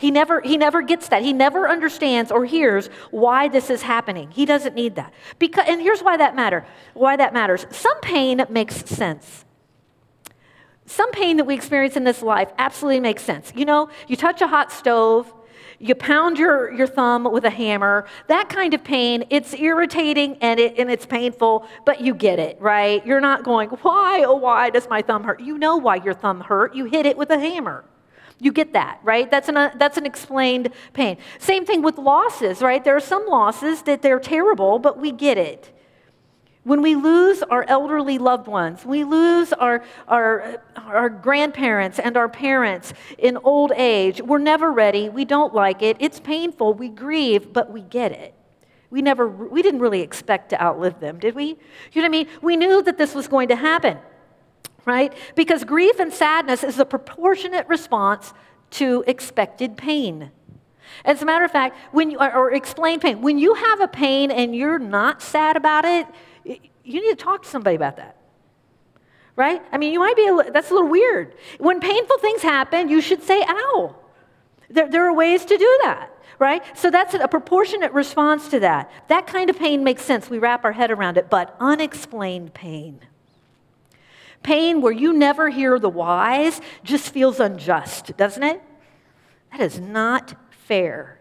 He 0.02 0.10
never, 0.10 0.40
he 0.40 0.56
never 0.56 0.82
gets 0.82 1.06
that. 1.10 1.22
He 1.22 1.32
never 1.32 1.68
understands 1.68 2.32
or 2.32 2.44
hears 2.44 2.88
why 3.12 3.46
this 3.46 3.70
is 3.70 3.82
happening. 3.82 4.32
He 4.32 4.44
doesn't 4.44 4.74
need 4.74 4.96
that. 4.96 5.14
Because, 5.38 5.64
and 5.68 5.80
here's 5.80 6.02
why 6.02 6.16
that 6.16 6.34
matter. 6.34 6.66
Why 6.94 7.14
that 7.14 7.32
matters. 7.32 7.66
Some 7.70 8.00
pain 8.00 8.44
makes 8.48 8.84
sense. 8.90 9.44
Some 10.86 11.12
pain 11.12 11.36
that 11.36 11.44
we 11.44 11.54
experience 11.54 11.94
in 11.94 12.02
this 12.02 12.20
life 12.20 12.50
absolutely 12.58 12.98
makes 12.98 13.22
sense. 13.22 13.52
You 13.54 13.64
know, 13.64 13.90
you 14.08 14.16
touch 14.16 14.42
a 14.42 14.48
hot 14.48 14.72
stove, 14.72 15.32
you 15.78 15.94
pound 15.94 16.36
your, 16.36 16.72
your 16.72 16.88
thumb 16.88 17.30
with 17.30 17.44
a 17.44 17.50
hammer, 17.50 18.04
that 18.26 18.48
kind 18.48 18.74
of 18.74 18.82
pain, 18.82 19.24
it's 19.30 19.54
irritating 19.54 20.36
and, 20.40 20.58
it, 20.58 20.80
and 20.80 20.90
it's 20.90 21.06
painful, 21.06 21.64
but 21.86 22.00
you 22.00 22.12
get 22.12 22.40
it, 22.40 22.60
right? 22.60 23.06
You're 23.06 23.20
not 23.20 23.44
going, 23.44 23.68
why, 23.68 24.24
oh, 24.26 24.34
why 24.34 24.70
does 24.70 24.88
my 24.88 25.00
thumb 25.00 25.22
hurt? 25.22 25.38
You 25.38 25.58
know 25.58 25.76
why 25.76 25.94
your 25.94 26.14
thumb 26.14 26.40
hurt. 26.40 26.74
You 26.74 26.86
hit 26.86 27.06
it 27.06 27.16
with 27.16 27.30
a 27.30 27.38
hammer. 27.38 27.84
You 28.42 28.50
get 28.50 28.72
that, 28.72 28.98
right? 29.04 29.30
That's 29.30 29.48
an, 29.48 29.56
uh, 29.56 29.70
that's 29.76 29.96
an 29.96 30.04
explained 30.04 30.70
pain. 30.94 31.16
Same 31.38 31.64
thing 31.64 31.80
with 31.80 31.96
losses, 31.96 32.60
right? 32.60 32.82
There 32.82 32.96
are 32.96 33.00
some 33.00 33.24
losses 33.28 33.82
that 33.82 34.02
they're 34.02 34.18
terrible, 34.18 34.80
but 34.80 34.98
we 34.98 35.12
get 35.12 35.38
it. 35.38 35.72
When 36.64 36.82
we 36.82 36.96
lose 36.96 37.44
our 37.44 37.64
elderly 37.68 38.18
loved 38.18 38.48
ones, 38.48 38.84
we 38.84 39.04
lose 39.04 39.52
our, 39.52 39.84
our, 40.08 40.60
our 40.76 41.08
grandparents 41.08 42.00
and 42.00 42.16
our 42.16 42.28
parents 42.28 42.92
in 43.16 43.38
old 43.44 43.70
age, 43.76 44.20
we're 44.20 44.38
never 44.38 44.72
ready. 44.72 45.08
We 45.08 45.24
don't 45.24 45.54
like 45.54 45.80
it. 45.80 45.96
It's 46.00 46.18
painful. 46.18 46.74
We 46.74 46.88
grieve, 46.88 47.52
but 47.52 47.70
we 47.70 47.82
get 47.82 48.10
it. 48.10 48.34
We 48.90 49.02
never, 49.02 49.28
we 49.28 49.62
didn't 49.62 49.80
really 49.80 50.00
expect 50.00 50.50
to 50.50 50.60
outlive 50.60 50.98
them, 50.98 51.20
did 51.20 51.36
we? 51.36 51.44
You 51.92 52.02
know 52.02 52.02
what 52.02 52.04
I 52.06 52.08
mean? 52.08 52.26
We 52.42 52.56
knew 52.56 52.82
that 52.82 52.98
this 52.98 53.14
was 53.14 53.28
going 53.28 53.48
to 53.48 53.56
happen 53.56 53.98
right? 54.84 55.12
Because 55.34 55.64
grief 55.64 55.98
and 55.98 56.12
sadness 56.12 56.64
is 56.64 56.78
a 56.78 56.84
proportionate 56.84 57.66
response 57.68 58.32
to 58.72 59.04
expected 59.06 59.76
pain. 59.76 60.30
As 61.04 61.22
a 61.22 61.24
matter 61.24 61.44
of 61.44 61.50
fact, 61.50 61.76
when 61.92 62.10
you, 62.10 62.18
or 62.18 62.52
explain 62.52 63.00
pain, 63.00 63.22
when 63.22 63.38
you 63.38 63.54
have 63.54 63.80
a 63.80 63.88
pain 63.88 64.30
and 64.30 64.54
you're 64.54 64.78
not 64.78 65.22
sad 65.22 65.56
about 65.56 65.84
it, 65.84 66.06
you 66.44 67.00
need 67.00 67.16
to 67.18 67.24
talk 67.24 67.42
to 67.42 67.48
somebody 67.48 67.76
about 67.76 67.96
that. 67.96 68.16
Right? 69.34 69.62
I 69.72 69.78
mean, 69.78 69.92
you 69.92 69.98
might 69.98 70.16
be, 70.16 70.26
a, 70.26 70.50
that's 70.50 70.70
a 70.70 70.74
little 70.74 70.90
weird. 70.90 71.34
When 71.58 71.80
painful 71.80 72.18
things 72.18 72.42
happen, 72.42 72.88
you 72.88 73.00
should 73.00 73.22
say, 73.22 73.42
ow. 73.46 73.96
There, 74.68 74.88
there 74.88 75.06
are 75.06 75.14
ways 75.14 75.44
to 75.46 75.56
do 75.56 75.78
that, 75.82 76.10
right? 76.38 76.62
So 76.76 76.90
that's 76.90 77.14
a 77.14 77.28
proportionate 77.28 77.92
response 77.92 78.48
to 78.48 78.60
that. 78.60 78.90
That 79.08 79.26
kind 79.26 79.48
of 79.50 79.58
pain 79.58 79.84
makes 79.84 80.02
sense. 80.02 80.28
We 80.28 80.38
wrap 80.38 80.64
our 80.64 80.72
head 80.72 80.90
around 80.90 81.16
it, 81.16 81.30
but 81.30 81.56
unexplained 81.60 82.54
pain. 82.54 83.00
Pain 84.42 84.80
where 84.80 84.92
you 84.92 85.12
never 85.12 85.48
hear 85.48 85.78
the 85.78 85.88
whys 85.88 86.60
just 86.82 87.10
feels 87.10 87.40
unjust, 87.40 88.16
doesn't 88.16 88.42
it? 88.42 88.60
That 89.52 89.60
is 89.60 89.78
not 89.78 90.34
fair. 90.50 91.20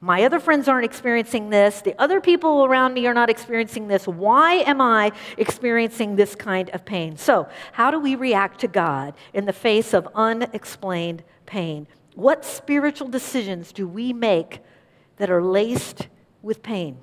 My 0.00 0.24
other 0.24 0.38
friends 0.38 0.68
aren't 0.68 0.84
experiencing 0.84 1.48
this. 1.48 1.80
The 1.80 1.98
other 1.98 2.20
people 2.20 2.66
around 2.66 2.92
me 2.92 3.06
are 3.06 3.14
not 3.14 3.30
experiencing 3.30 3.88
this. 3.88 4.06
Why 4.06 4.56
am 4.56 4.80
I 4.80 5.12
experiencing 5.38 6.16
this 6.16 6.34
kind 6.34 6.68
of 6.70 6.84
pain? 6.84 7.16
So, 7.16 7.48
how 7.72 7.90
do 7.90 7.98
we 7.98 8.14
react 8.14 8.60
to 8.60 8.68
God 8.68 9.14
in 9.32 9.46
the 9.46 9.52
face 9.52 9.94
of 9.94 10.06
unexplained 10.14 11.22
pain? 11.46 11.86
What 12.16 12.44
spiritual 12.44 13.08
decisions 13.08 13.72
do 13.72 13.88
we 13.88 14.12
make 14.12 14.60
that 15.16 15.30
are 15.30 15.42
laced 15.42 16.08
with 16.42 16.62
pain? 16.62 16.98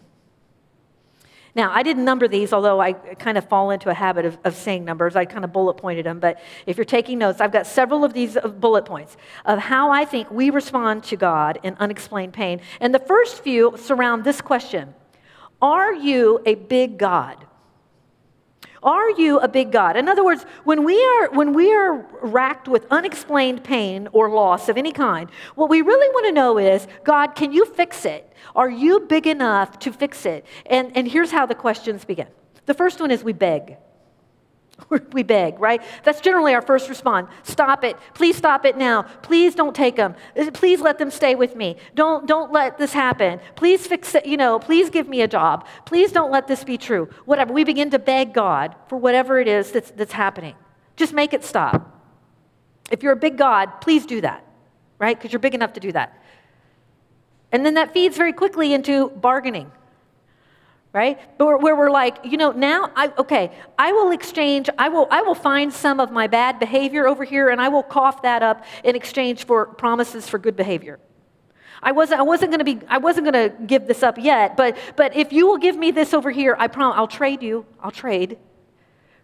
Now, 1.53 1.71
I 1.73 1.83
didn't 1.83 2.05
number 2.05 2.27
these, 2.27 2.53
although 2.53 2.79
I 2.79 2.93
kind 2.93 3.37
of 3.37 3.47
fall 3.49 3.71
into 3.71 3.89
a 3.89 3.93
habit 3.93 4.25
of, 4.25 4.37
of, 4.45 4.55
saying 4.55 4.85
numbers. 4.85 5.17
I 5.17 5.25
kind 5.25 5.43
of 5.43 5.51
bullet 5.51 5.73
pointed 5.73 6.05
them. 6.05 6.19
But 6.19 6.39
if 6.65 6.77
you're 6.77 6.85
taking 6.85 7.17
notes, 7.17 7.41
I've 7.41 7.51
got 7.51 7.67
several 7.67 8.05
of 8.05 8.13
these 8.13 8.37
uh, 8.37 8.47
bullet 8.47 8.85
points 8.85 9.17
of 9.45 9.59
how 9.59 9.91
I 9.91 10.05
think 10.05 10.31
we 10.31 10.49
respond 10.49 11.03
to 11.05 11.17
God 11.17 11.59
in 11.63 11.75
unexplained 11.75 12.33
pain. 12.33 12.61
And 12.79 12.95
the 12.95 12.99
first 12.99 13.43
few 13.43 13.75
surround 13.77 14.23
this 14.23 14.39
question 14.39 14.93
Are 15.61 15.93
you 15.93 16.41
a 16.45 16.55
big 16.55 16.97
God? 16.97 17.45
Are 18.83 19.11
you 19.11 19.39
a 19.39 19.47
big 19.47 19.71
God? 19.71 19.95
In 19.95 20.09
other 20.09 20.25
words, 20.25 20.43
when 20.63 20.83
we 20.83 21.03
are 21.03 21.29
when 21.31 21.53
we 21.53 21.71
are 21.71 22.05
racked 22.21 22.67
with 22.67 22.87
unexplained 22.89 23.63
pain 23.63 24.07
or 24.11 24.29
loss 24.29 24.69
of 24.69 24.77
any 24.77 24.91
kind, 24.91 25.29
what 25.55 25.69
we 25.69 25.81
really 25.81 26.09
want 26.09 26.25
to 26.27 26.31
know 26.31 26.57
is, 26.57 26.87
God, 27.03 27.35
can 27.35 27.51
you 27.51 27.65
fix 27.65 28.05
it? 28.05 28.33
Are 28.55 28.69
you 28.69 29.01
big 29.01 29.27
enough 29.27 29.77
to 29.79 29.93
fix 29.93 30.25
it? 30.25 30.45
And 30.65 30.95
and 30.95 31.07
here's 31.07 31.31
how 31.31 31.45
the 31.45 31.55
questions 31.55 32.05
begin. 32.05 32.27
The 32.65 32.73
first 32.73 32.99
one 32.99 33.11
is 33.11 33.23
we 33.23 33.33
beg. 33.33 33.77
we 35.13 35.23
beg, 35.23 35.59
right? 35.59 35.81
That's 36.03 36.21
generally 36.21 36.53
our 36.53 36.61
first 36.61 36.89
response. 36.89 37.29
Stop 37.43 37.83
it. 37.83 37.97
Please 38.13 38.35
stop 38.37 38.65
it 38.65 38.77
now. 38.77 39.03
Please 39.03 39.55
don't 39.55 39.75
take 39.75 39.95
them. 39.95 40.15
Uh, 40.37 40.51
please 40.51 40.81
let 40.81 40.97
them 40.97 41.11
stay 41.11 41.35
with 41.35 41.55
me. 41.55 41.77
Don't, 41.95 42.27
don't 42.27 42.51
let 42.51 42.77
this 42.77 42.93
happen. 42.93 43.39
Please 43.55 43.87
fix 43.87 44.15
it, 44.15 44.25
you 44.25 44.37
know, 44.37 44.59
please 44.59 44.89
give 44.89 45.07
me 45.07 45.21
a 45.21 45.27
job. 45.27 45.65
Please 45.85 46.11
don't 46.11 46.31
let 46.31 46.47
this 46.47 46.63
be 46.63 46.77
true. 46.77 47.09
Whatever. 47.25 47.53
We 47.53 47.63
begin 47.63 47.89
to 47.91 47.99
beg 47.99 48.33
God 48.33 48.75
for 48.87 48.97
whatever 48.97 49.39
it 49.39 49.47
is 49.47 49.71
that's, 49.71 49.91
that's 49.91 50.13
happening. 50.13 50.55
Just 50.95 51.13
make 51.13 51.33
it 51.33 51.43
stop. 51.43 51.97
If 52.91 53.03
you're 53.03 53.13
a 53.13 53.17
big 53.17 53.37
God, 53.37 53.81
please 53.81 54.05
do 54.05 54.21
that, 54.21 54.45
right? 54.99 55.17
Because 55.17 55.31
you're 55.31 55.39
big 55.39 55.55
enough 55.55 55.73
to 55.73 55.79
do 55.79 55.91
that. 55.93 56.21
And 57.51 57.65
then 57.65 57.73
that 57.75 57.93
feeds 57.93 58.17
very 58.17 58.33
quickly 58.33 58.73
into 58.73 59.09
bargaining 59.09 59.71
right? 60.93 61.19
But 61.38 61.62
where 61.62 61.75
we're 61.75 61.89
like 61.89 62.17
you 62.23 62.38
know 62.38 62.51
now 62.51 62.91
i 62.95 63.12
okay 63.17 63.51
i 63.77 63.91
will 63.91 64.12
exchange 64.12 64.69
i 64.77 64.89
will 64.89 65.08
i 65.10 65.21
will 65.21 65.36
find 65.36 65.71
some 65.71 65.99
of 65.99 66.12
my 66.12 66.27
bad 66.27 66.60
behavior 66.60 67.08
over 67.08 67.23
here 67.23 67.49
and 67.49 67.62
i 67.62 67.69
will 67.69 67.84
cough 67.84 68.21
that 68.23 68.43
up 68.43 68.65
in 68.84 68.95
exchange 68.95 69.45
for 69.45 69.65
promises 69.65 70.27
for 70.27 70.38
good 70.38 70.56
behavior. 70.56 70.99
I 71.84 71.93
wasn't 71.93 72.19
i 72.19 72.23
wasn't 72.23 72.51
going 72.51 72.60
to 72.60 72.65
be 72.65 72.80
i 72.88 72.97
wasn't 72.97 73.34
to 73.34 73.54
give 73.65 73.88
this 73.88 74.04
up 74.04 74.17
yet 74.17 74.56
but 74.56 74.77
but 74.95 75.15
if 75.15 75.34
you 75.34 75.47
will 75.47 75.58
give 75.58 75.75
me 75.75 75.91
this 75.91 76.13
over 76.13 76.30
here 76.30 76.56
i 76.60 76.67
promise 76.67 76.97
i'll 76.97 77.08
trade 77.08 77.41
you 77.41 77.65
i'll 77.82 77.91
trade 77.91 78.38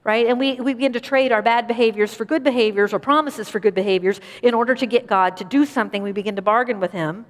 right? 0.04 0.28
And 0.28 0.40
we, 0.40 0.54
we 0.54 0.74
begin 0.74 0.94
to 0.94 1.02
trade 1.02 1.34
our 1.34 1.42
bad 1.42 1.68
behaviors 1.68 2.14
for 2.14 2.24
good 2.24 2.42
behaviors 2.42 2.94
or 2.94 3.00
promises 3.00 3.50
for 3.50 3.60
good 3.60 3.76
behaviors 3.76 4.22
in 4.42 4.54
order 4.54 4.74
to 4.74 4.86
get 4.86 5.06
god 5.06 5.36
to 5.36 5.44
do 5.44 5.66
something. 5.66 6.02
We 6.02 6.14
begin 6.14 6.38
to 6.38 6.42
bargain 6.42 6.80
with 6.80 6.94
him 6.94 7.26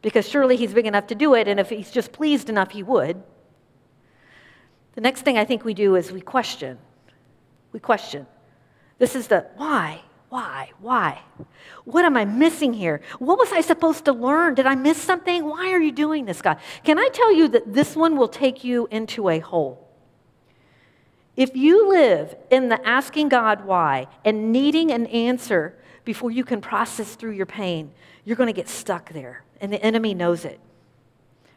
because 0.00 0.26
surely 0.26 0.56
he's 0.56 0.72
big 0.72 0.86
enough 0.86 1.06
to 1.08 1.14
do 1.14 1.34
it 1.34 1.46
and 1.46 1.60
if 1.60 1.68
he's 1.68 1.90
just 1.90 2.10
pleased 2.10 2.48
enough 2.48 2.70
he 2.70 2.82
would 2.82 3.22
the 4.98 5.02
next 5.02 5.22
thing 5.22 5.38
I 5.38 5.44
think 5.44 5.64
we 5.64 5.74
do 5.74 5.94
is 5.94 6.10
we 6.10 6.20
question. 6.20 6.76
We 7.70 7.78
question. 7.78 8.26
This 8.98 9.14
is 9.14 9.28
the 9.28 9.46
why, 9.54 10.00
why, 10.28 10.72
why? 10.80 11.22
What 11.84 12.04
am 12.04 12.16
I 12.16 12.24
missing 12.24 12.72
here? 12.72 13.00
What 13.20 13.38
was 13.38 13.52
I 13.52 13.60
supposed 13.60 14.06
to 14.06 14.12
learn? 14.12 14.56
Did 14.56 14.66
I 14.66 14.74
miss 14.74 15.00
something? 15.00 15.44
Why 15.44 15.70
are 15.70 15.80
you 15.80 15.92
doing 15.92 16.24
this, 16.24 16.42
God? 16.42 16.58
Can 16.82 16.98
I 16.98 17.10
tell 17.12 17.32
you 17.32 17.46
that 17.46 17.72
this 17.72 17.94
one 17.94 18.16
will 18.16 18.26
take 18.26 18.64
you 18.64 18.88
into 18.90 19.28
a 19.28 19.38
hole? 19.38 19.88
If 21.36 21.54
you 21.54 21.88
live 21.88 22.34
in 22.50 22.68
the 22.68 22.84
asking 22.84 23.28
God 23.28 23.64
why 23.64 24.08
and 24.24 24.50
needing 24.50 24.90
an 24.90 25.06
answer 25.06 25.78
before 26.04 26.32
you 26.32 26.42
can 26.42 26.60
process 26.60 27.14
through 27.14 27.34
your 27.34 27.46
pain, 27.46 27.92
you're 28.24 28.34
going 28.34 28.48
to 28.48 28.52
get 28.52 28.68
stuck 28.68 29.10
there, 29.10 29.44
and 29.60 29.72
the 29.72 29.80
enemy 29.80 30.12
knows 30.12 30.44
it 30.44 30.58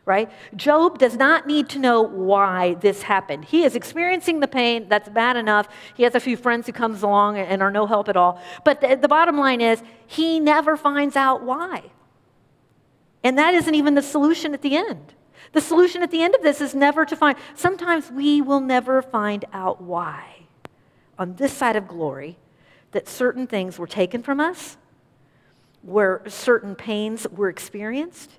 right? 0.05 0.31
Job 0.55 0.97
does 0.97 1.15
not 1.15 1.45
need 1.45 1.69
to 1.69 1.79
know 1.79 2.01
why 2.01 2.73
this 2.75 3.03
happened. 3.03 3.45
He 3.45 3.63
is 3.63 3.75
experiencing 3.75 4.39
the 4.39 4.47
pain. 4.47 4.89
That's 4.89 5.09
bad 5.09 5.37
enough. 5.37 5.67
He 5.95 6.03
has 6.03 6.15
a 6.15 6.19
few 6.19 6.35
friends 6.35 6.65
who 6.65 6.73
comes 6.73 7.03
along 7.03 7.37
and 7.37 7.61
are 7.61 7.71
no 7.71 7.85
help 7.85 8.09
at 8.09 8.17
all. 8.17 8.41
But 8.65 8.81
the, 8.81 8.95
the 8.95 9.07
bottom 9.07 9.37
line 9.37 9.61
is 9.61 9.83
he 10.07 10.39
never 10.39 10.75
finds 10.75 11.15
out 11.15 11.43
why. 11.43 11.83
And 13.23 13.37
that 13.37 13.53
isn't 13.53 13.75
even 13.75 13.93
the 13.93 14.01
solution 14.01 14.53
at 14.53 14.63
the 14.63 14.75
end. 14.75 15.13
The 15.53 15.61
solution 15.61 16.01
at 16.01 16.11
the 16.11 16.23
end 16.23 16.33
of 16.33 16.41
this 16.41 16.61
is 16.61 16.73
never 16.73 17.05
to 17.05 17.15
find. 17.15 17.37
Sometimes 17.55 18.09
we 18.09 18.41
will 18.41 18.61
never 18.61 19.01
find 19.01 19.45
out 19.53 19.81
why 19.81 20.47
on 21.19 21.35
this 21.35 21.53
side 21.53 21.75
of 21.75 21.87
glory 21.87 22.37
that 22.91 23.07
certain 23.07 23.45
things 23.45 23.77
were 23.77 23.87
taken 23.87 24.23
from 24.23 24.39
us, 24.39 24.77
where 25.83 26.21
certain 26.27 26.75
pains 26.75 27.27
were 27.29 27.49
experienced 27.49 28.31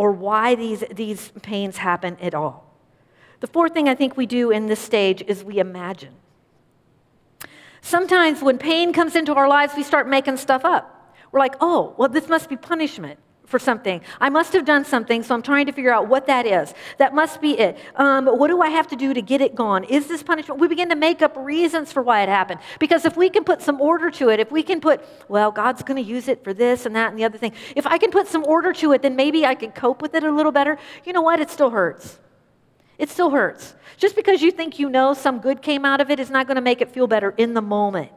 or 0.00 0.12
why 0.12 0.54
these, 0.54 0.82
these 0.90 1.30
pains 1.42 1.76
happen 1.76 2.16
at 2.22 2.34
all. 2.34 2.64
The 3.40 3.46
fourth 3.46 3.74
thing 3.74 3.86
I 3.86 3.94
think 3.94 4.16
we 4.16 4.24
do 4.24 4.50
in 4.50 4.64
this 4.64 4.80
stage 4.80 5.22
is 5.26 5.44
we 5.44 5.58
imagine. 5.58 6.14
Sometimes 7.82 8.40
when 8.40 8.56
pain 8.56 8.94
comes 8.94 9.14
into 9.14 9.34
our 9.34 9.46
lives, 9.46 9.74
we 9.76 9.82
start 9.82 10.08
making 10.08 10.38
stuff 10.38 10.64
up. 10.64 11.14
We're 11.30 11.40
like, 11.40 11.54
oh, 11.60 11.94
well, 11.98 12.08
this 12.08 12.30
must 12.30 12.48
be 12.48 12.56
punishment 12.56 13.18
for 13.50 13.58
something. 13.58 14.00
I 14.20 14.30
must 14.30 14.52
have 14.52 14.64
done 14.64 14.84
something, 14.84 15.22
so 15.22 15.34
I'm 15.34 15.42
trying 15.42 15.66
to 15.66 15.72
figure 15.72 15.92
out 15.92 16.08
what 16.08 16.26
that 16.28 16.46
is. 16.46 16.72
That 16.98 17.14
must 17.14 17.40
be 17.40 17.58
it. 17.58 17.76
Um, 17.96 18.26
what 18.26 18.48
do 18.48 18.62
I 18.62 18.70
have 18.70 18.86
to 18.88 18.96
do 18.96 19.12
to 19.12 19.20
get 19.20 19.40
it 19.40 19.54
gone? 19.54 19.84
Is 19.84 20.06
this 20.06 20.22
punishment? 20.22 20.60
We 20.60 20.68
begin 20.68 20.88
to 20.90 20.96
make 20.96 21.20
up 21.20 21.36
reasons 21.36 21.92
for 21.92 22.02
why 22.02 22.22
it 22.22 22.28
happened. 22.28 22.60
Because 22.78 23.04
if 23.04 23.16
we 23.16 23.28
can 23.28 23.44
put 23.44 23.60
some 23.60 23.80
order 23.80 24.10
to 24.12 24.30
it, 24.30 24.40
if 24.40 24.52
we 24.52 24.62
can 24.62 24.80
put, 24.80 25.04
well, 25.28 25.50
God's 25.50 25.82
going 25.82 26.02
to 26.02 26.08
use 26.08 26.28
it 26.28 26.44
for 26.44 26.54
this 26.54 26.86
and 26.86 26.94
that 26.94 27.10
and 27.10 27.18
the 27.18 27.24
other 27.24 27.38
thing, 27.38 27.52
if 27.74 27.86
I 27.86 27.98
can 27.98 28.10
put 28.10 28.28
some 28.28 28.44
order 28.44 28.72
to 28.74 28.92
it, 28.92 29.02
then 29.02 29.16
maybe 29.16 29.44
I 29.44 29.56
can 29.56 29.72
cope 29.72 30.00
with 30.00 30.14
it 30.14 30.22
a 30.22 30.30
little 30.30 30.52
better. 30.52 30.78
You 31.04 31.12
know 31.12 31.22
what? 31.22 31.40
It 31.40 31.50
still 31.50 31.70
hurts. 31.70 32.18
It 32.98 33.10
still 33.10 33.30
hurts. 33.30 33.74
Just 33.96 34.14
because 34.14 34.42
you 34.42 34.50
think 34.50 34.78
you 34.78 34.88
know 34.88 35.14
some 35.14 35.40
good 35.40 35.60
came 35.60 35.84
out 35.84 36.00
of 36.00 36.10
it 36.10 36.20
is 36.20 36.30
not 36.30 36.46
going 36.46 36.56
to 36.56 36.62
make 36.62 36.80
it 36.80 36.90
feel 36.90 37.06
better 37.06 37.34
in 37.36 37.54
the 37.54 37.62
moment. 37.62 38.12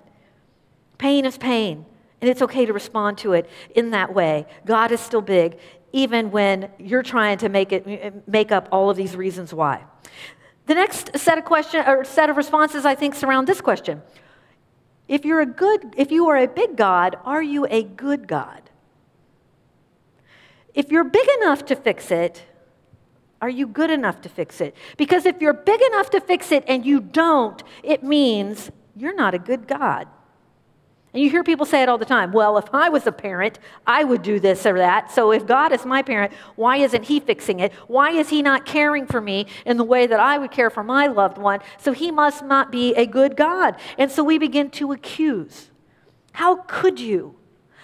Pain 0.97 1.25
is 1.25 1.37
pain. 1.37 1.85
And 2.23 2.29
it's 2.29 2.41
okay 2.41 2.65
to 2.65 2.71
respond 2.71 3.17
to 3.17 3.33
it 3.33 3.49
in 3.75 3.91
that 3.91 4.13
way. 4.13 4.45
God 4.65 4.93
is 4.93 5.01
still 5.01 5.19
big, 5.19 5.57
even 5.91 6.31
when 6.31 6.71
you're 6.79 7.03
trying 7.03 7.37
to 7.39 7.49
make, 7.49 7.73
it, 7.73 8.25
make 8.29 8.49
up 8.49 8.69
all 8.71 8.89
of 8.89 8.95
these 8.95 9.17
reasons 9.17 9.53
why. 9.53 9.83
The 10.67 10.75
next 10.75 11.17
set 11.17 11.37
of 11.37 11.43
question 11.43 11.83
or 11.85 12.05
set 12.05 12.29
of 12.29 12.37
responses 12.37 12.85
I 12.85 12.95
think 12.95 13.13
surround 13.13 13.45
this 13.45 13.59
question. 13.59 14.01
If 15.09 15.25
you're 15.25 15.41
a 15.41 15.45
good 15.45 15.95
if 15.97 16.11
you 16.11 16.29
are 16.29 16.37
a 16.37 16.47
big 16.47 16.77
God, 16.77 17.17
are 17.25 17.43
you 17.43 17.67
a 17.69 17.83
good 17.83 18.25
God? 18.25 18.69
If 20.73 20.93
you're 20.93 21.03
big 21.03 21.27
enough 21.41 21.65
to 21.65 21.75
fix 21.75 22.09
it, 22.09 22.41
are 23.41 23.49
you 23.49 23.67
good 23.67 23.91
enough 23.91 24.21
to 24.21 24.29
fix 24.29 24.61
it? 24.61 24.77
Because 24.95 25.25
if 25.25 25.41
you're 25.41 25.51
big 25.51 25.81
enough 25.81 26.09
to 26.11 26.21
fix 26.21 26.53
it 26.53 26.63
and 26.69 26.85
you 26.85 27.01
don't, 27.01 27.61
it 27.83 28.01
means 28.01 28.71
you're 28.95 29.13
not 29.13 29.33
a 29.33 29.39
good 29.39 29.67
God. 29.67 30.07
And 31.13 31.21
you 31.21 31.29
hear 31.29 31.43
people 31.43 31.67
say 31.67 31.83
it 31.83 31.89
all 31.89 31.99
the 31.99 32.05
time. 32.05 32.31
Well, 32.31 32.57
if 32.57 32.65
I 32.73 32.89
was 32.89 33.05
a 33.05 33.11
parent, 33.11 33.59
I 33.85 34.03
would 34.03 34.23
do 34.23 34.39
this 34.39 34.65
or 34.65 34.77
that. 34.79 35.11
So 35.11 35.31
if 35.31 35.45
God 35.45 35.71
is 35.71 35.85
my 35.85 36.01
parent, 36.01 36.33
why 36.55 36.77
isn't 36.77 37.05
He 37.05 37.19
fixing 37.19 37.59
it? 37.59 37.71
Why 37.87 38.09
is 38.09 38.29
He 38.29 38.41
not 38.41 38.65
caring 38.65 39.05
for 39.05 39.21
me 39.21 39.45
in 39.63 39.77
the 39.77 39.83
way 39.83 40.07
that 40.07 40.19
I 40.19 40.39
would 40.39 40.49
care 40.49 40.71
for 40.71 40.83
my 40.83 41.05
loved 41.05 41.37
one? 41.37 41.59
So 41.77 41.91
He 41.91 42.09
must 42.09 42.43
not 42.43 42.71
be 42.71 42.95
a 42.95 43.05
good 43.05 43.37
God. 43.37 43.75
And 43.99 44.11
so 44.11 44.23
we 44.23 44.39
begin 44.39 44.71
to 44.71 44.91
accuse. 44.91 45.69
How 46.31 46.55
could 46.67 46.99
you? 46.99 47.35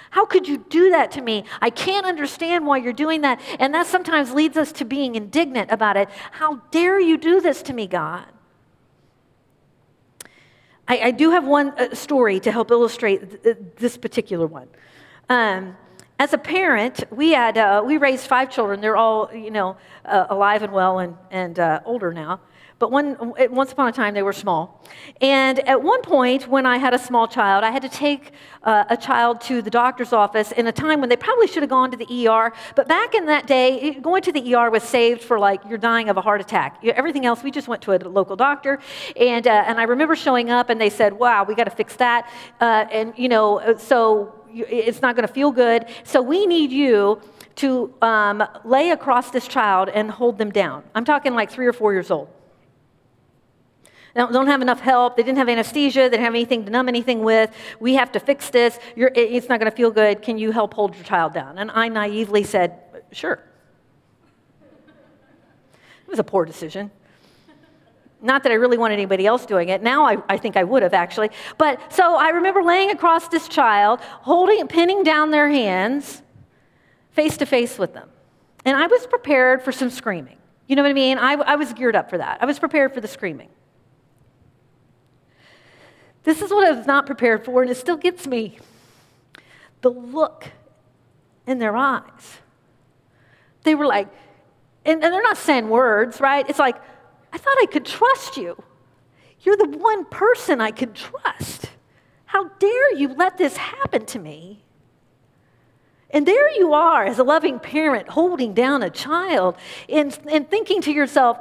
How 0.10 0.26
could 0.26 0.48
you 0.48 0.66
do 0.70 0.90
that 0.90 1.12
to 1.12 1.22
me? 1.22 1.44
I 1.62 1.70
can't 1.70 2.08
understand 2.08 2.66
why 2.66 2.78
you're 2.78 2.94
doing 2.94 3.22
that. 3.22 3.40
And 3.60 3.76
that 3.76 3.86
sometimes 3.86 4.34
leads 4.34 4.58
us 4.58 4.72
to 4.72 4.86
being 4.86 5.14
indignant 5.14 5.70
about 5.70 5.98
it. 5.98 6.10
How 6.32 6.64
dare 6.72 7.00
you 7.00 7.16
do 7.16 7.42
this 7.42 7.62
to 7.64 7.74
me, 7.74 7.86
God? 7.86 8.26
I, 10.90 11.00
I 11.04 11.12
do 11.12 11.30
have 11.30 11.46
one 11.46 11.70
uh, 11.78 11.94
story 11.94 12.40
to 12.40 12.52
help 12.52 12.72
illustrate 12.72 13.44
th- 13.44 13.58
this 13.78 13.96
particular 13.96 14.48
one. 14.48 14.68
Um, 15.30 15.78
as 16.18 16.34
a 16.34 16.38
parent, 16.38 17.04
we 17.12 17.32
had 17.32 17.58
uh, 17.58 17.84
we 17.86 17.98
raised 17.98 18.26
five 18.28 18.50
children. 18.50 18.82
They're 18.82 18.98
all 18.98 19.30
you 19.34 19.52
know 19.52 19.78
uh, 20.04 20.26
alive 20.30 20.64
and 20.64 20.74
well 20.74 21.00
and 21.00 21.16
and 21.30 21.60
uh, 21.60 21.82
older 21.86 22.12
now. 22.12 22.42
But 22.80 22.92
one, 22.92 23.34
once 23.52 23.74
upon 23.74 23.90
a 23.90 23.92
time 23.92 24.14
they 24.14 24.24
were 24.24 24.34
small. 24.34 24.82
And 25.22 25.60
at 25.68 25.84
one 25.84 26.02
point, 26.02 26.48
when 26.48 26.66
I 26.66 26.78
had 26.78 26.94
a 26.94 26.98
small 26.98 27.28
child, 27.28 27.64
I 27.66 27.72
had 27.72 27.82
to 27.82 27.90
take 27.90 28.32
uh, 28.64 28.86
a 28.90 28.96
child 28.96 29.42
to 29.42 29.62
the 29.62 29.70
doctor's 29.70 30.14
office 30.14 30.54
in 30.54 30.66
a 30.66 30.72
time 30.72 31.02
when 31.02 31.10
they 31.10 31.18
probably 31.18 31.48
should 31.48 31.62
have 31.62 31.70
gone 31.70 31.92
to 31.92 31.98
the 31.98 32.28
ER. 32.28 32.54
But 32.76 32.88
back 32.88 33.14
in 33.14 33.26
that 33.26 33.48
day, 33.48 33.96
going 33.96 34.22
to 34.24 34.32
the 34.32 34.56
ER 34.56 34.72
was 34.72 34.84
saved 34.84 35.22
for 35.22 35.38
like 35.38 35.62
you're 35.68 35.78
dying 35.78 36.08
of 36.08 36.16
a 36.16 36.22
heart 36.22 36.40
attack. 36.40 36.80
Everything 36.84 37.26
else, 37.26 37.44
we 37.44 37.52
just 37.52 37.68
went 37.68 37.82
to 37.84 37.92
a 37.92 38.00
local 38.08 38.38
doctor. 38.38 38.80
And, 39.18 39.46
uh, 39.46 39.66
and 39.68 39.78
I 39.80 39.84
remember 39.84 40.16
showing 40.16 40.50
up 40.50 40.70
and 40.70 40.80
they 40.80 40.90
said, 40.90 41.14
wow, 41.14 41.44
we 41.44 41.56
got 41.56 41.66
to 41.66 41.72
fix 41.72 41.98
that. 41.98 42.32
Uh, 42.62 42.86
and, 42.92 43.14
you 43.18 43.28
know, 43.28 43.76
so 43.78 44.34
it's 44.54 45.02
not 45.02 45.16
going 45.16 45.28
to 45.28 45.34
feel 45.34 45.52
good. 45.52 45.86
So 46.06 46.22
we 46.22 46.46
need 46.46 46.72
you 46.72 47.22
to 47.58 47.94
um, 48.02 48.42
lay 48.64 48.92
across 48.92 49.32
this 49.32 49.48
child 49.48 49.90
and 49.90 50.10
hold 50.10 50.38
them 50.38 50.50
down. 50.50 50.84
I'm 50.96 51.04
talking 51.04 51.36
like 51.36 51.52
three 51.52 51.68
or 51.68 51.74
four 51.74 51.92
years 51.92 52.10
old. 52.10 52.30
Don't 54.16 54.48
have 54.48 54.62
enough 54.62 54.80
help. 54.80 55.16
They 55.16 55.24
didn't 55.24 55.38
have 55.38 55.50
anesthesia. 55.50 56.02
They 56.02 56.10
didn't 56.10 56.26
have 56.26 56.34
anything 56.34 56.66
to 56.66 56.72
numb 56.72 56.88
anything 56.88 57.22
with. 57.22 57.52
We 57.80 57.96
have 57.96 58.12
to 58.14 58.20
fix 58.20 58.50
this. 58.50 58.80
You're, 58.96 59.12
it's 59.16 59.48
not 59.50 59.60
going 59.60 59.72
to 59.72 59.76
feel 59.76 59.92
good. 59.92 60.22
Can 60.22 60.38
you 60.38 60.52
help 60.52 60.74
hold 60.74 60.96
your 60.96 61.04
child 61.04 61.34
down? 61.34 61.58
And 61.58 61.70
I 61.72 61.88
naively 61.90 62.44
said, 62.44 62.80
Sure. 63.12 63.40
It 66.10 66.10
was 66.10 66.20
a 66.20 66.24
poor 66.24 66.46
decision. 66.46 66.92
Not 68.22 68.44
that 68.44 68.52
I 68.52 68.56
really 68.56 68.78
wanted 68.78 68.96
anybody 68.96 69.26
else 69.26 69.46
doing 69.46 69.70
it. 69.70 69.82
Now 69.82 70.06
I, 70.06 70.18
I 70.28 70.38
think 70.38 70.58
I 70.58 70.64
would 70.64 70.84
have 70.84 70.94
actually. 70.94 71.30
But 71.58 71.94
so 71.94 72.16
I 72.16 72.30
remember 72.30 72.64
laying 72.64 72.92
across 72.92 73.28
this 73.30 73.48
child, 73.48 74.02
holding, 74.02 74.68
pinning 74.68 75.04
down 75.04 75.32
their 75.32 75.50
hands, 75.50 76.22
face 77.12 77.38
to 77.38 77.46
face 77.46 77.78
with 77.78 77.94
them. 77.94 78.10
And 78.66 78.76
I 78.76 78.88
was 78.88 79.08
prepared 79.08 79.62
for 79.62 79.72
some 79.72 79.90
screaming. 79.90 80.38
You 80.68 80.76
know 80.76 80.82
what 80.82 80.90
I 80.90 80.94
mean? 80.94 81.18
I, 81.18 81.34
I 81.34 81.56
was 81.56 81.72
geared 81.74 81.96
up 81.96 82.10
for 82.10 82.18
that. 82.18 82.40
I 82.42 82.46
was 82.46 82.60
prepared 82.60 82.94
for 82.94 83.02
the 83.02 83.08
screaming. 83.08 83.50
This 86.24 86.42
is 86.42 86.52
what 86.52 86.68
I 86.68 86.72
was 86.72 86.86
not 86.86 87.06
prepared 87.06 87.46
for, 87.46 87.62
and 87.62 87.72
it 87.72 87.76
still 87.76 87.98
gets 87.98 88.28
me. 88.28 88.60
The 89.82 89.90
look 89.90 90.52
in 91.48 91.60
their 91.60 91.76
eyes. 91.76 92.40
They 93.64 93.76
were 93.76 93.88
like, 93.88 94.08
and, 94.86 95.04
and 95.04 95.14
they're 95.14 95.24
not 95.24 95.38
saying 95.38 95.70
words, 95.70 96.20
right? 96.20 96.48
It's 96.50 96.60
like, 96.60 96.78
I 97.32 97.38
thought 97.38 97.58
I 97.62 97.66
could 97.66 97.86
trust 97.86 98.38
you. 98.38 98.62
You're 99.42 99.58
the 99.58 99.78
one 99.78 100.06
person 100.06 100.62
I 100.62 100.72
could 100.72 100.96
trust. 100.96 101.70
How 102.26 102.50
dare 102.50 102.96
you 102.96 103.10
let 103.10 103.38
this 103.38 103.58
happen 103.58 104.06
to 104.08 104.20
me? 104.20 104.64
And 106.12 106.26
there 106.26 106.52
you 106.58 106.74
are 106.74 107.06
as 107.06 107.20
a 107.20 107.24
loving 107.24 107.60
parent 107.60 108.10
holding 108.10 108.54
down 108.54 108.82
a 108.84 108.90
child 108.90 109.56
and, 109.88 110.18
and 110.30 110.50
thinking 110.50 110.82
to 110.82 110.92
yourself, 110.92 111.38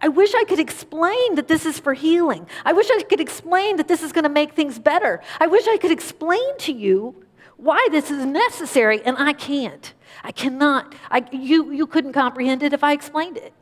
I 0.00 0.08
wish 0.08 0.32
I 0.34 0.44
could 0.44 0.60
explain 0.60 1.34
that 1.34 1.48
this 1.48 1.66
is 1.66 1.78
for 1.78 1.92
healing. 1.92 2.46
I 2.64 2.72
wish 2.72 2.88
I 2.90 3.02
could 3.02 3.20
explain 3.20 3.76
that 3.76 3.88
this 3.88 4.02
is 4.02 4.12
going 4.12 4.24
to 4.24 4.30
make 4.30 4.52
things 4.52 4.78
better. 4.78 5.20
I 5.40 5.48
wish 5.48 5.66
I 5.66 5.76
could 5.76 5.90
explain 5.90 6.56
to 6.58 6.72
you 6.72 7.24
why 7.56 7.88
this 7.90 8.10
is 8.10 8.24
necessary, 8.24 9.02
and 9.04 9.16
I 9.18 9.32
can't. 9.32 9.92
I 10.22 10.30
cannot. 10.30 10.94
I, 11.10 11.26
you, 11.32 11.72
you 11.72 11.86
couldn't 11.86 12.12
comprehend 12.12 12.62
it 12.62 12.72
if 12.72 12.84
I 12.84 12.92
explained 12.92 13.36
it. 13.36 13.52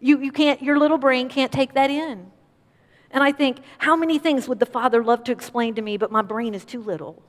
You, 0.00 0.18
you 0.20 0.32
can't, 0.32 0.62
your 0.62 0.78
little 0.78 0.98
brain 0.98 1.28
can't 1.28 1.52
take 1.52 1.74
that 1.74 1.90
in. 1.90 2.30
And 3.10 3.22
I 3.22 3.30
think, 3.30 3.58
how 3.76 3.94
many 3.94 4.18
things 4.18 4.48
would 4.48 4.58
the 4.58 4.66
Father 4.66 5.04
love 5.04 5.22
to 5.24 5.32
explain 5.32 5.74
to 5.74 5.82
me, 5.82 5.98
but 5.98 6.10
my 6.10 6.22
brain 6.22 6.54
is 6.54 6.64
too 6.64 6.82
little? 6.82 7.22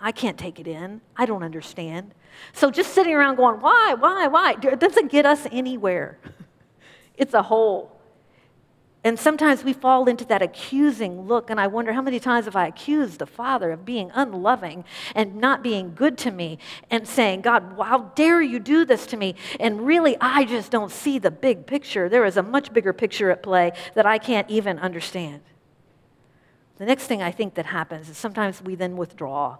I 0.00 0.10
can't 0.12 0.38
take 0.38 0.58
it 0.58 0.66
in. 0.66 1.02
I 1.14 1.26
don't 1.26 1.42
understand. 1.42 2.14
So 2.54 2.70
just 2.70 2.94
sitting 2.94 3.14
around 3.14 3.36
going, 3.36 3.60
why, 3.60 3.94
why, 3.98 4.26
why, 4.28 4.56
it 4.60 4.80
doesn't 4.80 5.12
get 5.12 5.26
us 5.26 5.46
anywhere. 5.52 6.18
it's 7.16 7.34
a 7.34 7.42
hole. 7.42 7.90
And 9.06 9.18
sometimes 9.18 9.62
we 9.62 9.74
fall 9.74 10.08
into 10.08 10.24
that 10.26 10.40
accusing 10.40 11.28
look, 11.28 11.50
and 11.50 11.60
I 11.60 11.66
wonder 11.66 11.92
how 11.92 12.00
many 12.00 12.18
times 12.18 12.46
have 12.46 12.56
I 12.56 12.66
accused 12.66 13.18
the 13.18 13.26
Father 13.26 13.70
of 13.70 13.84
being 13.84 14.10
unloving 14.14 14.82
and 15.14 15.36
not 15.36 15.62
being 15.62 15.94
good 15.94 16.16
to 16.18 16.30
me 16.30 16.58
and 16.90 17.06
saying, 17.06 17.42
God, 17.42 17.74
how 17.78 18.12
dare 18.14 18.40
you 18.40 18.58
do 18.58 18.86
this 18.86 19.04
to 19.08 19.18
me? 19.18 19.34
And 19.60 19.86
really, 19.86 20.16
I 20.22 20.46
just 20.46 20.70
don't 20.70 20.90
see 20.90 21.18
the 21.18 21.30
big 21.30 21.66
picture. 21.66 22.08
There 22.08 22.24
is 22.24 22.38
a 22.38 22.42
much 22.42 22.72
bigger 22.72 22.94
picture 22.94 23.30
at 23.30 23.42
play 23.42 23.72
that 23.92 24.06
I 24.06 24.16
can't 24.16 24.48
even 24.48 24.78
understand. 24.78 25.42
The 26.78 26.86
next 26.86 27.06
thing 27.06 27.22
I 27.22 27.30
think 27.30 27.54
that 27.54 27.66
happens 27.66 28.08
is 28.08 28.16
sometimes 28.16 28.62
we 28.62 28.74
then 28.74 28.96
withdraw. 28.96 29.58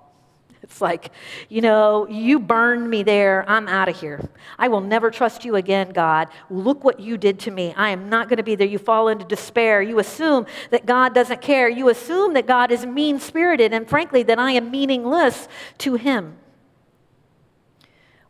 It's 0.64 0.80
like, 0.80 1.12
you 1.50 1.60
know, 1.60 2.08
you 2.08 2.40
burned 2.40 2.88
me 2.88 3.02
there. 3.02 3.44
I'm 3.46 3.68
out 3.68 3.90
of 3.90 4.00
here. 4.00 4.26
I 4.58 4.68
will 4.68 4.80
never 4.80 5.10
trust 5.10 5.44
you 5.44 5.56
again, 5.56 5.90
God. 5.90 6.28
Look 6.48 6.84
what 6.84 6.98
you 6.98 7.18
did 7.18 7.38
to 7.40 7.50
me. 7.50 7.74
I 7.76 7.90
am 7.90 8.08
not 8.08 8.30
going 8.30 8.38
to 8.38 8.42
be 8.42 8.54
there. 8.54 8.66
You 8.66 8.78
fall 8.78 9.08
into 9.08 9.26
despair. 9.26 9.82
You 9.82 9.98
assume 9.98 10.46
that 10.70 10.86
God 10.86 11.14
doesn't 11.14 11.42
care. 11.42 11.68
You 11.68 11.90
assume 11.90 12.32
that 12.32 12.46
God 12.46 12.72
is 12.72 12.86
mean 12.86 13.20
spirited, 13.20 13.74
and 13.74 13.86
frankly, 13.86 14.22
that 14.22 14.38
I 14.38 14.52
am 14.52 14.70
meaningless 14.70 15.48
to 15.78 15.96
Him. 15.96 16.38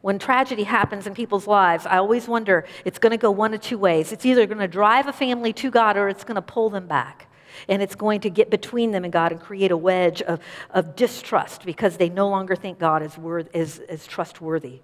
When 0.01 0.19
tragedy 0.19 0.65
happens 0.65 1.07
in 1.07 1.15
people's 1.15 1.47
lives, 1.47 1.87
I 1.87 1.99
always 1.99 2.27
wonder 2.27 2.67
it's 2.85 2.99
going 2.99 3.13
to 3.13 3.17
go 3.17 3.31
one 3.31 3.55
of 3.55 3.61
two 3.61 3.79
ways. 3.79 4.11
It's 4.11 4.27
either 4.27 4.45
going 4.47 4.59
to 4.59 4.67
drive 4.67 5.07
a 5.07 5.13
family 5.13 5.53
to 5.53 5.71
God 5.71 5.97
or 5.97 6.09
it's 6.09 6.25
going 6.25 6.35
to 6.35 6.43
pull 6.43 6.69
them 6.69 6.89
back 6.89 7.29
and 7.69 7.83
it's 7.83 7.95
going 7.95 8.21
to 8.21 8.31
get 8.31 8.51
between 8.51 8.91
them 8.93 9.05
and 9.05 9.13
God 9.13 9.33
and 9.33 9.41
create 9.41 9.71
a 9.71 9.77
wedge 9.77 10.23
of, 10.23 10.41
of 10.71 10.97
distrust 10.97 11.65
because 11.65 11.97
they 11.97 12.09
no 12.09 12.29
longer 12.29 12.57
think 12.57 12.79
God 12.79 13.03
is, 13.03 13.17
worth, 13.19 13.49
is, 13.55 13.79
is 13.81 14.07
trustworthy. 14.07 14.81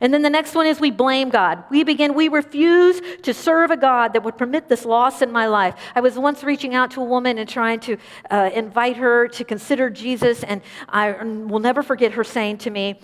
And 0.00 0.12
then 0.12 0.22
the 0.22 0.30
next 0.30 0.54
one 0.54 0.66
is 0.66 0.80
we 0.80 0.90
blame 0.90 1.28
God. 1.28 1.64
We 1.70 1.84
begin, 1.84 2.14
we 2.14 2.28
refuse 2.28 3.00
to 3.22 3.34
serve 3.34 3.70
a 3.70 3.76
God 3.76 4.12
that 4.12 4.22
would 4.22 4.36
permit 4.36 4.68
this 4.68 4.84
loss 4.84 5.22
in 5.22 5.32
my 5.32 5.46
life. 5.46 5.74
I 5.94 6.00
was 6.00 6.18
once 6.18 6.44
reaching 6.44 6.74
out 6.74 6.90
to 6.92 7.00
a 7.00 7.04
woman 7.04 7.38
and 7.38 7.48
trying 7.48 7.80
to 7.80 7.96
uh, 8.30 8.50
invite 8.54 8.96
her 8.96 9.28
to 9.28 9.44
consider 9.44 9.90
Jesus, 9.90 10.42
and 10.44 10.62
I 10.88 11.12
will 11.12 11.60
never 11.60 11.82
forget 11.82 12.12
her 12.12 12.24
saying 12.24 12.58
to 12.58 12.70
me, 12.70 13.00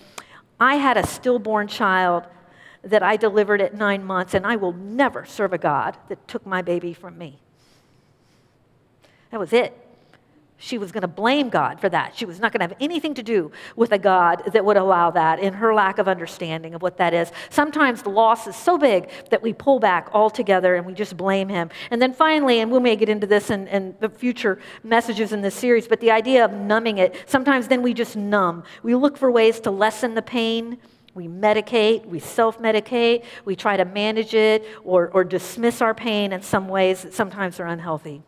I 0.59 0.75
had 0.75 0.97
a 0.97 1.05
stillborn 1.05 1.67
child 1.67 2.27
that 2.83 3.03
I 3.03 3.17
delivered 3.17 3.61
at 3.61 3.73
nine 3.73 4.03
months, 4.03 4.33
and 4.33 4.45
I 4.45 4.55
will 4.55 4.73
never 4.73 5.25
serve 5.25 5.53
a 5.53 5.57
God 5.57 5.97
that 6.07 6.27
took 6.27 6.45
my 6.45 6.61
baby 6.61 6.93
from 6.93 7.17
me. 7.17 7.39
That 9.35 9.39
was 9.39 9.51
it. 9.51 9.77
She 10.55 10.77
was 10.77 10.93
going 10.93 11.01
to 11.01 11.09
blame 11.09 11.49
God 11.49 11.81
for 11.81 11.89
that. 11.89 12.15
She 12.15 12.23
was 12.23 12.39
not 12.39 12.53
going 12.53 12.65
to 12.65 12.73
have 12.73 12.77
anything 12.81 13.15
to 13.15 13.21
do 13.21 13.51
with 13.75 13.91
a 13.91 13.97
God 13.97 14.43
that 14.53 14.63
would 14.63 14.77
allow 14.77 15.11
that 15.11 15.39
in 15.39 15.55
her 15.55 15.73
lack 15.73 15.97
of 15.97 16.07
understanding 16.07 16.73
of 16.73 16.81
what 16.81 16.95
that 16.99 17.13
is. 17.13 17.33
Sometimes 17.49 18.01
the 18.01 18.11
loss 18.11 18.47
is 18.47 18.55
so 18.55 18.77
big 18.77 19.09
that 19.31 19.41
we 19.41 19.51
pull 19.51 19.81
back 19.81 20.07
altogether 20.13 20.75
and 20.75 20.85
we 20.85 20.93
just 20.93 21.17
blame 21.17 21.49
Him. 21.49 21.69
And 21.91 22.01
then 22.01 22.13
finally, 22.13 22.61
and 22.61 22.71
we 22.71 22.79
may 22.79 22.95
get 22.95 23.09
into 23.09 23.27
this 23.27 23.49
in, 23.49 23.67
in 23.67 23.93
the 23.99 24.07
future 24.07 24.57
messages 24.85 25.33
in 25.33 25.41
this 25.41 25.53
series, 25.53 25.85
but 25.85 25.99
the 25.99 26.11
idea 26.11 26.45
of 26.45 26.53
numbing 26.53 26.99
it, 26.99 27.25
sometimes 27.25 27.67
then 27.67 27.81
we 27.81 27.93
just 27.93 28.15
numb. 28.15 28.63
We 28.83 28.95
look 28.95 29.17
for 29.17 29.29
ways 29.29 29.59
to 29.59 29.69
lessen 29.69 30.15
the 30.15 30.21
pain. 30.21 30.77
We 31.13 31.27
medicate, 31.27 32.05
we 32.05 32.19
self 32.19 32.61
medicate, 32.61 33.25
we 33.43 33.57
try 33.57 33.75
to 33.75 33.83
manage 33.83 34.33
it 34.33 34.65
or, 34.85 35.09
or 35.09 35.25
dismiss 35.25 35.81
our 35.81 35.93
pain 35.93 36.31
in 36.31 36.41
some 36.41 36.69
ways 36.69 37.01
that 37.01 37.13
sometimes 37.13 37.59
are 37.59 37.67
unhealthy. 37.67 38.23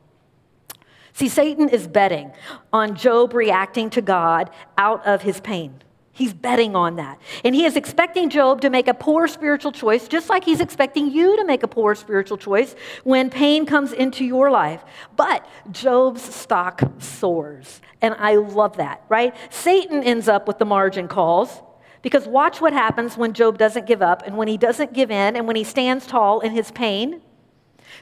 See, 1.17 1.29
Satan 1.29 1.67
is 1.69 1.87
betting 1.87 2.31
on 2.71 2.95
Job 2.95 3.33
reacting 3.33 3.89
to 3.89 4.03
God 4.03 4.51
out 4.77 5.03
of 5.03 5.23
his 5.23 5.39
pain. 5.39 5.81
He's 6.11 6.31
betting 6.31 6.75
on 6.75 6.97
that. 6.97 7.19
And 7.43 7.55
he 7.55 7.65
is 7.65 7.75
expecting 7.75 8.29
Job 8.29 8.61
to 8.61 8.69
make 8.69 8.87
a 8.87 8.93
poor 8.93 9.27
spiritual 9.27 9.71
choice, 9.71 10.07
just 10.07 10.29
like 10.29 10.43
he's 10.43 10.61
expecting 10.61 11.09
you 11.09 11.35
to 11.37 11.43
make 11.43 11.63
a 11.63 11.67
poor 11.67 11.95
spiritual 11.95 12.37
choice 12.37 12.75
when 13.03 13.31
pain 13.31 13.65
comes 13.65 13.93
into 13.93 14.23
your 14.23 14.51
life. 14.51 14.85
But 15.15 15.43
Job's 15.71 16.21
stock 16.21 16.83
soars. 16.99 17.81
And 17.99 18.13
I 18.19 18.35
love 18.35 18.77
that, 18.77 19.01
right? 19.09 19.33
Satan 19.49 20.03
ends 20.03 20.27
up 20.27 20.47
with 20.47 20.59
the 20.59 20.65
margin 20.65 21.07
calls. 21.07 21.63
Because 22.03 22.27
watch 22.27 22.61
what 22.61 22.73
happens 22.73 23.17
when 23.17 23.33
Job 23.33 23.57
doesn't 23.57 23.87
give 23.87 24.03
up 24.03 24.21
and 24.23 24.37
when 24.37 24.47
he 24.47 24.57
doesn't 24.59 24.93
give 24.93 25.09
in 25.09 25.35
and 25.35 25.47
when 25.47 25.55
he 25.55 25.63
stands 25.63 26.05
tall 26.05 26.41
in 26.41 26.51
his 26.51 26.69
pain. 26.69 27.21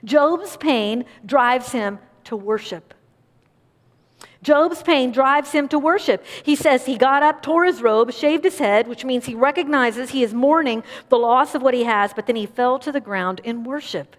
Job's 0.03 0.57
pain 0.57 1.05
drives 1.25 1.71
him 1.71 1.99
to 2.25 2.35
worship. 2.35 2.93
Job's 4.45 4.83
pain 4.83 5.11
drives 5.11 5.51
him 5.51 5.67
to 5.69 5.79
worship. 5.79 6.23
He 6.43 6.55
says 6.55 6.85
he 6.85 6.97
got 6.97 7.23
up, 7.23 7.41
tore 7.41 7.65
his 7.65 7.81
robe, 7.81 8.13
shaved 8.13 8.43
his 8.43 8.59
head, 8.59 8.87
which 8.87 9.03
means 9.03 9.25
he 9.25 9.33
recognizes 9.33 10.11
he 10.11 10.21
is 10.21 10.35
mourning 10.35 10.83
the 11.09 11.17
loss 11.17 11.55
of 11.55 11.63
what 11.63 11.73
he 11.73 11.83
has, 11.83 12.13
but 12.13 12.27
then 12.27 12.35
he 12.35 12.45
fell 12.45 12.77
to 12.77 12.91
the 12.91 12.99
ground 12.99 13.41
in 13.43 13.63
worship. 13.63 14.15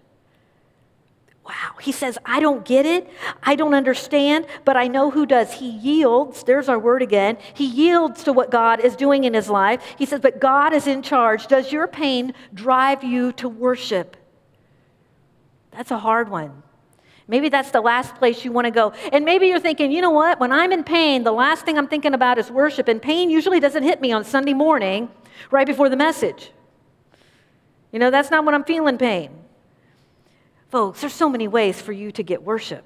Wow. 1.45 1.77
He 1.79 1.93
says, 1.93 2.17
I 2.25 2.41
don't 2.41 2.65
get 2.65 2.85
it. 2.85 3.09
I 3.41 3.55
don't 3.55 3.73
understand, 3.73 4.47
but 4.65 4.75
I 4.75 4.89
know 4.89 5.11
who 5.11 5.25
does. 5.25 5.53
He 5.53 5.69
yields. 5.69 6.43
There's 6.43 6.67
our 6.67 6.77
word 6.77 7.01
again. 7.01 7.37
He 7.53 7.65
yields 7.65 8.23
to 8.25 8.33
what 8.33 8.51
God 8.51 8.81
is 8.81 8.97
doing 8.97 9.23
in 9.23 9.33
his 9.33 9.49
life. 9.49 9.81
He 9.97 10.05
says, 10.05 10.19
but 10.19 10.41
God 10.41 10.73
is 10.73 10.87
in 10.87 11.01
charge. 11.01 11.47
Does 11.47 11.71
your 11.71 11.87
pain 11.87 12.33
drive 12.53 13.01
you 13.01 13.31
to 13.33 13.47
worship? 13.47 14.17
That's 15.71 15.91
a 15.91 15.99
hard 15.99 16.27
one. 16.27 16.63
Maybe 17.27 17.49
that's 17.49 17.71
the 17.71 17.81
last 17.81 18.15
place 18.15 18.45
you 18.45 18.51
want 18.51 18.65
to 18.65 18.71
go. 18.71 18.93
And 19.11 19.25
maybe 19.25 19.47
you're 19.47 19.59
thinking, 19.59 19.91
you 19.91 20.01
know 20.01 20.11
what? 20.11 20.39
When 20.39 20.51
I'm 20.51 20.71
in 20.71 20.83
pain, 20.83 21.23
the 21.23 21.31
last 21.31 21.65
thing 21.65 21.77
I'm 21.77 21.87
thinking 21.87 22.13
about 22.13 22.37
is 22.37 22.49
worship. 22.49 22.87
And 22.87 23.01
pain 23.01 23.29
usually 23.29 23.59
doesn't 23.59 23.83
hit 23.83 23.99
me 23.99 24.11
on 24.11 24.23
Sunday 24.23 24.53
morning 24.53 25.09
right 25.51 25.67
before 25.67 25.89
the 25.89 25.97
message. 25.97 26.51
You 27.91 27.99
know, 27.99 28.11
that's 28.11 28.31
not 28.31 28.45
when 28.45 28.55
I'm 28.55 28.63
feeling 28.63 28.97
pain. 28.97 29.31
Folks, 30.69 31.01
there's 31.01 31.13
so 31.13 31.29
many 31.29 31.47
ways 31.47 31.81
for 31.81 31.91
you 31.91 32.11
to 32.13 32.23
get 32.23 32.43
worship 32.43 32.85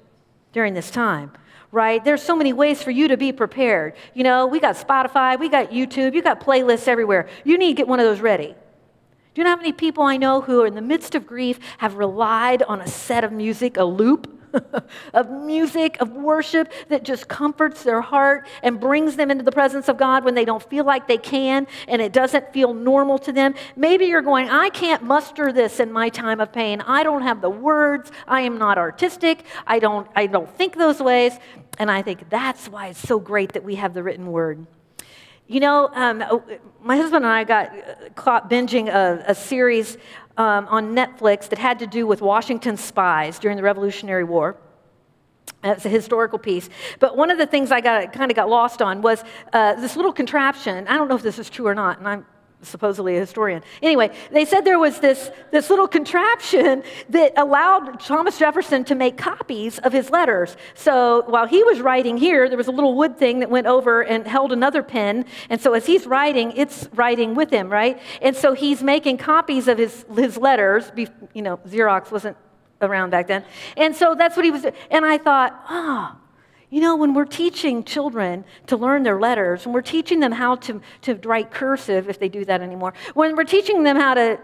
during 0.52 0.74
this 0.74 0.90
time 0.90 1.32
right? 1.72 2.04
There's 2.04 2.22
so 2.22 2.36
many 2.36 2.52
ways 2.52 2.82
for 2.82 2.90
you 2.90 3.08
to 3.08 3.16
be 3.16 3.32
prepared. 3.32 3.94
You 4.12 4.24
know, 4.24 4.46
we 4.46 4.60
got 4.60 4.76
Spotify, 4.76 5.40
we 5.40 5.48
got 5.48 5.70
YouTube, 5.70 6.14
you 6.14 6.22
got 6.22 6.38
playlists 6.38 6.86
everywhere. 6.86 7.28
You 7.44 7.56
need 7.58 7.68
to 7.68 7.74
get 7.74 7.88
one 7.88 7.98
of 7.98 8.04
those 8.04 8.20
ready. 8.20 8.54
Do 9.34 9.40
you 9.40 9.44
know 9.44 9.50
how 9.50 9.56
many 9.56 9.72
people 9.72 10.02
I 10.02 10.18
know 10.18 10.42
who 10.42 10.60
are 10.62 10.66
in 10.66 10.74
the 10.74 10.82
midst 10.82 11.14
of 11.14 11.26
grief 11.26 11.58
have 11.78 11.94
relied 11.94 12.62
on 12.64 12.82
a 12.82 12.86
set 12.86 13.24
of 13.24 13.32
music, 13.32 13.78
a 13.78 13.84
loop? 13.84 14.38
of 15.14 15.30
music, 15.30 15.98
of 16.00 16.12
worship 16.12 16.70
that 16.88 17.04
just 17.04 17.26
comforts 17.26 17.82
their 17.82 18.02
heart 18.02 18.46
and 18.62 18.78
brings 18.78 19.16
them 19.16 19.30
into 19.30 19.42
the 19.42 19.50
presence 19.50 19.88
of 19.88 19.96
God 19.96 20.24
when 20.24 20.34
they 20.34 20.44
don't 20.44 20.62
feel 20.62 20.84
like 20.84 21.08
they 21.08 21.16
can 21.16 21.66
and 21.88 22.02
it 22.02 22.12
doesn't 22.12 22.52
feel 22.52 22.74
normal 22.74 23.18
to 23.20 23.32
them. 23.32 23.54
Maybe 23.76 24.04
you're 24.04 24.20
going, 24.20 24.50
I 24.50 24.68
can't 24.68 25.02
muster 25.02 25.52
this 25.52 25.80
in 25.80 25.90
my 25.90 26.10
time 26.10 26.38
of 26.38 26.52
pain. 26.52 26.82
I 26.82 27.02
don't 27.02 27.22
have 27.22 27.40
the 27.40 27.48
words. 27.48 28.12
I 28.28 28.42
am 28.42 28.58
not 28.58 28.76
artistic. 28.76 29.44
I 29.66 29.78
don't, 29.78 30.06
I 30.14 30.26
don't 30.26 30.50
think 30.56 30.76
those 30.76 31.00
ways. 31.00 31.32
And 31.78 31.90
I 31.90 32.02
think 32.02 32.28
that's 32.28 32.68
why 32.68 32.88
it's 32.88 33.00
so 33.00 33.18
great 33.18 33.54
that 33.54 33.64
we 33.64 33.76
have 33.76 33.94
the 33.94 34.02
written 34.02 34.32
word. 34.32 34.66
You 35.52 35.60
know, 35.60 35.90
um, 35.92 36.24
oh, 36.30 36.42
my 36.82 36.96
husband 36.96 37.26
and 37.26 37.34
I 37.34 37.44
got 37.44 38.14
caught 38.14 38.48
binging 38.48 38.88
a, 38.88 39.22
a 39.26 39.34
series 39.34 39.98
um, 40.38 40.66
on 40.68 40.94
Netflix 40.94 41.50
that 41.50 41.58
had 41.58 41.78
to 41.80 41.86
do 41.86 42.06
with 42.06 42.22
Washington 42.22 42.78
spies 42.78 43.38
during 43.38 43.58
the 43.58 43.62
Revolutionary 43.62 44.24
War. 44.24 44.56
It's 45.62 45.84
a 45.84 45.90
historical 45.90 46.38
piece. 46.38 46.70
But 47.00 47.18
one 47.18 47.30
of 47.30 47.36
the 47.36 47.44
things 47.44 47.70
I 47.70 47.82
got 47.82 48.14
kind 48.14 48.30
of 48.30 48.34
got 48.34 48.48
lost 48.48 48.80
on 48.80 49.02
was 49.02 49.24
uh, 49.52 49.74
this 49.74 49.94
little 49.94 50.14
contraption. 50.14 50.88
I 50.88 50.96
don't 50.96 51.08
know 51.08 51.16
if 51.16 51.22
this 51.22 51.38
is 51.38 51.50
true 51.50 51.66
or 51.66 51.74
not, 51.74 51.98
and 51.98 52.08
I'm 52.08 52.26
supposedly 52.62 53.16
a 53.16 53.20
historian. 53.20 53.62
Anyway, 53.82 54.10
they 54.30 54.44
said 54.44 54.64
there 54.64 54.78
was 54.78 55.00
this, 55.00 55.30
this 55.50 55.70
little 55.70 55.88
contraption 55.88 56.82
that 57.08 57.32
allowed 57.36 58.00
Thomas 58.00 58.38
Jefferson 58.38 58.84
to 58.84 58.94
make 58.94 59.16
copies 59.16 59.78
of 59.80 59.92
his 59.92 60.10
letters. 60.10 60.56
So 60.74 61.24
while 61.26 61.46
he 61.46 61.62
was 61.64 61.80
writing 61.80 62.16
here, 62.16 62.48
there 62.48 62.58
was 62.58 62.68
a 62.68 62.72
little 62.72 62.94
wood 62.94 63.18
thing 63.18 63.40
that 63.40 63.50
went 63.50 63.66
over 63.66 64.02
and 64.02 64.26
held 64.26 64.52
another 64.52 64.82
pen. 64.82 65.26
And 65.50 65.60
so 65.60 65.74
as 65.74 65.86
he's 65.86 66.06
writing, 66.06 66.52
it's 66.56 66.88
writing 66.94 67.34
with 67.34 67.50
him, 67.50 67.68
right? 67.68 68.00
And 68.20 68.36
so 68.36 68.54
he's 68.54 68.82
making 68.82 69.18
copies 69.18 69.68
of 69.68 69.78
his, 69.78 70.04
his 70.14 70.36
letters. 70.36 70.90
You 71.34 71.42
know, 71.42 71.58
Xerox 71.58 72.10
wasn't 72.10 72.36
around 72.80 73.10
back 73.10 73.26
then. 73.28 73.44
And 73.76 73.94
so 73.94 74.14
that's 74.14 74.36
what 74.36 74.44
he 74.44 74.50
was. 74.50 74.64
And 74.90 75.04
I 75.04 75.18
thought, 75.18 75.52
ah. 75.68 76.16
Oh, 76.16 76.21
you 76.72 76.80
know, 76.80 76.96
when 76.96 77.12
we're 77.12 77.26
teaching 77.26 77.84
children 77.84 78.46
to 78.66 78.78
learn 78.78 79.02
their 79.02 79.20
letters, 79.20 79.66
when 79.66 79.74
we're 79.74 79.82
teaching 79.82 80.20
them 80.20 80.32
how 80.32 80.56
to, 80.56 80.80
to 81.02 81.14
write 81.16 81.50
cursive, 81.50 82.08
if 82.08 82.18
they 82.18 82.30
do 82.30 82.46
that 82.46 82.62
anymore, 82.62 82.94
when 83.12 83.36
we're 83.36 83.44
teaching 83.44 83.82
them 83.82 83.94
how 83.94 84.14
to 84.14 84.40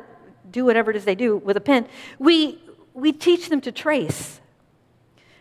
do 0.50 0.66
whatever 0.66 0.90
it 0.90 0.96
is 0.98 1.06
they 1.06 1.14
do 1.14 1.38
with 1.38 1.56
a 1.56 1.60
pen, 1.60 1.88
we, 2.18 2.62
we 2.92 3.12
teach 3.12 3.48
them 3.48 3.62
to 3.62 3.72
trace. 3.72 4.42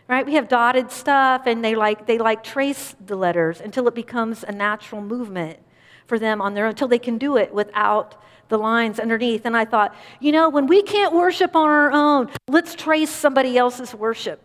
Right? 0.08 0.24
We 0.24 0.32
have 0.36 0.48
dotted 0.48 0.90
stuff 0.90 1.42
and 1.44 1.62
they 1.62 1.74
like, 1.74 2.06
they 2.06 2.16
like 2.16 2.42
trace 2.42 2.96
the 3.04 3.16
letters 3.16 3.60
until 3.60 3.86
it 3.86 3.94
becomes 3.94 4.42
a 4.42 4.52
natural 4.52 5.02
movement 5.02 5.58
for 6.06 6.18
them 6.18 6.40
on 6.40 6.54
their 6.54 6.64
own, 6.64 6.70
until 6.70 6.88
they 6.88 6.98
can 6.98 7.18
do 7.18 7.36
it 7.36 7.52
without 7.52 8.14
the 8.48 8.56
lines 8.56 8.98
underneath. 8.98 9.44
And 9.44 9.54
I 9.54 9.66
thought, 9.66 9.94
you 10.20 10.32
know, 10.32 10.48
when 10.48 10.66
we 10.66 10.80
can't 10.82 11.12
worship 11.12 11.54
on 11.54 11.68
our 11.68 11.92
own, 11.92 12.30
let's 12.48 12.74
trace 12.74 13.10
somebody 13.10 13.58
else's 13.58 13.94
worship. 13.94 14.42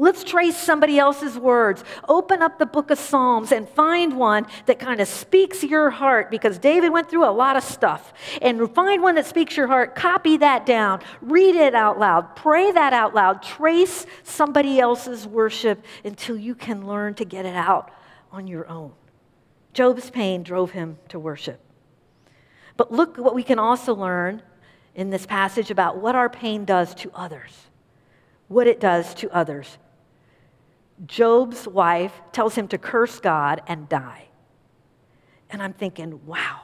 Let's 0.00 0.24
trace 0.24 0.56
somebody 0.56 0.98
else's 0.98 1.38
words. 1.38 1.84
Open 2.08 2.40
up 2.40 2.58
the 2.58 2.64
book 2.64 2.90
of 2.90 2.98
Psalms 2.98 3.52
and 3.52 3.68
find 3.68 4.16
one 4.16 4.46
that 4.64 4.78
kind 4.78 4.98
of 4.98 5.06
speaks 5.06 5.62
your 5.62 5.90
heart 5.90 6.30
because 6.30 6.56
David 6.56 6.88
went 6.88 7.10
through 7.10 7.26
a 7.26 7.30
lot 7.30 7.54
of 7.54 7.62
stuff. 7.62 8.14
And 8.40 8.74
find 8.74 9.02
one 9.02 9.16
that 9.16 9.26
speaks 9.26 9.58
your 9.58 9.66
heart. 9.66 9.94
Copy 9.94 10.38
that 10.38 10.64
down. 10.64 11.02
Read 11.20 11.54
it 11.54 11.74
out 11.74 11.98
loud. 11.98 12.34
Pray 12.34 12.72
that 12.72 12.94
out 12.94 13.14
loud. 13.14 13.42
Trace 13.42 14.06
somebody 14.22 14.80
else's 14.80 15.26
worship 15.26 15.84
until 16.02 16.38
you 16.38 16.54
can 16.54 16.86
learn 16.86 17.12
to 17.16 17.26
get 17.26 17.44
it 17.44 17.54
out 17.54 17.90
on 18.32 18.46
your 18.46 18.66
own. 18.70 18.92
Job's 19.74 20.08
pain 20.08 20.42
drove 20.42 20.70
him 20.70 20.96
to 21.10 21.18
worship. 21.18 21.60
But 22.78 22.90
look 22.90 23.18
what 23.18 23.34
we 23.34 23.42
can 23.42 23.58
also 23.58 23.94
learn 23.94 24.40
in 24.94 25.10
this 25.10 25.26
passage 25.26 25.70
about 25.70 25.98
what 25.98 26.14
our 26.14 26.30
pain 26.30 26.64
does 26.64 26.94
to 26.94 27.10
others. 27.14 27.66
What 28.48 28.66
it 28.66 28.80
does 28.80 29.12
to 29.16 29.30
others. 29.30 29.76
Job's 31.06 31.66
wife 31.66 32.12
tells 32.32 32.54
him 32.54 32.68
to 32.68 32.78
curse 32.78 33.20
God 33.20 33.62
and 33.66 33.88
die. 33.88 34.28
And 35.50 35.62
I'm 35.62 35.72
thinking, 35.72 36.24
wow. 36.26 36.60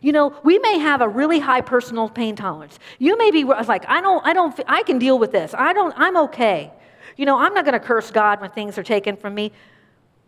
You 0.00 0.12
know, 0.12 0.38
we 0.44 0.58
may 0.58 0.78
have 0.78 1.00
a 1.00 1.08
really 1.08 1.38
high 1.38 1.62
personal 1.62 2.08
pain 2.08 2.36
tolerance. 2.36 2.78
You 2.98 3.16
may 3.16 3.30
be 3.30 3.44
like, 3.44 3.88
I 3.88 4.00
don't, 4.00 4.24
I 4.26 4.32
don't, 4.32 4.58
I 4.66 4.82
can 4.82 4.98
deal 4.98 5.18
with 5.18 5.32
this. 5.32 5.54
I 5.56 5.72
don't, 5.72 5.94
I'm 5.96 6.16
okay. 6.16 6.72
You 7.16 7.24
know, 7.24 7.38
I'm 7.38 7.54
not 7.54 7.64
going 7.64 7.78
to 7.78 7.84
curse 7.84 8.10
God 8.10 8.40
when 8.40 8.50
things 8.50 8.76
are 8.76 8.82
taken 8.82 9.16
from 9.16 9.34
me. 9.34 9.52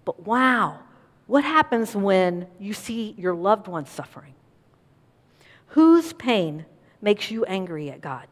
But 0.05 0.27
wow, 0.27 0.81
what 1.27 1.45
happens 1.45 1.95
when 1.95 2.47
you 2.59 2.73
see 2.73 3.15
your 3.19 3.35
loved 3.35 3.69
one 3.69 3.85
suffering? 3.85 4.35
Whose 5.69 6.15
pain 6.15 6.65
makes 7.03 7.31
you 7.31 7.45
angry 7.45 7.91
at 7.91 8.01
God? 8.01 8.27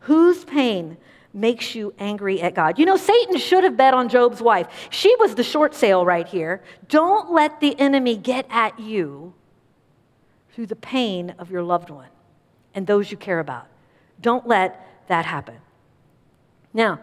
Whose 0.00 0.44
pain 0.44 0.96
makes 1.32 1.74
you 1.74 1.94
angry 1.98 2.40
at 2.40 2.54
God. 2.54 2.78
You 2.78 2.86
know, 2.86 2.96
Satan 2.96 3.38
should 3.38 3.64
have 3.64 3.76
bet 3.76 3.94
on 3.94 4.08
Job's 4.08 4.42
wife. 4.42 4.66
She 4.90 5.14
was 5.16 5.34
the 5.34 5.44
short 5.44 5.74
sale 5.74 6.04
right 6.04 6.26
here. 6.26 6.62
Don't 6.88 7.32
let 7.32 7.60
the 7.60 7.78
enemy 7.78 8.16
get 8.16 8.46
at 8.50 8.78
you 8.78 9.34
through 10.52 10.66
the 10.66 10.76
pain 10.76 11.34
of 11.38 11.50
your 11.50 11.62
loved 11.62 11.90
one 11.90 12.08
and 12.74 12.86
those 12.86 13.10
you 13.10 13.16
care 13.16 13.38
about. 13.38 13.66
Don't 14.20 14.46
let 14.46 15.06
that 15.08 15.24
happen. 15.24 15.56
Now, 16.72 17.00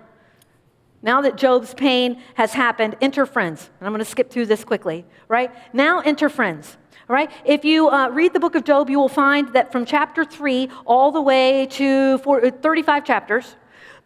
now 1.01 1.21
that 1.21 1.37
Job's 1.37 1.73
pain 1.73 2.21
has 2.35 2.53
happened, 2.53 2.95
enter 3.01 3.25
friends. 3.25 3.69
And 3.79 3.87
I'm 3.87 3.93
going 3.93 4.03
to 4.03 4.09
skip 4.09 4.31
through 4.31 4.47
this 4.47 4.63
quickly, 4.63 5.05
right? 5.27 5.51
Now 5.73 5.99
enter 5.99 6.29
friends. 6.29 6.77
All 7.09 7.15
right? 7.15 7.31
If 7.45 7.63
you 7.63 7.89
uh, 7.89 8.09
read 8.09 8.33
the 8.33 8.39
book 8.39 8.55
of 8.55 8.65
Job, 8.65 8.89
you 8.89 8.99
will 8.99 9.07
find 9.07 9.53
that 9.53 9.71
from 9.71 9.85
chapter 9.85 10.25
3 10.25 10.69
all 10.85 11.11
the 11.11 11.21
way 11.21 11.67
to 11.67 12.17
35 12.17 13.05
chapters, 13.05 13.55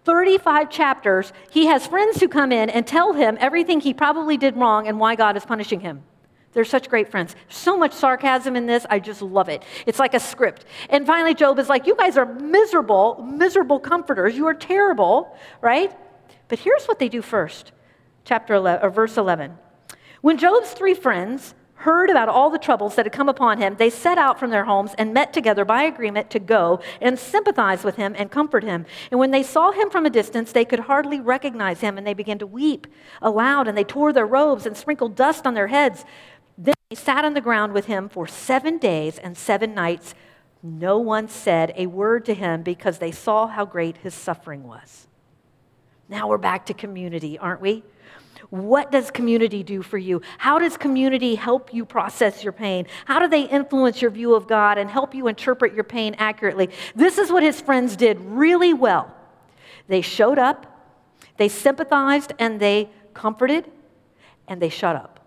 35 0.03 0.69
chapters, 0.69 1.31
he 1.51 1.67
has 1.67 1.85
friends 1.85 2.19
who 2.19 2.27
come 2.27 2.51
in 2.51 2.69
and 2.69 2.85
tell 2.87 3.13
him 3.13 3.37
everything 3.39 3.79
he 3.79 3.93
probably 3.93 4.37
did 4.37 4.57
wrong 4.57 4.87
and 4.87 4.99
why 4.99 5.15
God 5.15 5.37
is 5.37 5.45
punishing 5.45 5.79
him. 5.79 6.03
They're 6.53 6.65
such 6.65 6.89
great 6.89 7.09
friends. 7.09 7.35
So 7.47 7.77
much 7.77 7.93
sarcasm 7.93 8.55
in 8.55 8.65
this. 8.65 8.85
I 8.89 8.99
just 8.99 9.21
love 9.21 9.47
it. 9.47 9.63
It's 9.85 9.99
like 9.99 10.13
a 10.13 10.19
script. 10.19 10.65
And 10.89 11.05
finally, 11.05 11.33
Job 11.33 11.59
is 11.59 11.69
like, 11.69 11.87
You 11.87 11.95
guys 11.95 12.17
are 12.17 12.25
miserable, 12.25 13.25
miserable 13.25 13.79
comforters. 13.79 14.35
You 14.35 14.47
are 14.47 14.53
terrible, 14.53 15.35
right? 15.61 15.95
But 16.49 16.59
here's 16.59 16.85
what 16.85 16.99
they 16.99 17.07
do 17.07 17.21
first. 17.21 17.71
Chapter 18.25 18.55
11, 18.55 18.85
or 18.85 18.89
verse 18.89 19.17
11. 19.17 19.57
When 20.21 20.37
Job's 20.37 20.71
three 20.71 20.93
friends 20.93 21.55
heard 21.81 22.09
about 22.09 22.29
all 22.29 22.49
the 22.49 22.59
troubles 22.59 22.95
that 22.95 23.05
had 23.05 23.13
come 23.13 23.29
upon 23.29 23.57
him, 23.57 23.75
they 23.75 23.89
set 23.89 24.17
out 24.17 24.39
from 24.39 24.49
their 24.49 24.65
homes 24.65 24.91
and 24.97 25.13
met 25.13 25.33
together 25.33 25.65
by 25.65 25.83
agreement 25.83 26.29
to 26.29 26.39
go 26.39 26.79
and 26.99 27.17
sympathize 27.17 27.83
with 27.83 27.95
him 27.95 28.15
and 28.17 28.31
comfort 28.31 28.63
him. 28.63 28.85
And 29.09 29.19
when 29.19 29.31
they 29.31 29.43
saw 29.43 29.71
him 29.71 29.89
from 29.89 30.05
a 30.05 30.09
distance, 30.09 30.51
they 30.51 30.65
could 30.65 30.81
hardly 30.81 31.19
recognize 31.19 31.81
him, 31.81 31.97
and 31.97 32.05
they 32.05 32.13
began 32.13 32.39
to 32.39 32.47
weep 32.47 32.87
aloud, 33.21 33.67
and 33.67 33.77
they 33.77 33.83
tore 33.83 34.13
their 34.13 34.25
robes 34.25 34.65
and 34.65 34.77
sprinkled 34.77 35.15
dust 35.15 35.45
on 35.45 35.53
their 35.53 35.67
heads. 35.67 36.05
Then 36.57 36.75
they 36.89 36.95
sat 36.95 37.25
on 37.25 37.33
the 37.33 37.41
ground 37.41 37.73
with 37.73 37.85
him 37.85 38.09
for 38.09 38.27
seven 38.27 38.77
days 38.77 39.17
and 39.17 39.37
seven 39.37 39.73
nights. 39.73 40.13
No 40.63 40.99
one 40.99 41.27
said 41.27 41.73
a 41.75 41.87
word 41.87 42.25
to 42.25 42.33
him 42.33 42.61
because 42.61 42.99
they 42.99 43.11
saw 43.11 43.47
how 43.47 43.65
great 43.65 43.97
his 43.97 44.13
suffering 44.13 44.63
was. 44.63 45.07
Now 46.07 46.27
we're 46.27 46.37
back 46.37 46.65
to 46.67 46.73
community, 46.73 47.37
aren't 47.39 47.61
we? 47.61 47.83
What 48.51 48.91
does 48.91 49.11
community 49.11 49.63
do 49.63 49.81
for 49.81 49.97
you? 49.97 50.21
How 50.37 50.59
does 50.59 50.75
community 50.75 51.35
help 51.35 51.73
you 51.73 51.85
process 51.85 52.43
your 52.43 52.51
pain? 52.51 52.85
How 53.05 53.19
do 53.19 53.29
they 53.29 53.43
influence 53.43 54.01
your 54.01 54.11
view 54.11 54.35
of 54.35 54.45
God 54.45 54.77
and 54.77 54.89
help 54.89 55.15
you 55.15 55.27
interpret 55.27 55.73
your 55.73 55.85
pain 55.85 56.15
accurately? 56.17 56.69
This 56.93 57.17
is 57.17 57.31
what 57.31 57.43
his 57.43 57.61
friends 57.61 57.95
did 57.95 58.19
really 58.19 58.73
well. 58.73 59.15
They 59.87 60.01
showed 60.01 60.37
up, 60.37 60.67
they 61.37 61.47
sympathized, 61.47 62.33
and 62.39 62.59
they 62.59 62.89
comforted, 63.13 63.71
and 64.49 64.61
they 64.61 64.69
shut 64.69 64.97
up. 64.97 65.21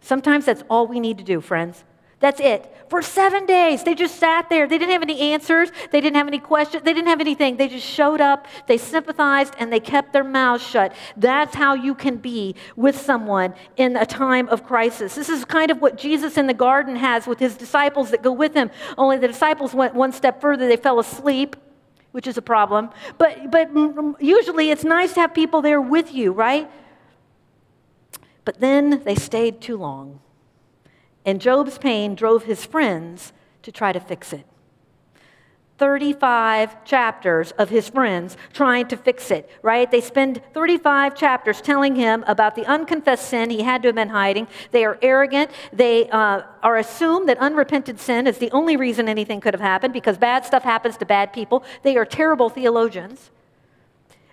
Sometimes 0.00 0.44
that's 0.44 0.62
all 0.70 0.86
we 0.86 1.00
need 1.00 1.18
to 1.18 1.24
do, 1.24 1.40
friends. 1.40 1.82
That's 2.18 2.40
it. 2.40 2.72
For 2.88 3.02
seven 3.02 3.46
days, 3.46 3.82
they 3.82 3.94
just 3.94 4.16
sat 4.16 4.48
there. 4.48 4.68
They 4.68 4.78
didn't 4.78 4.92
have 4.92 5.02
any 5.02 5.32
answers. 5.32 5.70
They 5.90 6.00
didn't 6.00 6.16
have 6.16 6.28
any 6.28 6.38
questions. 6.38 6.84
They 6.84 6.94
didn't 6.94 7.08
have 7.08 7.20
anything. 7.20 7.56
They 7.56 7.68
just 7.68 7.86
showed 7.86 8.20
up, 8.20 8.46
they 8.68 8.78
sympathized, 8.78 9.54
and 9.58 9.72
they 9.72 9.80
kept 9.80 10.12
their 10.12 10.24
mouths 10.24 10.64
shut. 10.64 10.94
That's 11.16 11.54
how 11.54 11.74
you 11.74 11.94
can 11.94 12.16
be 12.16 12.54
with 12.76 12.98
someone 12.98 13.54
in 13.76 13.96
a 13.96 14.06
time 14.06 14.48
of 14.48 14.64
crisis. 14.64 15.16
This 15.16 15.28
is 15.28 15.44
kind 15.44 15.70
of 15.70 15.82
what 15.82 15.98
Jesus 15.98 16.36
in 16.38 16.46
the 16.46 16.54
garden 16.54 16.94
has 16.94 17.26
with 17.26 17.40
his 17.40 17.56
disciples 17.56 18.12
that 18.12 18.22
go 18.22 18.32
with 18.32 18.54
him. 18.54 18.70
Only 18.96 19.18
the 19.18 19.28
disciples 19.28 19.74
went 19.74 19.94
one 19.94 20.12
step 20.12 20.40
further. 20.40 20.68
They 20.68 20.76
fell 20.76 21.00
asleep, 21.00 21.56
which 22.12 22.28
is 22.28 22.38
a 22.38 22.42
problem. 22.42 22.90
But, 23.18 23.50
but 23.50 23.68
usually 24.20 24.70
it's 24.70 24.84
nice 24.84 25.12
to 25.14 25.20
have 25.20 25.34
people 25.34 25.60
there 25.60 25.80
with 25.80 26.14
you, 26.14 26.30
right? 26.32 26.70
But 28.44 28.60
then 28.60 29.02
they 29.04 29.16
stayed 29.16 29.60
too 29.60 29.76
long. 29.76 30.20
And 31.26 31.40
Job's 31.40 31.76
pain 31.76 32.14
drove 32.14 32.44
his 32.44 32.64
friends 32.64 33.32
to 33.62 33.72
try 33.72 33.92
to 33.92 34.00
fix 34.00 34.32
it. 34.32 34.46
35 35.78 36.84
chapters 36.84 37.50
of 37.52 37.68
his 37.68 37.88
friends 37.88 38.36
trying 38.52 38.86
to 38.88 38.96
fix 38.96 39.30
it, 39.30 39.50
right? 39.60 39.90
They 39.90 40.00
spend 40.00 40.40
35 40.54 41.14
chapters 41.14 41.60
telling 41.60 41.96
him 41.96 42.24
about 42.26 42.54
the 42.54 42.64
unconfessed 42.64 43.28
sin 43.28 43.50
he 43.50 43.62
had 43.62 43.82
to 43.82 43.88
have 43.88 43.94
been 43.94 44.08
hiding. 44.08 44.48
They 44.70 44.84
are 44.84 44.98
arrogant. 45.02 45.50
They 45.72 46.08
uh, 46.08 46.42
are 46.62 46.78
assumed 46.78 47.28
that 47.28 47.38
unrepented 47.38 48.00
sin 48.00 48.26
is 48.26 48.38
the 48.38 48.50
only 48.52 48.76
reason 48.76 49.08
anything 49.08 49.40
could 49.40 49.52
have 49.52 49.60
happened 49.60 49.92
because 49.92 50.16
bad 50.16 50.46
stuff 50.46 50.62
happens 50.62 50.96
to 50.98 51.04
bad 51.04 51.32
people. 51.32 51.62
They 51.82 51.96
are 51.98 52.06
terrible 52.06 52.48
theologians, 52.48 53.30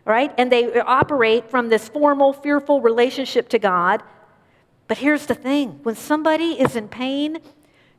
right? 0.06 0.34
And 0.38 0.50
they 0.50 0.80
operate 0.80 1.50
from 1.50 1.68
this 1.68 1.90
formal, 1.90 2.32
fearful 2.32 2.80
relationship 2.80 3.50
to 3.50 3.60
God. 3.60 4.02
But 4.94 5.00
here's 5.00 5.26
the 5.26 5.34
thing 5.34 5.80
when 5.82 5.96
somebody 5.96 6.52
is 6.52 6.76
in 6.76 6.88
pain, 6.88 7.40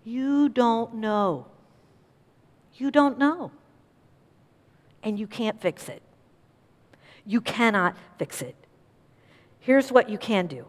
you 0.05 0.49
don't 0.49 0.95
know. 0.95 1.49
You 2.75 2.93
don't 2.93 3.19
know. 3.19 3.51
And 5.03 5.19
you 5.19 5.27
can't 5.27 5.61
fix 5.61 5.89
it. 5.89 6.03
You 7.27 7.41
cannot 7.41 7.97
fix 8.17 8.43
it. 8.43 8.55
Here's 9.59 9.91
what 9.91 10.09
you 10.09 10.19
can 10.19 10.47
do 10.47 10.67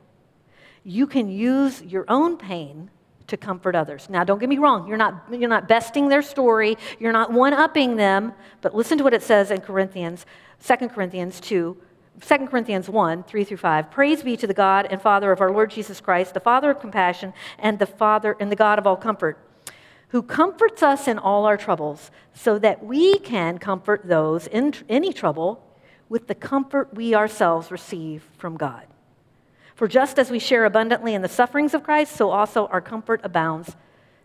you 0.83 1.05
can 1.05 1.29
use 1.29 1.83
your 1.83 2.05
own 2.07 2.37
pain 2.37 2.89
to 3.27 3.37
comfort 3.37 3.75
others. 3.75 4.09
Now, 4.09 4.23
don't 4.23 4.39
get 4.39 4.49
me 4.49 4.57
wrong, 4.57 4.87
you're 4.87 4.97
not, 4.97 5.25
you're 5.31 5.47
not 5.47 5.67
besting 5.67 6.09
their 6.09 6.23
story, 6.23 6.75
you're 6.97 7.13
not 7.13 7.33
one 7.33 7.53
upping 7.53 7.97
them, 7.97 8.33
but 8.61 8.73
listen 8.73 8.97
to 8.97 9.03
what 9.03 9.13
it 9.13 9.21
says 9.21 9.51
in 9.51 9.61
Corinthians, 9.61 10.25
2 10.65 10.89
Corinthians 10.89 11.39
2. 11.39 11.77
2 12.21 12.47
Corinthians 12.47 12.89
1, 12.89 13.23
3 13.23 13.43
through 13.43 13.57
5. 13.57 13.91
Praise 13.91 14.23
be 14.23 14.37
to 14.37 14.47
the 14.47 14.53
God 14.53 14.87
and 14.89 15.01
Father 15.01 15.31
of 15.31 15.41
our 15.41 15.51
Lord 15.51 15.71
Jesus 15.71 15.99
Christ, 15.99 16.33
the 16.33 16.39
Father 16.39 16.71
of 16.71 16.79
compassion 16.79 17.33
and 17.59 17.79
the 17.79 17.85
Father 17.85 18.37
and 18.39 18.51
the 18.51 18.55
God 18.55 18.79
of 18.79 18.87
all 18.87 18.95
comfort 18.95 19.37
who 20.15 20.21
comforts 20.21 20.81
us 20.81 21.09
in 21.09 21.17
all 21.17 21.45
our 21.45 21.57
troubles, 21.57 22.09
so 22.33 22.57
that 22.57 22.81
we 22.81 23.19
can 23.19 23.57
comfort 23.57 24.01
those 24.05 24.47
in 24.47 24.73
any 24.87 25.11
trouble 25.11 25.61
with 26.07 26.27
the 26.27 26.33
comfort 26.33 26.93
we 26.93 27.13
ourselves 27.13 27.69
receive 27.69 28.25
from 28.37 28.55
God. 28.55 28.87
For 29.73 29.89
just 29.89 30.17
as 30.17 30.31
we 30.31 30.39
share 30.39 30.63
abundantly 30.63 31.13
in 31.13 31.21
the 31.21 31.27
sufferings 31.27 31.73
of 31.73 31.83
Christ, 31.83 32.15
so 32.15 32.29
also 32.29 32.67
our 32.67 32.79
comfort 32.79 33.19
abounds 33.25 33.75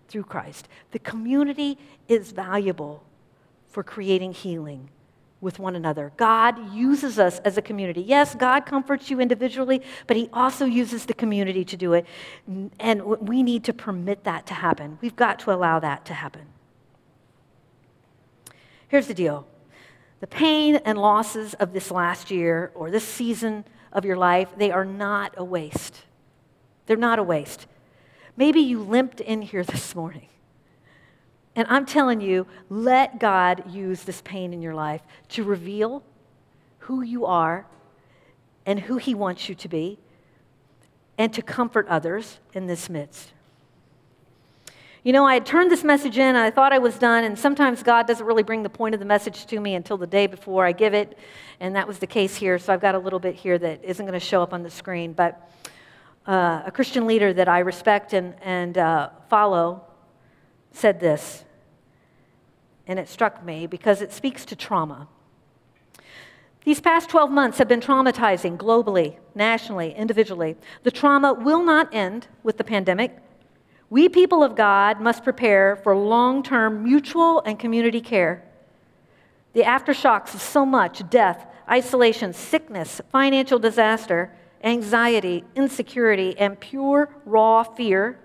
through 0.07 0.23
Christ. 0.23 0.69
The 0.93 1.01
community 1.01 1.77
is 2.07 2.31
valuable 2.31 3.03
for 3.69 3.83
creating 3.83 4.35
healing 4.35 4.91
with 5.41 5.59
one 5.59 5.75
another. 5.75 6.13
God 6.17 6.73
uses 6.75 7.19
us 7.19 7.39
as 7.41 7.57
a 7.57 7.63
community. 7.63 8.03
Yes, 8.03 8.35
God 8.35 8.67
comforts 8.67 9.11
you 9.11 9.21
individually, 9.21 9.83
but 10.07 10.17
He 10.17 10.29
also 10.33 10.65
uses 10.65 11.07
the 11.07 11.15
community 11.15 11.65
to 11.65 11.77
do 11.77 11.95
it. 11.95 12.07
And 12.79 13.05
we 13.05 13.43
need 13.43 13.65
to 13.65 13.73
permit 13.73 14.25
that 14.25 14.47
to 14.47 14.55
happen. 14.55 14.99
We've 15.01 15.17
got 15.17 15.39
to 15.41 15.53
allow 15.53 15.79
that 15.81 16.05
to 16.07 16.15
happen. 16.15 16.47
Here's 18.89 19.07
the 19.07 19.15
deal 19.15 19.47
the 20.21 20.27
pain 20.27 20.77
and 20.85 20.99
losses 20.99 21.55
of 21.55 21.73
this 21.73 21.91
last 21.91 22.31
year 22.31 22.71
or 22.75 22.91
this 22.91 23.05
season 23.05 23.65
of 23.93 24.05
your 24.05 24.17
life, 24.17 24.49
they 24.57 24.71
are 24.71 24.85
not 24.85 25.35
a 25.37 25.45
waste. 25.45 26.03
They're 26.87 26.97
not 26.97 27.19
a 27.19 27.23
waste. 27.23 27.67
Maybe 28.37 28.61
you 28.61 28.81
limped 28.83 29.21
in 29.21 29.43
here 29.43 29.65
this 29.65 29.95
morning 29.95 30.29
and 31.57 31.67
I'm 31.69 31.85
telling 31.85 32.21
you, 32.21 32.47
let 32.69 33.19
God 33.19 33.71
use 33.71 34.03
this 34.05 34.23
pain 34.23 34.53
in 34.53 34.63
your 34.63 34.75
life 34.75 35.03
to 35.31 35.45
reveal 35.45 36.03
who 36.81 37.03
you 37.03 37.27
are 37.27 37.67
and 38.65 38.79
who 38.81 38.99
He 38.99 39.15
wants 39.15 39.49
you 39.49 39.55
to 39.57 39.69
be 39.69 39.99
and 41.19 41.33
to 41.35 41.43
comfort 41.43 41.87
others 41.89 42.39
in 42.55 42.67
this 42.67 42.89
midst. 42.89 43.33
You 45.03 45.13
know, 45.13 45.27
I 45.27 45.35
had 45.35 45.47
turned 45.47 45.71
this 45.71 45.83
message 45.83 46.19
in 46.19 46.23
and 46.23 46.39
I 46.39 46.51
thought 46.51 46.73
I 46.73 46.79
was 46.79 46.99
done, 46.99 47.25
and 47.25 47.39
sometimes 47.39 47.83
God 47.83 48.07
doesn't 48.07 48.25
really 48.25 48.43
bring 48.43 48.63
the 48.63 48.71
point 48.71 48.95
of 48.95 49.01
the 49.01 49.07
message 49.07 49.47
to 49.47 49.59
me 49.59 49.75
until 49.75 49.97
the 49.97 50.07
day 50.07 50.27
before 50.27 50.67
I 50.67 50.73
give 50.73 50.95
it, 50.95 51.19
and 51.59 51.75
that 51.75 51.89
was 51.89 51.99
the 51.99 52.07
case 52.07 52.37
here. 52.37 52.59
So 52.59 52.73
I've 52.73 52.83
got 52.83 52.95
a 52.95 52.99
little 52.99 53.19
bit 53.19 53.35
here 53.35 53.59
that 53.59 53.83
isn't 53.83 54.05
going 54.05 54.19
to 54.19 54.25
show 54.25 54.43
up 54.43 54.53
on 54.53 54.63
the 54.63 54.71
screen. 54.71 55.15
But 55.15 55.51
uh, 56.27 56.63
a 56.67 56.71
Christian 56.71 57.07
leader 57.07 57.33
that 57.33 57.49
I 57.49 57.61
respect 57.61 58.13
and, 58.13 58.35
and 58.43 58.77
uh, 58.77 59.09
follow 59.31 59.83
said 60.73 61.01
this, 61.01 61.45
and 62.87 62.99
it 62.99 63.09
struck 63.09 63.45
me 63.45 63.67
because 63.67 64.03
it 64.03 64.13
speaks 64.13 64.45
to 64.47 64.57
trauma. 64.57 65.09
These 66.65 66.81
past 66.81 67.09
12 67.09 67.31
months 67.31 67.59
have 67.59 67.69
been 67.69 67.81
traumatizing 67.81 68.59
globally, 68.59 69.17
nationally, 69.35 69.95
individually. 69.95 70.57
The 70.83 70.91
trauma 70.91 71.33
will 71.33 71.63
not 71.63 71.95
end 71.95 72.29
with 72.43 72.59
the 72.59 72.65
pandemic. 72.65 73.17
We, 73.89 74.09
people 74.09 74.45
of 74.45 74.57
God, 74.57 75.01
must 75.01 75.25
prepare 75.25 75.77
for 75.77 75.97
long 75.97 76.43
term 76.43 76.85
mutual 76.85 77.41
and 77.47 77.59
community 77.59 78.01
care. 78.01 78.45
The 79.53 79.63
aftershocks 79.63 80.35
of 80.35 80.43
so 80.43 80.67
much 80.67 81.09
death, 81.09 81.47
isolation, 81.69 82.33
sickness, 82.33 83.01
financial 83.11 83.59
disaster, 83.59 84.33
anxiety, 84.63 85.45
insecurity, 85.57 86.39
and 86.39 86.61
pure 86.61 87.09
raw 87.25 87.63
fear 87.63 88.19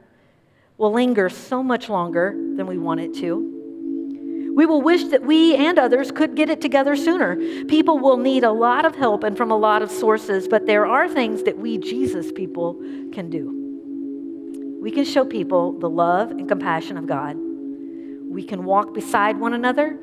will 0.78 0.94
linger 0.94 1.30
so 1.30 1.64
much 1.64 1.90
longer 1.90 2.32
than 2.32 2.68
we 2.68 2.78
want 2.78 3.00
it 3.00 3.14
to. 3.16 4.54
We 4.56 4.66
will 4.66 4.82
wish 4.82 5.04
that 5.06 5.24
we 5.24 5.56
and 5.56 5.78
others 5.78 6.12
could 6.12 6.36
get 6.36 6.50
it 6.50 6.62
together 6.62 6.96
sooner. 6.96 7.36
People 7.66 8.00
will 8.00 8.18
need 8.18 8.44
a 8.44 8.52
lot 8.52 8.86
of 8.86 8.96
help 8.96 9.24
and 9.24 9.36
from 9.36 9.52
a 9.52 9.58
lot 9.58 9.82
of 9.82 9.92
sources, 9.92 10.48
but 10.48 10.66
there 10.66 10.86
are 10.86 11.10
things 11.10 11.44
that 11.44 11.58
we, 11.58 11.78
Jesus 11.78 12.32
people, 12.32 12.76
can 13.12 13.30
do. 13.30 14.80
We 14.82 14.92
can 14.92 15.04
show 15.04 15.26
people 15.26 15.74
the 15.80 15.90
love 15.90 16.32
and 16.32 16.48
compassion 16.48 16.98
of 16.98 17.06
God. 17.06 17.36
We 17.38 18.44
can 18.44 18.64
walk 18.64 18.94
beside 18.94 19.40
one 19.40 19.54
another 19.54 19.98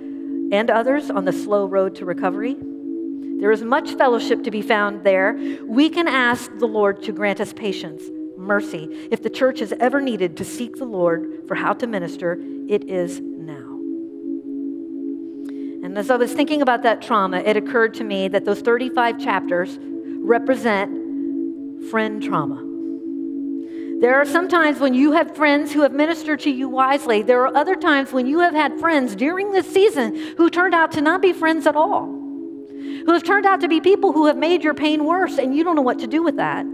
and 0.52 0.70
others 0.70 1.10
on 1.10 1.24
the 1.24 1.32
slow 1.32 1.66
road 1.66 1.94
to 1.96 2.04
recovery. 2.04 2.56
There 3.40 3.52
is 3.52 3.62
much 3.62 3.94
fellowship 3.94 4.44
to 4.44 4.50
be 4.50 4.60
found 4.60 5.02
there. 5.02 5.38
We 5.66 5.88
can 5.88 6.08
ask 6.08 6.50
the 6.58 6.66
Lord 6.66 7.02
to 7.04 7.12
grant 7.12 7.40
us 7.40 7.52
patience 7.52 8.02
mercy. 8.42 9.08
If 9.10 9.22
the 9.22 9.30
church 9.30 9.60
has 9.60 9.72
ever 9.80 10.00
needed 10.00 10.36
to 10.38 10.44
seek 10.44 10.76
the 10.76 10.84
Lord 10.84 11.44
for 11.46 11.54
how 11.54 11.72
to 11.74 11.86
minister, 11.86 12.38
it 12.68 12.84
is 12.84 13.20
now. 13.20 13.78
And 15.84 15.98
as 15.98 16.10
I 16.10 16.16
was 16.16 16.32
thinking 16.32 16.62
about 16.62 16.82
that 16.82 17.02
trauma, 17.02 17.38
it 17.38 17.56
occurred 17.56 17.94
to 17.94 18.04
me 18.04 18.28
that 18.28 18.44
those 18.44 18.60
35 18.60 19.18
chapters 19.18 19.78
represent 19.80 21.90
friend 21.90 22.22
trauma. 22.22 22.68
There 24.00 24.16
are 24.16 24.24
some 24.24 24.48
times 24.48 24.80
when 24.80 24.94
you 24.94 25.12
have 25.12 25.36
friends 25.36 25.72
who 25.72 25.82
have 25.82 25.92
ministered 25.92 26.40
to 26.40 26.50
you 26.50 26.68
wisely. 26.68 27.22
There 27.22 27.46
are 27.46 27.56
other 27.56 27.76
times 27.76 28.12
when 28.12 28.26
you 28.26 28.40
have 28.40 28.54
had 28.54 28.80
friends 28.80 29.14
during 29.14 29.52
this 29.52 29.72
season 29.72 30.16
who 30.36 30.50
turned 30.50 30.74
out 30.74 30.92
to 30.92 31.00
not 31.00 31.22
be 31.22 31.32
friends 31.32 31.66
at 31.66 31.76
all, 31.76 32.06
who 32.06 33.12
have 33.12 33.22
turned 33.22 33.46
out 33.46 33.60
to 33.60 33.68
be 33.68 33.80
people 33.80 34.12
who 34.12 34.26
have 34.26 34.36
made 34.36 34.64
your 34.64 34.74
pain 34.74 35.04
worse, 35.04 35.38
and 35.38 35.54
you 35.54 35.62
don't 35.62 35.76
know 35.76 35.82
what 35.82 36.00
to 36.00 36.08
do 36.08 36.22
with 36.22 36.36
that 36.36 36.66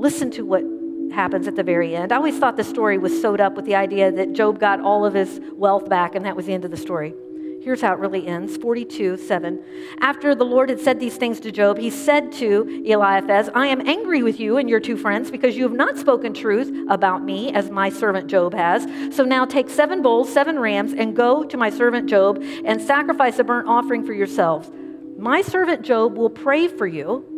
listen 0.00 0.30
to 0.32 0.42
what 0.42 0.64
happens 1.12 1.46
at 1.46 1.56
the 1.56 1.62
very 1.62 1.94
end. 1.94 2.12
I 2.12 2.16
always 2.16 2.38
thought 2.38 2.56
the 2.56 2.64
story 2.64 2.96
was 2.98 3.20
sewed 3.20 3.40
up 3.40 3.54
with 3.54 3.64
the 3.64 3.74
idea 3.74 4.10
that 4.10 4.32
Job 4.32 4.58
got 4.58 4.80
all 4.80 5.04
of 5.04 5.14
his 5.14 5.40
wealth 5.52 5.88
back 5.88 6.14
and 6.14 6.24
that 6.24 6.36
was 6.36 6.46
the 6.46 6.54
end 6.54 6.64
of 6.64 6.70
the 6.70 6.76
story. 6.76 7.14
Here's 7.62 7.82
how 7.82 7.92
it 7.92 7.98
really 7.98 8.26
ends 8.26 8.56
42 8.56 9.18
7. 9.18 9.62
After 10.00 10.34
the 10.34 10.44
Lord 10.44 10.70
had 10.70 10.80
said 10.80 10.98
these 10.98 11.16
things 11.16 11.40
to 11.40 11.52
Job, 11.52 11.76
he 11.76 11.90
said 11.90 12.32
to 12.32 12.82
Eliphaz, 12.86 13.50
I 13.54 13.66
am 13.66 13.86
angry 13.86 14.22
with 14.22 14.40
you 14.40 14.56
and 14.56 14.70
your 14.70 14.80
two 14.80 14.96
friends 14.96 15.30
because 15.30 15.58
you 15.58 15.64
have 15.64 15.74
not 15.74 15.98
spoken 15.98 16.32
truth 16.32 16.72
about 16.88 17.22
me 17.22 17.52
as 17.52 17.70
my 17.70 17.90
servant 17.90 18.28
Job 18.30 18.54
has. 18.54 18.86
So 19.14 19.24
now 19.24 19.44
take 19.44 19.68
seven 19.68 20.00
bulls, 20.00 20.32
seven 20.32 20.58
rams, 20.58 20.94
and 20.94 21.14
go 21.14 21.44
to 21.44 21.56
my 21.58 21.68
servant 21.68 22.08
Job 22.08 22.42
and 22.64 22.80
sacrifice 22.80 23.38
a 23.38 23.44
burnt 23.44 23.68
offering 23.68 24.06
for 24.06 24.14
yourselves. 24.14 24.70
My 25.18 25.42
servant 25.42 25.82
Job 25.82 26.16
will 26.16 26.30
pray 26.30 26.66
for 26.66 26.86
you 26.86 27.29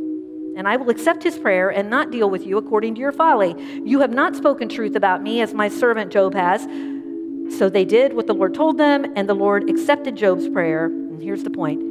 and 0.56 0.68
I 0.68 0.76
will 0.76 0.90
accept 0.90 1.22
his 1.22 1.38
prayer 1.38 1.70
and 1.70 1.88
not 1.90 2.10
deal 2.10 2.28
with 2.30 2.46
you 2.46 2.58
according 2.58 2.94
to 2.96 3.00
your 3.00 3.12
folly. 3.12 3.54
You 3.84 4.00
have 4.00 4.12
not 4.12 4.36
spoken 4.36 4.68
truth 4.68 4.96
about 4.96 5.22
me 5.22 5.40
as 5.40 5.54
my 5.54 5.68
servant 5.68 6.12
Job 6.12 6.34
has. 6.34 6.62
So 7.58 7.68
they 7.68 7.84
did 7.84 8.14
what 8.14 8.26
the 8.26 8.34
Lord 8.34 8.54
told 8.54 8.78
them, 8.78 9.12
and 9.16 9.28
the 9.28 9.34
Lord 9.34 9.68
accepted 9.68 10.16
Job's 10.16 10.48
prayer. 10.48 10.86
And 10.86 11.22
here's 11.22 11.44
the 11.44 11.50
point 11.50 11.82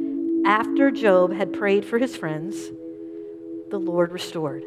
after 0.44 0.90
Job 0.90 1.32
had 1.32 1.52
prayed 1.52 1.84
for 1.84 1.98
his 1.98 2.16
friends, 2.16 2.70
the 3.70 3.78
Lord 3.78 4.10
restored. 4.12 4.64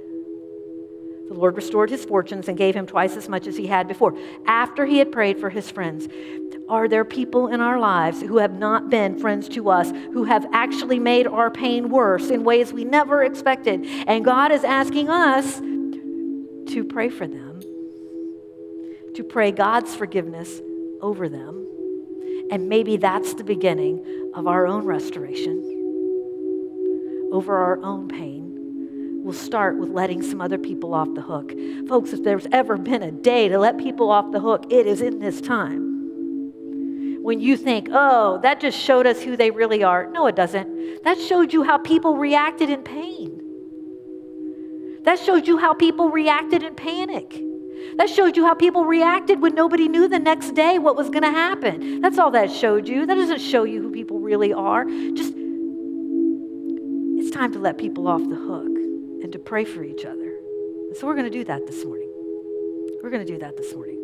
The 1.27 1.33
Lord 1.33 1.55
restored 1.55 1.89
his 1.89 2.05
fortunes 2.05 2.47
and 2.47 2.57
gave 2.57 2.75
him 2.75 2.85
twice 2.85 3.17
as 3.17 3.27
much 3.27 3.47
as 3.47 3.57
he 3.57 3.67
had 3.67 3.87
before. 3.87 4.15
After 4.45 4.85
he 4.85 4.99
had 4.99 5.11
prayed 5.11 5.39
for 5.39 5.49
his 5.49 5.71
friends, 5.71 6.07
are 6.69 6.87
there 6.87 7.03
people 7.05 7.47
in 7.47 7.61
our 7.61 7.79
lives 7.79 8.21
who 8.21 8.37
have 8.37 8.53
not 8.53 8.89
been 8.89 9.17
friends 9.17 9.49
to 9.49 9.69
us, 9.69 9.91
who 10.13 10.25
have 10.25 10.45
actually 10.53 10.99
made 10.99 11.25
our 11.25 11.49
pain 11.49 11.89
worse 11.89 12.29
in 12.29 12.43
ways 12.43 12.71
we 12.71 12.83
never 12.83 13.23
expected? 13.23 13.85
And 14.07 14.23
God 14.23 14.51
is 14.51 14.63
asking 14.63 15.09
us 15.09 15.59
to 15.59 16.83
pray 16.87 17.09
for 17.09 17.27
them, 17.27 17.61
to 19.15 19.23
pray 19.23 19.51
God's 19.51 19.95
forgiveness 19.95 20.61
over 21.01 21.27
them. 21.27 21.67
And 22.51 22.69
maybe 22.69 22.97
that's 22.97 23.33
the 23.33 23.43
beginning 23.43 24.31
of 24.35 24.45
our 24.45 24.67
own 24.67 24.85
restoration 24.85 25.71
over 27.31 27.57
our 27.57 27.83
own 27.83 28.07
pain 28.07 28.34
we'll 29.25 29.33
start 29.33 29.75
with 29.75 29.89
letting 29.89 30.21
some 30.21 30.39
other 30.39 30.59
people 30.59 30.93
off 30.93 31.11
the 31.15 31.21
hook. 31.21 31.51
Folks, 31.89 32.13
if 32.13 32.23
there's 32.23 32.45
ever 32.51 32.77
been 32.77 33.01
a 33.01 33.11
day 33.11 33.49
to 33.49 33.57
let 33.57 33.79
people 33.79 34.11
off 34.11 34.31
the 34.31 34.39
hook, 34.39 34.67
it 34.69 34.85
is 34.85 35.01
in 35.01 35.17
this 35.17 35.41
time. 35.41 35.93
when 37.23 37.39
you 37.39 37.57
think, 37.57 37.87
oh, 37.91 38.37
that 38.43 38.59
just 38.59 38.77
showed 38.77 39.07
us 39.07 39.19
who 39.23 39.35
they 39.35 39.49
really 39.49 39.83
are. 39.83 40.05
No, 40.11 40.27
it 40.27 40.35
doesn't. 40.35 41.03
That 41.03 41.17
showed 41.19 41.53
you 41.53 41.63
how 41.63 41.79
people 41.79 42.17
reacted 42.17 42.69
in 42.69 42.83
pain. 42.83 43.41
That 45.05 45.17
showed 45.17 45.47
you 45.47 45.57
how 45.57 45.73
people 45.73 46.11
reacted 46.11 46.61
in 46.61 46.75
panic. 46.75 47.41
That 47.97 48.11
showed 48.11 48.37
you 48.37 48.45
how 48.45 48.53
people 48.53 48.85
reacted 48.85 49.41
when 49.41 49.55
nobody 49.55 49.87
knew 49.87 50.07
the 50.07 50.19
next 50.19 50.51
day 50.51 50.77
what 50.77 50.95
was 50.95 51.09
going 51.09 51.23
to 51.23 51.31
happen. 51.31 51.99
That's 51.99 52.19
all 52.19 52.29
that 52.29 52.51
showed 52.51 52.87
you. 52.87 53.07
That 53.07 53.15
doesn't 53.15 53.41
show 53.41 53.63
you 53.63 53.81
who 53.81 53.89
people 53.89 54.19
really 54.19 54.53
are. 54.53 54.85
Just, 54.85 55.33
it's 57.17 57.31
time 57.31 57.51
to 57.53 57.59
let 57.59 57.79
people 57.79 58.07
off 58.07 58.21
the 58.21 58.35
hook 58.35 58.74
to 59.35 59.43
pray 59.43 59.65
for 59.65 59.83
each 59.83 60.05
other. 60.05 60.39
So 60.95 61.05
we're 61.05 61.15
going 61.15 61.25
to 61.25 61.29
do 61.29 61.43
that 61.43 61.67
this 61.67 61.83
morning. 61.83 62.09
We're 63.03 63.09
going 63.09 63.25
to 63.25 63.31
do 63.31 63.37
that 63.39 63.57
this 63.57 63.73
morning. 63.73 64.01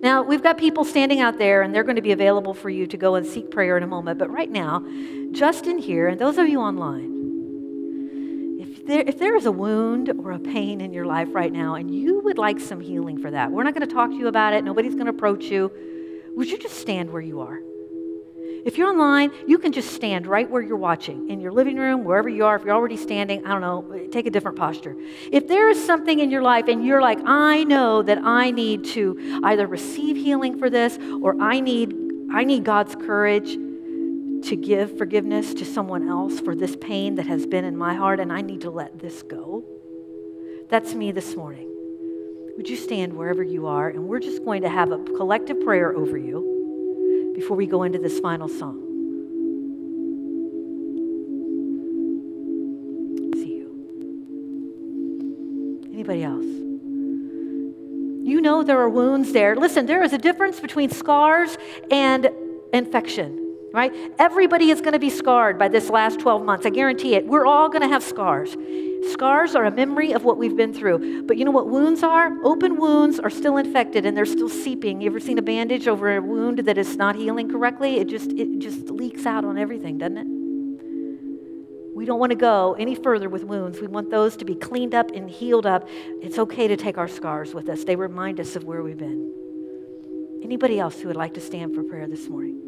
Now, 0.00 0.22
we've 0.22 0.42
got 0.42 0.58
people 0.58 0.84
standing 0.84 1.20
out 1.20 1.38
there, 1.38 1.62
and 1.62 1.74
they're 1.74 1.82
going 1.82 1.96
to 1.96 2.02
be 2.02 2.12
available 2.12 2.54
for 2.54 2.70
you 2.70 2.86
to 2.86 2.96
go 2.96 3.16
and 3.16 3.26
seek 3.26 3.50
prayer 3.50 3.76
in 3.76 3.82
a 3.82 3.86
moment. 3.88 4.16
But 4.18 4.30
right 4.30 4.48
now, 4.48 4.86
just 5.32 5.66
in 5.66 5.78
here, 5.78 6.06
and 6.06 6.20
those 6.20 6.38
of 6.38 6.48
you 6.48 6.60
online, 6.60 7.16
if 8.60 8.86
there, 8.86 9.02
if 9.04 9.18
there 9.18 9.34
is 9.34 9.44
a 9.44 9.52
wound 9.52 10.10
or 10.10 10.30
a 10.30 10.38
pain 10.38 10.80
in 10.80 10.92
your 10.92 11.04
life 11.04 11.28
right 11.32 11.52
now, 11.52 11.74
and 11.74 11.92
you 11.92 12.20
would 12.20 12.38
like 12.38 12.60
some 12.60 12.80
healing 12.80 13.18
for 13.18 13.32
that, 13.32 13.50
we're 13.50 13.64
not 13.64 13.74
going 13.74 13.86
to 13.86 13.92
talk 13.92 14.10
to 14.10 14.16
you 14.16 14.28
about 14.28 14.54
it. 14.54 14.62
Nobody's 14.62 14.94
going 14.94 15.06
to 15.06 15.12
approach 15.12 15.46
you. 15.46 15.72
Would 16.36 16.48
you 16.48 16.58
just 16.58 16.78
stand 16.78 17.10
where 17.10 17.20
you 17.20 17.40
are? 17.40 17.58
If 18.64 18.76
you're 18.76 18.88
online, 18.88 19.30
you 19.46 19.58
can 19.58 19.72
just 19.72 19.92
stand 19.92 20.26
right 20.26 20.48
where 20.48 20.62
you're 20.62 20.76
watching, 20.76 21.30
in 21.30 21.40
your 21.40 21.52
living 21.52 21.76
room, 21.76 22.04
wherever 22.04 22.28
you 22.28 22.44
are. 22.44 22.56
If 22.56 22.64
you're 22.64 22.74
already 22.74 22.96
standing, 22.96 23.46
I 23.46 23.50
don't 23.50 23.60
know, 23.60 24.08
take 24.10 24.26
a 24.26 24.30
different 24.30 24.58
posture. 24.58 24.96
If 25.30 25.48
there 25.48 25.68
is 25.68 25.84
something 25.84 26.18
in 26.18 26.30
your 26.30 26.42
life 26.42 26.66
and 26.68 26.84
you're 26.84 27.00
like, 27.00 27.18
I 27.24 27.64
know 27.64 28.02
that 28.02 28.18
I 28.18 28.50
need 28.50 28.84
to 28.86 29.40
either 29.44 29.66
receive 29.66 30.16
healing 30.16 30.58
for 30.58 30.70
this 30.70 30.98
or 31.22 31.40
I 31.40 31.60
need, 31.60 31.94
I 32.32 32.44
need 32.44 32.64
God's 32.64 32.94
courage 32.94 33.52
to 33.52 34.56
give 34.56 34.98
forgiveness 34.98 35.54
to 35.54 35.64
someone 35.64 36.08
else 36.08 36.40
for 36.40 36.54
this 36.54 36.76
pain 36.76 37.16
that 37.16 37.26
has 37.26 37.46
been 37.46 37.64
in 37.64 37.76
my 37.76 37.94
heart 37.94 38.20
and 38.20 38.32
I 38.32 38.40
need 38.40 38.62
to 38.62 38.70
let 38.70 38.98
this 38.98 39.22
go. 39.22 39.64
That's 40.68 40.94
me 40.94 41.12
this 41.12 41.34
morning. 41.34 41.66
Would 42.56 42.68
you 42.68 42.76
stand 42.76 43.12
wherever 43.12 43.42
you 43.42 43.66
are? 43.66 43.88
And 43.88 44.08
we're 44.08 44.20
just 44.20 44.44
going 44.44 44.62
to 44.62 44.68
have 44.68 44.90
a 44.90 44.98
collective 45.04 45.60
prayer 45.60 45.94
over 45.94 46.18
you 46.18 46.57
before 47.38 47.56
we 47.56 47.66
go 47.66 47.84
into 47.84 48.00
this 48.00 48.18
final 48.18 48.48
song. 48.48 48.80
See 53.34 53.58
you. 53.58 53.68
Anybody 55.92 56.24
else? 56.24 56.44
You 58.28 58.40
know 58.40 58.64
there 58.64 58.80
are 58.80 58.88
wounds 58.88 59.32
there. 59.32 59.54
Listen, 59.54 59.86
there 59.86 60.02
is 60.02 60.12
a 60.12 60.18
difference 60.18 60.58
between 60.58 60.90
scars 60.90 61.56
and 61.92 62.28
infection, 62.72 63.47
right? 63.72 63.92
Everybody 64.18 64.70
is 64.70 64.80
going 64.80 64.92
to 64.92 64.98
be 64.98 65.10
scarred 65.10 65.58
by 65.58 65.68
this 65.68 65.90
last 65.90 66.20
12 66.20 66.44
months. 66.44 66.66
I 66.66 66.70
guarantee 66.70 67.14
it. 67.14 67.26
We're 67.26 67.46
all 67.46 67.68
going 67.68 67.82
to 67.82 67.88
have 67.88 68.02
scars. 68.02 68.56
Scars 69.12 69.54
are 69.54 69.64
a 69.64 69.70
memory 69.70 70.12
of 70.12 70.24
what 70.24 70.38
we've 70.38 70.56
been 70.56 70.72
through. 70.72 71.24
But 71.26 71.36
you 71.36 71.44
know 71.44 71.50
what 71.50 71.68
wounds 71.68 72.02
are? 72.02 72.32
Open 72.44 72.76
wounds 72.76 73.18
are 73.18 73.30
still 73.30 73.56
infected 73.56 74.04
and 74.04 74.16
they're 74.16 74.26
still 74.26 74.48
seeping. 74.48 75.00
You 75.00 75.10
ever 75.10 75.20
seen 75.20 75.38
a 75.38 75.42
bandage 75.42 75.86
over 75.86 76.16
a 76.16 76.22
wound 76.22 76.58
that 76.60 76.78
is 76.78 76.96
not 76.96 77.14
healing 77.16 77.50
correctly? 77.50 77.98
It 77.98 78.08
just 78.08 78.32
it 78.32 78.58
just 78.58 78.90
leaks 78.90 79.26
out 79.26 79.44
on 79.44 79.58
everything, 79.58 79.98
doesn't 79.98 80.18
it? 80.18 80.38
We 81.94 82.04
don't 82.04 82.20
want 82.20 82.30
to 82.30 82.36
go 82.36 82.76
any 82.78 82.94
further 82.94 83.28
with 83.28 83.44
wounds. 83.44 83.80
We 83.80 83.88
want 83.88 84.10
those 84.10 84.36
to 84.36 84.44
be 84.44 84.54
cleaned 84.54 84.94
up 84.94 85.10
and 85.10 85.28
healed 85.28 85.66
up. 85.66 85.88
It's 86.22 86.38
okay 86.38 86.68
to 86.68 86.76
take 86.76 86.96
our 86.96 87.08
scars 87.08 87.54
with 87.54 87.68
us. 87.68 87.84
They 87.84 87.96
remind 87.96 88.38
us 88.40 88.54
of 88.56 88.64
where 88.64 88.82
we've 88.82 88.98
been. 88.98 89.32
Anybody 90.42 90.78
else 90.78 91.00
who 91.00 91.08
would 91.08 91.16
like 91.16 91.34
to 91.34 91.40
stand 91.40 91.74
for 91.74 91.82
prayer 91.82 92.06
this 92.06 92.28
morning? 92.28 92.67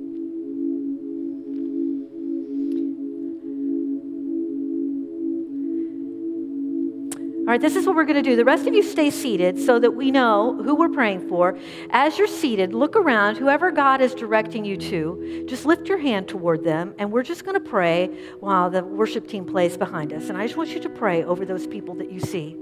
All 7.51 7.55
right, 7.55 7.61
this 7.61 7.75
is 7.75 7.85
what 7.85 7.97
we're 7.97 8.05
going 8.05 8.15
to 8.15 8.23
do. 8.23 8.37
The 8.37 8.45
rest 8.45 8.69
of 8.69 8.75
you 8.75 8.83
stay 8.85 9.11
seated 9.11 9.59
so 9.59 9.81
that 9.81 9.91
we 9.91 10.13
know 10.13 10.63
who 10.63 10.77
we're 10.77 10.89
praying 10.89 11.29
for. 11.29 11.59
As 11.91 12.17
you're 12.17 12.29
seated, 12.29 12.73
look 12.73 12.95
around, 12.95 13.39
whoever 13.39 13.73
God 13.73 14.01
is 14.01 14.15
directing 14.15 14.65
you 14.65 14.77
to, 14.77 15.47
just 15.49 15.67
lift 15.67 15.89
your 15.89 15.99
hand 15.99 16.29
toward 16.29 16.63
them, 16.63 16.95
and 16.97 17.11
we're 17.11 17.25
just 17.25 17.45
going 17.45 17.61
to 17.61 17.69
pray 17.69 18.07
while 18.39 18.71
the 18.71 18.85
worship 18.85 19.27
team 19.27 19.45
plays 19.45 19.77
behind 19.77 20.13
us. 20.13 20.29
And 20.29 20.39
I 20.39 20.47
just 20.47 20.57
want 20.57 20.71
you 20.71 20.79
to 20.79 20.89
pray 20.89 21.25
over 21.25 21.45
those 21.45 21.67
people 21.67 21.97
that 21.97 22.13
you 22.13 22.21
see. 22.21 22.57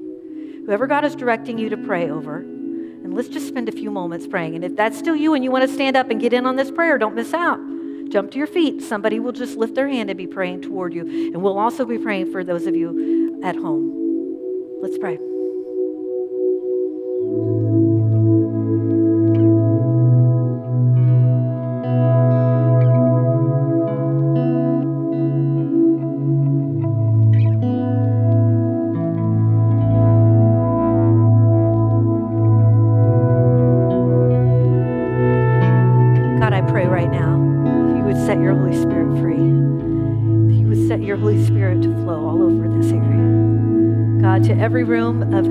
Whoever 0.65 0.87
God 0.87 1.05
is 1.05 1.15
directing 1.15 1.59
you 1.59 1.69
to 1.69 1.77
pray 1.77 2.09
over. 2.09 2.39
And 2.39 3.13
let's 3.13 3.29
just 3.29 3.47
spend 3.47 3.69
a 3.69 3.73
few 3.73 3.91
moments 3.91 4.27
praying. 4.27 4.55
And 4.55 4.65
if 4.65 4.75
that's 4.75 4.99
still 4.99 5.15
you 5.15 5.35
and 5.35 5.45
you 5.45 5.51
want 5.51 5.69
to 5.69 5.75
stand 5.75 5.99
up 5.99 6.09
and 6.09 6.19
get 6.19 6.33
in 6.33 6.47
on 6.47 6.57
this 6.57 6.71
prayer, 6.71 6.97
don't 6.97 7.15
miss 7.15 7.35
out. 7.35 7.61
Jump 8.09 8.31
to 8.31 8.39
your 8.39 8.47
feet. 8.47 8.81
Somebody 8.81 9.21
will 9.21 9.33
just 9.33 9.59
lift 9.59 9.75
their 9.75 9.89
hand 9.89 10.09
and 10.09 10.17
be 10.17 10.27
praying 10.27 10.63
toward 10.63 10.95
you. 10.95 11.03
And 11.35 11.43
we'll 11.43 11.59
also 11.59 11.85
be 11.85 11.99
praying 11.99 12.33
for 12.33 12.43
those 12.43 12.67
of 12.67 12.75
you 12.75 13.39
at 13.45 13.55
home. 13.55 14.08
Let's 14.81 14.97
pray. 14.97 15.38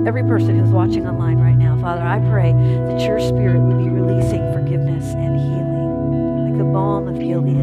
Every 0.07 0.23
person 0.23 0.57
who's 0.57 0.69
watching 0.69 1.05
online 1.05 1.37
right 1.37 1.57
now. 1.57 1.77
Father, 1.81 2.01
I 2.01 2.19
pray 2.31 2.53
that 2.53 3.01
your 3.01 3.19
spirit 3.19 3.59
would 3.59 3.77
be 3.77 3.89
releasing 3.89 4.39
forgiveness 4.53 5.03
and 5.13 5.35
healing, 5.37 6.47
like 6.47 6.57
the 6.57 6.63
balm 6.63 7.09
of 7.09 7.19
Gilead. 7.19 7.57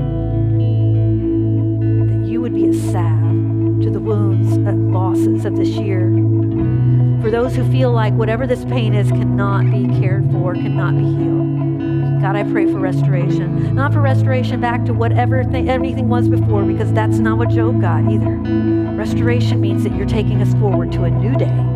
That 2.11 2.29
you 2.29 2.43
would 2.43 2.55
be 2.55 2.69
a 2.69 2.75
salve 2.75 3.81
to 3.81 3.91
the 3.91 3.99
wounds 3.99 4.53
and 4.53 4.93
losses 4.93 5.47
of 5.47 5.57
this 5.57 5.71
year. 5.71 6.11
For 7.23 7.31
those 7.31 7.57
who 7.57 7.65
feel 7.73 7.91
like 7.93 8.13
whatever 8.13 8.47
this 8.47 8.67
pain 8.67 8.93
is 8.93 9.09
cannot 9.09 9.71
be 9.71 9.89
cared 9.99 10.31
for, 10.31 10.53
cannot 10.53 10.99
be 10.99 11.05
healed. 11.05 12.21
God, 12.21 12.37
I 12.37 12.43
pray 12.43 12.67
for 12.71 12.79
restoration. 12.79 13.75
Not 13.75 13.95
for 13.95 14.03
restoration 14.03 14.61
back 14.61 14.85
to 14.85 14.93
whatever 14.93 15.45
th- 15.45 15.67
anything 15.67 16.11
was 16.11 16.29
before, 16.29 16.63
because 16.65 16.93
that's 16.93 17.17
not 17.17 17.39
what 17.39 17.49
Job 17.49 17.81
got 17.81 18.05
either. 18.13 18.37
Restoration 18.97 19.63
means 19.63 19.83
that 19.85 19.97
you're 19.97 20.05
taking 20.05 20.43
us 20.43 20.53
forward 20.61 20.93
to 20.93 21.05
a 21.05 21.11
new 21.11 21.35
day. 21.37 21.74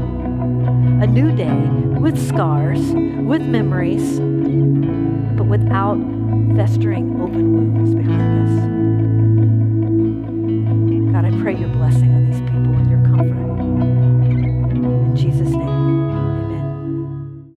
A 1.01 1.07
new 1.07 1.31
day 1.31 1.55
with 2.01 2.19
scars, 2.19 2.81
with 2.91 3.43
memories, 3.43 4.19
but 5.37 5.47
without 5.47 5.97
festering 6.57 7.18